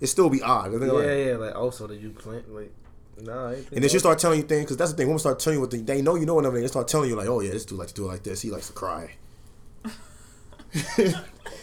[0.00, 0.72] It still be odd.
[0.72, 1.36] Yeah, like- yeah.
[1.36, 2.72] Like oh, also that you plan like
[3.20, 3.32] no.
[3.32, 5.06] I ain't think And then she start telling you things, because that's the thing.
[5.06, 6.64] Women start telling you what they, they know you know and everything.
[6.64, 8.42] They start telling you like, oh yeah, this dude likes to do it like this.
[8.42, 9.14] He likes to cry.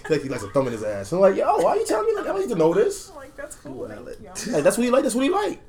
[0.10, 1.12] Like he likes to thumb in his ass.
[1.12, 3.12] I'm like, yo, why are you telling me like I don't need to know this?
[3.16, 3.88] Like that's cool.
[3.88, 3.99] Like.
[4.47, 5.03] Like that's what he like.
[5.03, 5.60] That's what he like.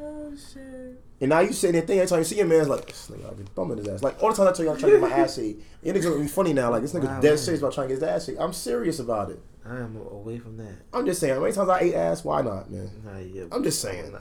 [0.00, 1.00] Oh shit.
[1.20, 3.08] And now you say that thing every time you see your man, it's like, this
[3.08, 4.02] nigga, I've been thumbing his ass.
[4.02, 5.62] Like, all the time I tell you I'm trying to get my ass ate.
[5.80, 6.70] You niggas looking funny now.
[6.72, 7.38] Like, this nigga's Wow, dead man.
[7.38, 8.38] serious about trying to get his ass ate.
[8.40, 9.40] I'm serious about it.
[9.64, 10.74] I am away from that.
[10.92, 12.24] I'm just saying, how many times I ate ass?
[12.24, 12.90] Why not, man?
[13.04, 13.44] Nah, yeah.
[13.52, 14.10] I'm just saying.
[14.10, 14.18] Nah.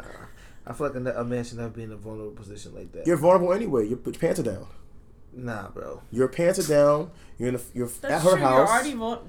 [0.68, 2.92] I feel like a, ne- a man should never be in a vulnerable position like
[2.92, 3.08] that.
[3.08, 3.88] You're vulnerable anyway.
[3.88, 4.68] Your your pants are down.
[5.34, 6.02] Nah, bro.
[6.12, 7.12] Your pants are down.
[7.38, 8.40] You're in the, you're That's at her true.
[8.42, 8.58] house.
[8.58, 9.28] You're already vul-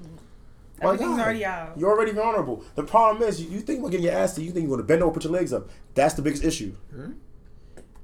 [0.81, 1.23] My Everything's God.
[1.23, 1.77] already out.
[1.77, 2.63] You're already vulnerable.
[2.75, 4.81] The problem is, you, you think about getting your ass to, you think you're going
[4.81, 5.69] to bend over, put your legs up.
[5.95, 6.75] That's the biggest issue.
[6.93, 7.11] Hmm?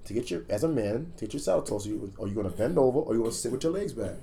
[0.05, 2.49] To get your, as a man, to get your salad toast, you, are you going
[2.49, 4.15] to bend over or you going to sit with your legs back?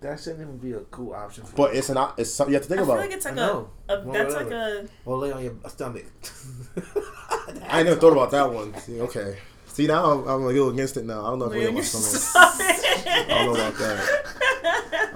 [0.00, 2.62] That shouldn't even be a cool option for But it's an, it's something you have
[2.64, 3.00] to think I feel about.
[3.06, 3.70] like it's like I a, know.
[3.88, 6.04] a Well, that's like a Or lay on your stomach.
[7.68, 8.74] I never thought about that one.
[8.78, 9.36] See, okay.
[9.74, 11.24] See, now I'm, I'm a little against it now.
[11.26, 12.22] I don't know if lay lay on on my your stomach.
[12.22, 13.06] stomach.
[13.06, 13.98] I don't know about that.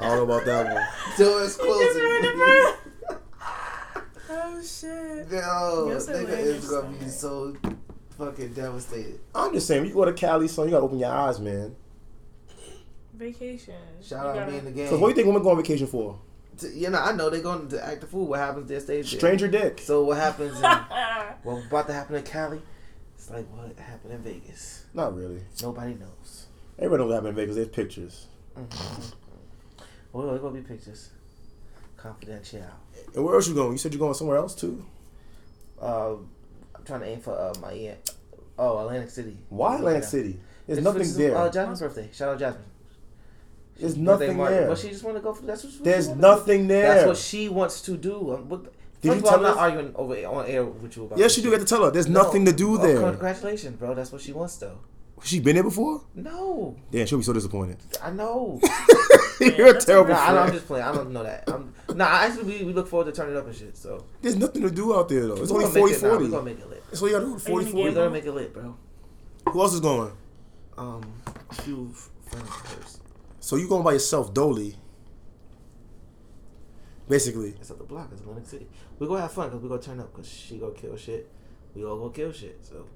[0.01, 0.85] I don't know about that one.
[1.17, 1.69] so it's close.
[4.31, 5.29] oh shit.
[5.31, 7.55] Yo, I nigga lay is gonna be so
[8.19, 9.21] fucking devastated.
[9.35, 11.39] I'm just saying, when you go to Cali, son, you got to open your eyes,
[11.39, 11.77] man.
[13.15, 13.75] Vacation.
[14.03, 14.89] Shout You out gotta- me in the game.
[14.89, 16.19] So what do you think women go on vacation for?
[16.61, 18.27] T- You know, I know they're going to act the fool.
[18.27, 19.19] What happens there stays there.
[19.21, 19.81] Stranger dick.
[19.81, 20.57] So what happens?
[20.57, 20.63] In,
[21.45, 22.61] what's about to happen in Cali?
[23.29, 24.87] It's like what happened in Vegas.
[24.95, 25.43] Not really.
[25.62, 26.47] Nobody knows.
[26.79, 27.57] Everybody knows what happened in Vegas.
[27.57, 28.26] There's pictures.
[28.59, 29.03] Mm-hmm.
[30.14, 31.11] Well, it's gonna be pictures.
[31.99, 32.64] Confidential.
[33.14, 33.72] And where else you going?
[33.72, 34.83] You said you're going somewhere else too.
[35.81, 36.14] Uh,
[36.74, 37.97] I'm trying to aim for uh, my.
[38.59, 39.37] Oh, Atlantic City.
[39.51, 40.05] Why Atlantic.
[40.05, 40.41] City?
[40.66, 41.37] There's It's- nothing there.
[41.37, 42.09] Uh, Jasmine's birthday.
[42.12, 42.64] Shout out Jasmine.
[43.76, 44.68] There's nothing there.
[44.68, 46.95] But she just want to go for that's what she There's nothing there.
[46.95, 48.33] That's what she wants to do.
[48.33, 49.59] Um, what, Did first you all, tell I'm not us?
[49.59, 51.18] arguing over on air with you about.
[51.18, 51.61] Yes, this you do shit.
[51.61, 51.90] get to tell her.
[51.90, 52.22] There's No.
[52.22, 53.01] nothing to do Oh, there.
[53.01, 53.94] congratulations, bro.
[53.94, 54.78] That's what she wants, though.
[55.22, 56.03] She been there before?
[56.14, 57.78] No, Damn, she'll be so disappointed.
[58.03, 58.61] I know.
[59.40, 60.38] You're a that's terrible nah, I, friend.
[60.38, 60.84] I'm just playing.
[60.84, 61.44] I don't know that.
[61.49, 63.76] I'm, nah, actually, we, we look forward to turning up and shit.
[63.76, 65.34] So There's nothing to do out there though.
[65.36, 66.24] It's we only gonna make 40 nah, 40.
[66.24, 66.82] We gonna make it lit.
[66.86, 67.38] That's all you gotta do.
[67.38, 67.94] 40 Are you gonna We 40.
[67.94, 68.76] gonna make it lit, bro.
[69.51, 70.12] Who else is going?
[70.76, 71.03] Um,
[71.51, 71.92] a few
[72.26, 73.01] friends of hers.
[73.40, 74.76] So you going by yourself, Dolly.
[77.09, 77.55] Basically.
[77.61, 78.09] It's up the block.
[78.12, 78.66] It's Atlantic City.
[78.99, 81.30] We gonna have fun because we gonna turn up because she gonna kill shit.
[81.74, 82.59] We all gonna kill shit.
[82.62, 82.86] So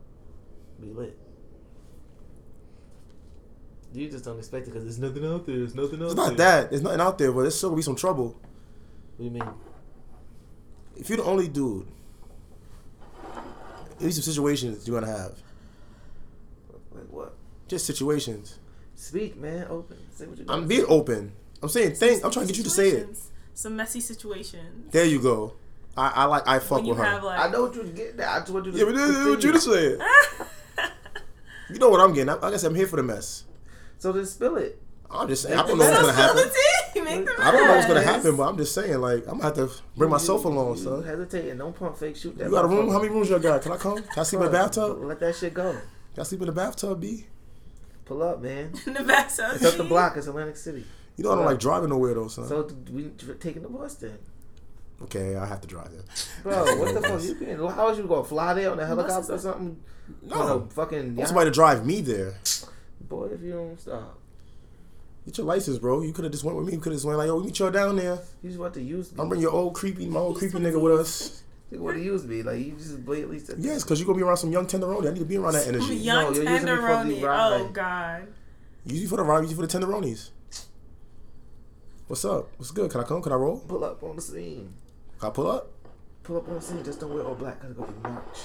[0.80, 1.16] be lit.
[3.94, 5.58] You just don't expect it because there's nothing out there.
[5.58, 6.06] There's nothing out there.
[6.06, 6.26] It's there.
[6.26, 6.70] not that.
[6.70, 8.28] There's nothing out there, but there's still gonna be some trouble.
[9.16, 9.48] What do you mean?
[10.96, 11.86] If you're the only dude,
[13.98, 15.38] there's some situations you're gonna have.
[16.90, 17.34] Like what?
[17.68, 18.58] Just situations.
[18.96, 19.66] Speak, man.
[19.68, 19.98] Open.
[20.14, 20.46] Say what you.
[20.48, 21.32] I'm being open.
[21.62, 22.24] I'm saying things.
[22.24, 23.16] I'm trying to get you to say it.
[23.54, 24.90] Some messy situations.
[24.90, 25.54] There you go.
[25.96, 26.48] I, I like.
[26.48, 27.20] I fuck with her.
[27.20, 28.28] like I know what you're getting at.
[28.28, 28.78] I just want you to.
[28.78, 30.00] yeah, but this is what you to say it.
[31.70, 32.28] You know what I'm getting.
[32.28, 33.44] I, like I said, I'm here for the mess.
[33.98, 34.80] So then spill it.
[35.10, 35.58] I'm just saying.
[35.58, 36.50] I don't know what's gonna happen.
[37.38, 38.98] I don't know what's gonna happen, but I'm just saying.
[39.00, 41.02] Like I'm gonna have to bring myself You- along, you son.
[41.04, 42.16] Hesitate and don't pump fake.
[42.16, 42.44] Shoot that.
[42.44, 42.86] You got a room?
[42.88, 42.92] motherfucker.
[42.92, 43.62] How many rooms you got?
[43.62, 43.96] Can I come?
[43.96, 45.02] Can I sleep in the bathtub?
[45.02, 45.72] Let that shit go.
[45.72, 47.26] Can I sleep in the bathtub, B?
[48.06, 48.72] Pull up, man.
[48.86, 49.52] in the bathtub.
[49.54, 50.16] It's up the block.
[50.16, 50.84] It's Atlantic City.
[51.16, 52.48] You know I don't like driving nowhere though, son.
[52.48, 54.18] So we taking the bus then,
[55.04, 56.02] okay, I have to drive then.
[56.42, 56.64] bro.
[56.76, 57.22] What the fuck?
[57.22, 57.58] You been?
[57.58, 59.80] How was you gonna fly there on a helicopter or something?
[60.22, 60.36] No.
[60.36, 61.28] On a fucking I want yacht?
[61.28, 62.34] somebody to drive me there.
[63.08, 63.26] boy.
[63.26, 64.18] If you don't stop,
[65.24, 66.02] Get your license, bro.
[66.02, 66.72] You could have just went with me.
[66.72, 68.18] You could have just went like, yo, we meet y'all down there.
[68.42, 69.20] you just want to use me.
[69.22, 71.42] I'm bring your old creepy, my old creepy nigga with us.
[71.70, 72.42] You want to use me?
[72.42, 73.56] Like you just blatantly said.
[73.60, 75.06] Yes, because you gonna be around some young tenderoni.
[75.08, 75.94] I need to be around that energy.
[75.94, 77.22] Young No, you're using me for the tenderoni.
[77.22, 77.60] ride.
[77.60, 78.26] Oh God.
[78.84, 80.30] Use you for the ride, use you for the tenderonis.
[82.08, 82.48] What's up?
[82.58, 82.90] What's good?
[82.90, 83.22] Can I come?
[83.22, 83.60] Can I roll?
[83.60, 84.74] Pull up on the scene.
[85.22, 85.70] Can I pull up?
[86.24, 86.82] Pull up on the scene.
[86.82, 88.38] Just don't wear all black because it's gonna be March.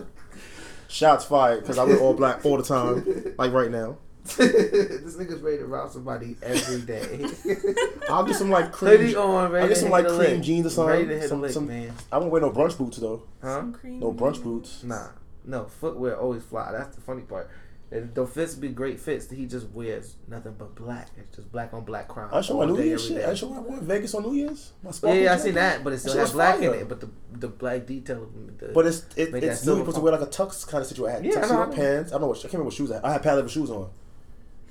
[0.88, 3.98] Shots fired because I wear all black all the time, like right now.
[4.24, 7.24] this nigga's ready to rob somebody every day.
[8.10, 9.16] I'll get some like cream.
[9.16, 10.42] On, I'll get some like cream lick.
[10.42, 10.92] jeans or something.
[10.92, 11.92] Ready to hit some, lick, some- man.
[12.10, 13.22] I won't wear no brunch boots though.
[13.40, 13.58] Huh?
[13.60, 14.44] Some cream No brunch jeans.
[14.44, 14.82] boots.
[14.82, 15.06] Nah,
[15.44, 16.72] no footwear always fly.
[16.72, 17.48] That's the funny part.
[17.92, 19.28] And the fits be great fits.
[19.28, 21.08] He just wears nothing but black.
[21.16, 22.28] It's just black on black crime.
[22.32, 23.16] I show my all New day, Year's shit.
[23.16, 23.24] day.
[23.24, 24.72] I show my boy Vegas on New Year's.
[24.84, 25.42] My Yeah, sparkly yeah, I jacket.
[25.42, 26.88] seen that, but it still That has shit's black in it.
[26.88, 29.74] But the the black detail of the But it's it, Make it's that new.
[29.74, 31.10] silver You're supposed to wear like a tux kind of situation.
[31.10, 31.72] I had Yeah, I know, tuxedo I know.
[31.72, 32.10] pants.
[32.10, 33.04] I don't know what I can't remember what shoes I had.
[33.04, 33.90] I had pad leather shoes on.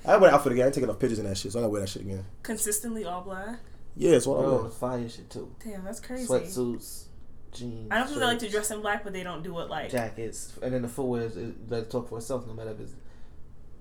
[0.06, 0.62] I wear that outfit again.
[0.62, 2.24] I ain't taking enough pictures in that shit, so I gotta wear that shit again.
[2.42, 3.58] Consistently all black.
[3.96, 4.66] Yeah, it's what I bro, wear.
[4.68, 5.54] it's fire shit too.
[5.62, 6.26] Damn, that's crazy.
[6.26, 7.04] Sweatsuits,
[7.52, 7.88] jeans.
[7.90, 9.90] I don't think that like to dress in black, but they don't do it like.
[9.90, 12.46] jackets, and then the footwear is it, like talk for itself.
[12.46, 12.94] No matter if it's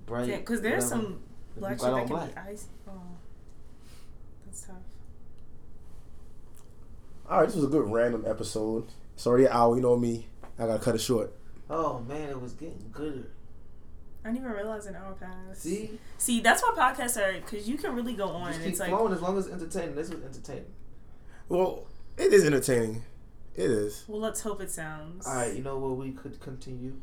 [0.09, 0.27] bright.
[0.27, 1.19] Because there's some
[1.57, 2.35] black you shit that can black.
[2.35, 2.67] be ice.
[2.87, 2.91] Oh,
[4.45, 4.75] that's tough.
[7.29, 8.85] All right, this was a good random episode.
[9.15, 9.75] It's already an hour.
[9.75, 10.27] You know me.
[10.57, 11.33] I gotta cut it short.
[11.69, 13.29] Oh man, it was getting gooder.
[14.25, 15.61] I didn't even realize an hour passed.
[15.61, 18.71] See, See, that's why podcasts are because you can really go on just and keep
[18.71, 19.95] it's like flowing as long as it's entertaining.
[19.95, 20.65] This was entertaining.
[21.47, 21.85] Well,
[22.17, 23.03] it is entertaining.
[23.55, 24.05] It is.
[24.07, 25.27] well, let's hope it sounds.
[25.27, 26.95] All right, you know what we could continue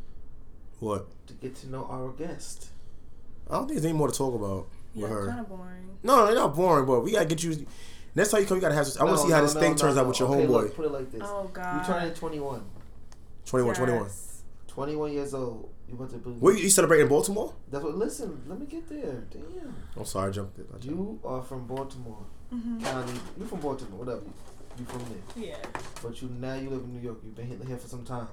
[0.81, 1.07] What?
[1.27, 2.69] to get to know our guest.
[3.49, 5.27] I don't think there's any more to talk about Yeah, with her.
[5.29, 5.99] kind of boring.
[6.03, 7.67] No, they're not boring, but we gotta get you.
[8.15, 8.87] Next time you come, you gotta have.
[8.99, 10.01] I want to No, see how no, this no, thing no, turns no.
[10.03, 10.49] out with your okay, homeboy.
[10.51, 11.87] Look, put it like this: Oh God.
[11.87, 12.63] you turning 21.
[13.47, 14.03] 21, 21.
[14.05, 14.43] Yes.
[14.69, 15.69] 21 years old.
[15.89, 16.35] You went to Blue.
[16.41, 17.55] Were you, you celebrating in Baltimore?
[17.71, 17.97] That's what.
[17.97, 19.23] Listen, let me get there.
[19.31, 19.77] Damn.
[19.97, 20.67] I'm sorry, I jumped it.
[20.71, 20.87] I jumped.
[20.87, 23.13] You are from Baltimore hmm County.
[23.39, 24.23] You from Baltimore, whatever.
[24.23, 24.33] You,
[24.81, 25.57] you from there, Yeah.
[26.03, 27.19] but you now you live in New York.
[27.25, 28.27] You've been here, here for some time.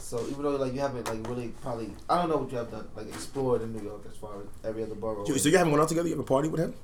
[0.00, 2.70] So even though like you haven't like really probably I don't know what you have
[2.70, 5.24] done like explored in New York as far as every other borough.
[5.24, 6.08] So you haven't went out together?
[6.08, 6.74] You have a party with him?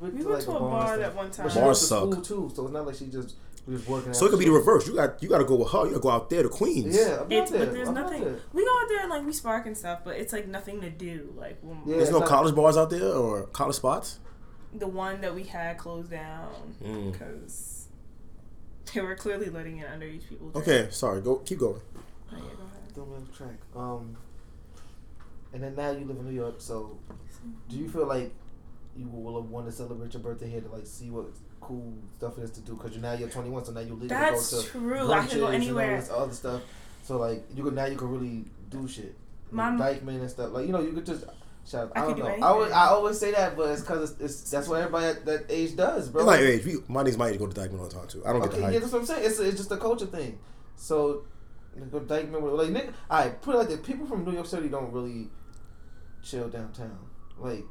[0.00, 1.46] we We went to a the bar and that one time.
[1.46, 2.24] But she Bars went suck.
[2.24, 3.34] school too, so it's not like she just
[3.66, 4.14] we just working.
[4.14, 4.86] So it could be the reverse.
[4.86, 5.78] You got you got to go with her.
[5.86, 6.96] You got to go out there to Queens.
[6.96, 7.66] Yeah, I'm It's, there.
[7.66, 8.22] but there's I'm nothing.
[8.24, 8.36] there.
[8.52, 10.90] We go out there and like we spark and stuff, but it's like nothing to
[10.90, 11.34] do.
[11.36, 11.96] Like when Yeah.
[11.96, 14.20] There's no not- college bars out there or college spots.
[14.72, 17.16] the one that we had closed down Mm.
[18.86, 20.48] Because they were clearly letting in underage people.
[20.50, 20.68] drink.
[20.68, 21.20] Okay, sorry.
[21.20, 21.80] Go keep going.
[22.32, 22.94] Oh, yeah, go ahead.
[22.94, 23.58] Don't me off track.
[23.74, 24.16] Um,
[25.52, 26.56] and then now you live in New York.
[26.58, 26.98] So,
[27.68, 28.32] do you feel like
[28.96, 31.26] you will want to celebrate your birthday here to like see what
[31.60, 32.74] cool stuff it is to do?
[32.74, 35.12] Because you now you're 21, so now you're legal That's to go to true.
[35.12, 35.96] I can go brunches and all anywhere.
[36.00, 36.62] this other stuff.
[37.04, 39.14] So like you could now you can really do shit.
[39.50, 40.52] My- Like Dyckman and stuff.
[40.52, 41.24] Like you know you could just.
[41.68, 42.28] Shout, I I, don't do know.
[42.28, 42.70] I, always.
[42.72, 45.74] I always say that, but it's because it's, it's that's what everybody at that age
[45.74, 46.20] does, bro.
[46.22, 46.64] It's like age.
[46.64, 48.22] We, my niggas my age go to Dyckman all the time too.
[48.24, 48.80] I don't get Okay, the yeah, hype.
[48.82, 49.24] that's what I'm saying.
[49.26, 50.38] It's, it's just a culture thing.
[50.76, 51.24] So,
[51.76, 54.68] nigga, Dyckman, with- like, nigga, I put it like this: people from New York City
[54.68, 55.28] don't really
[56.22, 56.98] chill downtown.
[57.38, 57.64] Like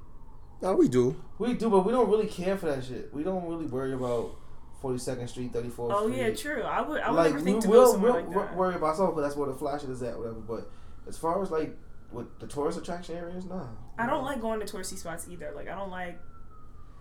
[0.62, 1.16] No, we do.
[1.40, 3.14] we do, but we don't really care for that shit.
[3.14, 4.36] We don't really worry about
[4.82, 6.18] Forty Second Street, Thirty Fourth Oh Street.
[6.22, 6.64] yeah, true.
[6.64, 7.00] I would.
[7.00, 8.56] I would like never think we to will go somewhere we'll like wor- that.
[8.58, 10.40] worry about something, but that's where the flash is at, whatever.
[10.42, 10.70] But
[11.08, 11.78] as far as like
[12.12, 13.66] with the tourist attraction areas, nah.
[13.98, 15.52] I don't like going to touristy spots either.
[15.56, 16.20] Like I don't like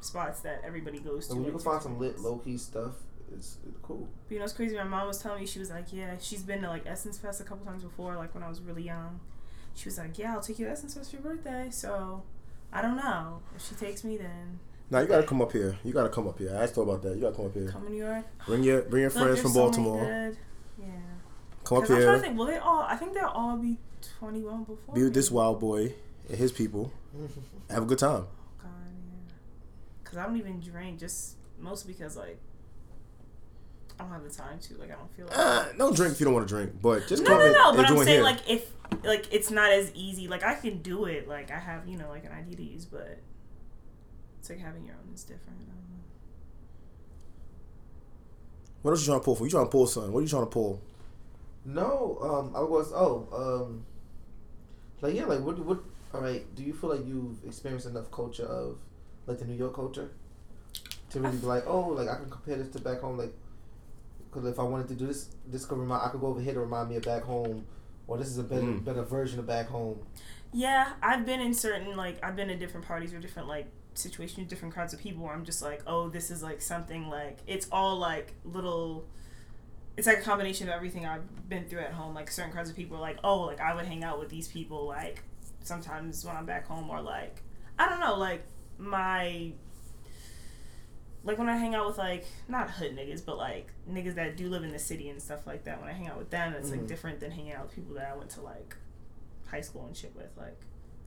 [0.00, 1.34] spots that everybody goes to.
[1.34, 2.92] When you can find some lit, low key stuff,
[3.32, 4.08] it's, it's cool.
[4.28, 4.76] But you know, it's crazy.
[4.76, 7.40] My mom was telling me she was like, yeah, she's been to like Essence Fest
[7.40, 9.20] a couple times before, like when I was really young.
[9.74, 11.68] She was like, yeah, I'll take you to Essence Fest for your birthday.
[11.70, 12.22] So
[12.72, 15.76] I don't know if she takes me, then Now you gotta come up here.
[15.84, 16.50] You gotta come up here.
[16.54, 17.16] I asked her about that.
[17.16, 17.68] You gotta come up here.
[17.68, 18.24] come to New York.
[18.46, 20.04] Bring your bring your friends from so Baltimore.
[20.78, 20.86] Yeah.
[21.64, 22.18] Come up 'Cause I'm trying to here.
[22.20, 22.38] think.
[22.38, 22.82] Will they all?
[22.82, 23.78] I think they'll all be
[24.20, 24.94] 21 before.
[24.94, 25.94] Be this wild boy
[26.28, 26.92] and his people.
[27.70, 28.26] Have a good time.
[28.58, 29.32] God, yeah.
[30.04, 32.38] Cause I don't even drink, just mostly because like
[33.98, 34.76] I don't have the time to.
[34.76, 35.38] Like I don't feel like.
[35.38, 37.54] Uh, don't drink if you don't want to drink, but just no, come no, and
[37.54, 37.72] no.
[37.72, 38.24] But enjoy I'm saying here.
[38.24, 38.70] like if
[39.04, 40.28] like it's not as easy.
[40.28, 41.28] Like I can do it.
[41.28, 43.18] Like I have you know like an ID to use, but
[44.40, 45.58] it's like having your own is different.
[45.60, 46.04] I don't know.
[48.82, 49.44] what else you trying to pull for?
[49.44, 50.12] You trying to pull something?
[50.12, 50.82] What are you trying to pull?
[51.64, 53.86] No, um, I was oh, um,
[55.00, 55.82] like yeah, like what what?
[56.14, 58.78] All right, do you feel like you've experienced enough culture of
[59.26, 60.10] like the New York culture
[61.10, 63.32] to really be like, oh, like I can compare this to back home, like
[64.30, 66.54] because if I wanted to do this, this could remind I could go over here
[66.54, 67.66] to remind me of back home,
[68.06, 68.84] or this is a better Mm.
[68.84, 69.98] better version of back home.
[70.52, 74.48] Yeah, I've been in certain like I've been in different parties or different like situations,
[74.48, 77.66] different crowds of people where I'm just like, oh, this is like something like it's
[77.72, 79.04] all like little.
[79.96, 82.14] It's like a combination of everything I've been through at home.
[82.14, 84.46] Like certain crowds of people are like, oh, like I would hang out with these
[84.48, 85.22] people like
[85.64, 87.42] sometimes when I'm back home or like
[87.78, 88.44] I don't know, like
[88.78, 89.52] my
[91.24, 94.48] like when I hang out with like not hood niggas, but like niggas that do
[94.48, 95.80] live in the city and stuff like that.
[95.80, 96.86] When I hang out with them, it's like Mhm.
[96.88, 98.76] different than hanging out with people that I went to like
[99.46, 100.30] high school and shit with.
[100.36, 100.60] Like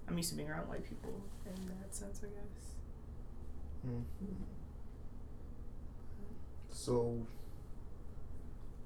[0.08, 1.14] I'm used to being around white people
[1.46, 2.76] in that sense, I guess.
[3.86, 4.04] Mhm.
[6.72, 7.26] So,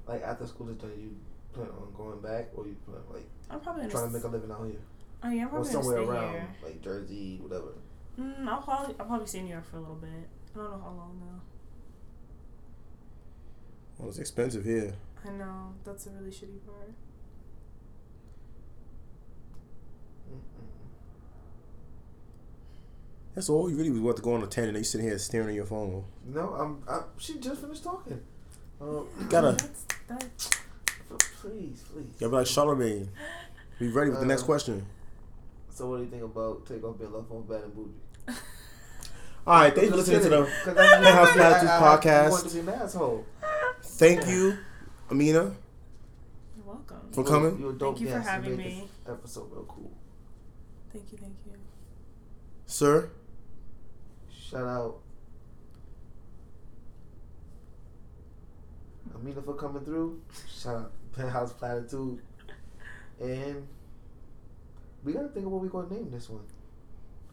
[0.07, 1.15] like after school done, you
[1.53, 4.51] plan on going back, or you plan like I'm probably trying to make a living
[4.51, 4.79] out here,
[5.23, 6.47] oh yeah, I'm probably gonna somewhere stay around here.
[6.63, 7.73] like Jersey, whatever.
[8.19, 10.09] Mm, I'll probably I'll probably stay in New York for a little bit.
[10.55, 11.41] I don't know how long though.
[13.99, 14.93] Well, it's expensive here.
[15.25, 16.91] I know that's a really shitty part.
[23.35, 24.75] That's all you really was want to go on a tangent.
[24.75, 26.03] and You sitting here staring at your phone.
[26.27, 26.83] No, I'm.
[26.87, 28.19] I, she just finished talking.
[28.81, 30.59] Um, Gotta- That's, that,
[31.39, 32.05] please, please.
[32.19, 33.09] You'll be like Charlemagne.
[33.79, 34.85] Be ready with the next Uh, question.
[35.71, 38.35] So, what do you think about Takeoff being left on Bad and Boujee?
[39.47, 41.97] All right, thanks for listening to kidding, the 'cause I Penthouse I- Platitudes I- I
[41.97, 42.29] podcast.
[42.31, 43.25] want to be an asshole.
[43.81, 44.57] Thank you,
[45.09, 45.55] Amina,
[46.55, 46.97] you're welcome.
[47.11, 47.59] for You- coming.
[47.59, 48.29] You a dope you for guest.
[48.29, 48.89] having made me.
[49.05, 49.91] This episode real cool.
[50.91, 51.53] Thank you, thank you.
[52.65, 53.09] Sir,
[54.29, 54.97] Shout out
[59.15, 60.21] Amina for coming through.
[60.49, 62.21] Shout out Penthouse Platitude.
[63.19, 63.67] And
[65.03, 66.43] we gotta think of what we gonna name this one.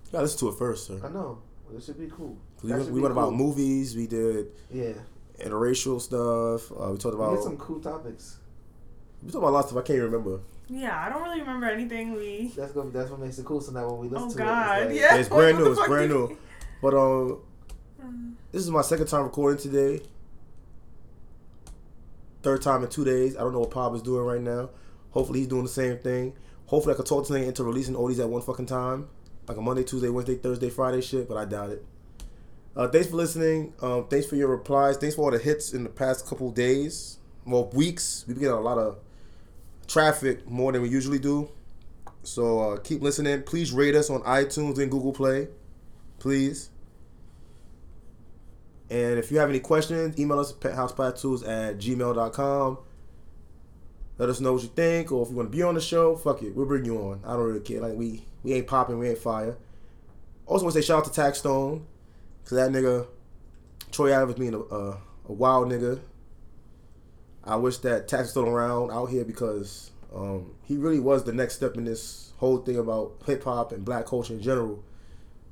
[0.06, 1.00] Yeah, gotta listen to it first, sir.
[1.04, 1.38] I know.
[1.70, 2.36] This should be cool.
[2.62, 3.94] We went, we be went about movies.
[3.94, 4.92] We did Yeah.
[5.38, 6.72] interracial stuff.
[6.72, 8.38] Uh, we talked We about some cool topics.
[9.22, 9.84] we talked about a lot of stuff.
[9.84, 10.40] I can't remember.
[10.70, 12.52] Yeah, I don't really remember anything we.
[12.56, 13.60] That's gonna that's what makes it cool.
[13.60, 15.16] So now when we listen Oh to God, it, it's like, yeah.
[15.16, 15.72] It's brand new.
[15.72, 16.36] It's brand new.
[16.82, 17.38] But um,
[18.02, 18.34] Mm.
[18.52, 20.00] this is my second time recording today.
[22.42, 23.36] Third time in two days.
[23.36, 24.70] I don't know what Pop is doing right now.
[25.10, 26.34] Hopefully he's doing the same thing.
[26.68, 29.08] Hopefully I can talk to him into releasing all these at one fucking time,
[29.46, 31.26] like a Monday, Tuesday, Wednesday, Thursday, Friday shit.
[31.28, 31.84] But I doubt it.
[32.76, 33.72] Uh, thanks for listening.
[33.80, 34.98] Um, thanks for your replies.
[34.98, 38.24] Thanks for all the hits in the past couple days, well weeks.
[38.28, 38.98] We've been getting a lot of
[39.86, 41.48] traffic more than we usually do.
[42.22, 43.42] So uh, keep listening.
[43.42, 45.48] Please rate us on iTunes and Google Play,
[46.18, 46.68] please.
[48.90, 52.78] And if you have any questions, email us at penthouseplatitudes at gmail.com.
[54.18, 56.16] Let us know what you think, or if you want to be on the show,
[56.16, 57.20] fuck it, we'll bring you on.
[57.24, 57.80] I don't really care.
[57.80, 59.56] Like we we ain't popping, we ain't fire.
[60.46, 61.82] Also want to say shout out to Taxstone,
[62.44, 63.06] cause that nigga
[63.92, 66.00] Troy Ave being a, a a wild nigga.
[67.44, 71.54] I wish that Tax still around out here because um, he really was the next
[71.54, 74.82] step in this whole thing about hip hop and black culture in general.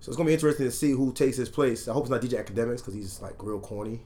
[0.01, 1.89] So it's gonna be interesting to see who takes his place.
[1.89, 4.01] I hope it's not DJ Akademiks because he's like real corny.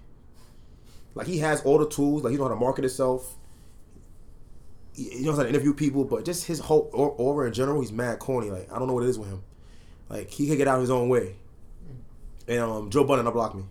[1.14, 3.36] Like he has all the tools, like he know how to market himself.
[4.94, 7.92] He, knows how to interview people, but just his whole au- aura in general, he's
[7.92, 8.50] mad corny.
[8.50, 9.42] Like I don't know what it is with him.
[10.08, 11.36] Like he could get out his own way.
[12.48, 13.64] And um, Joe Budden, unblock me.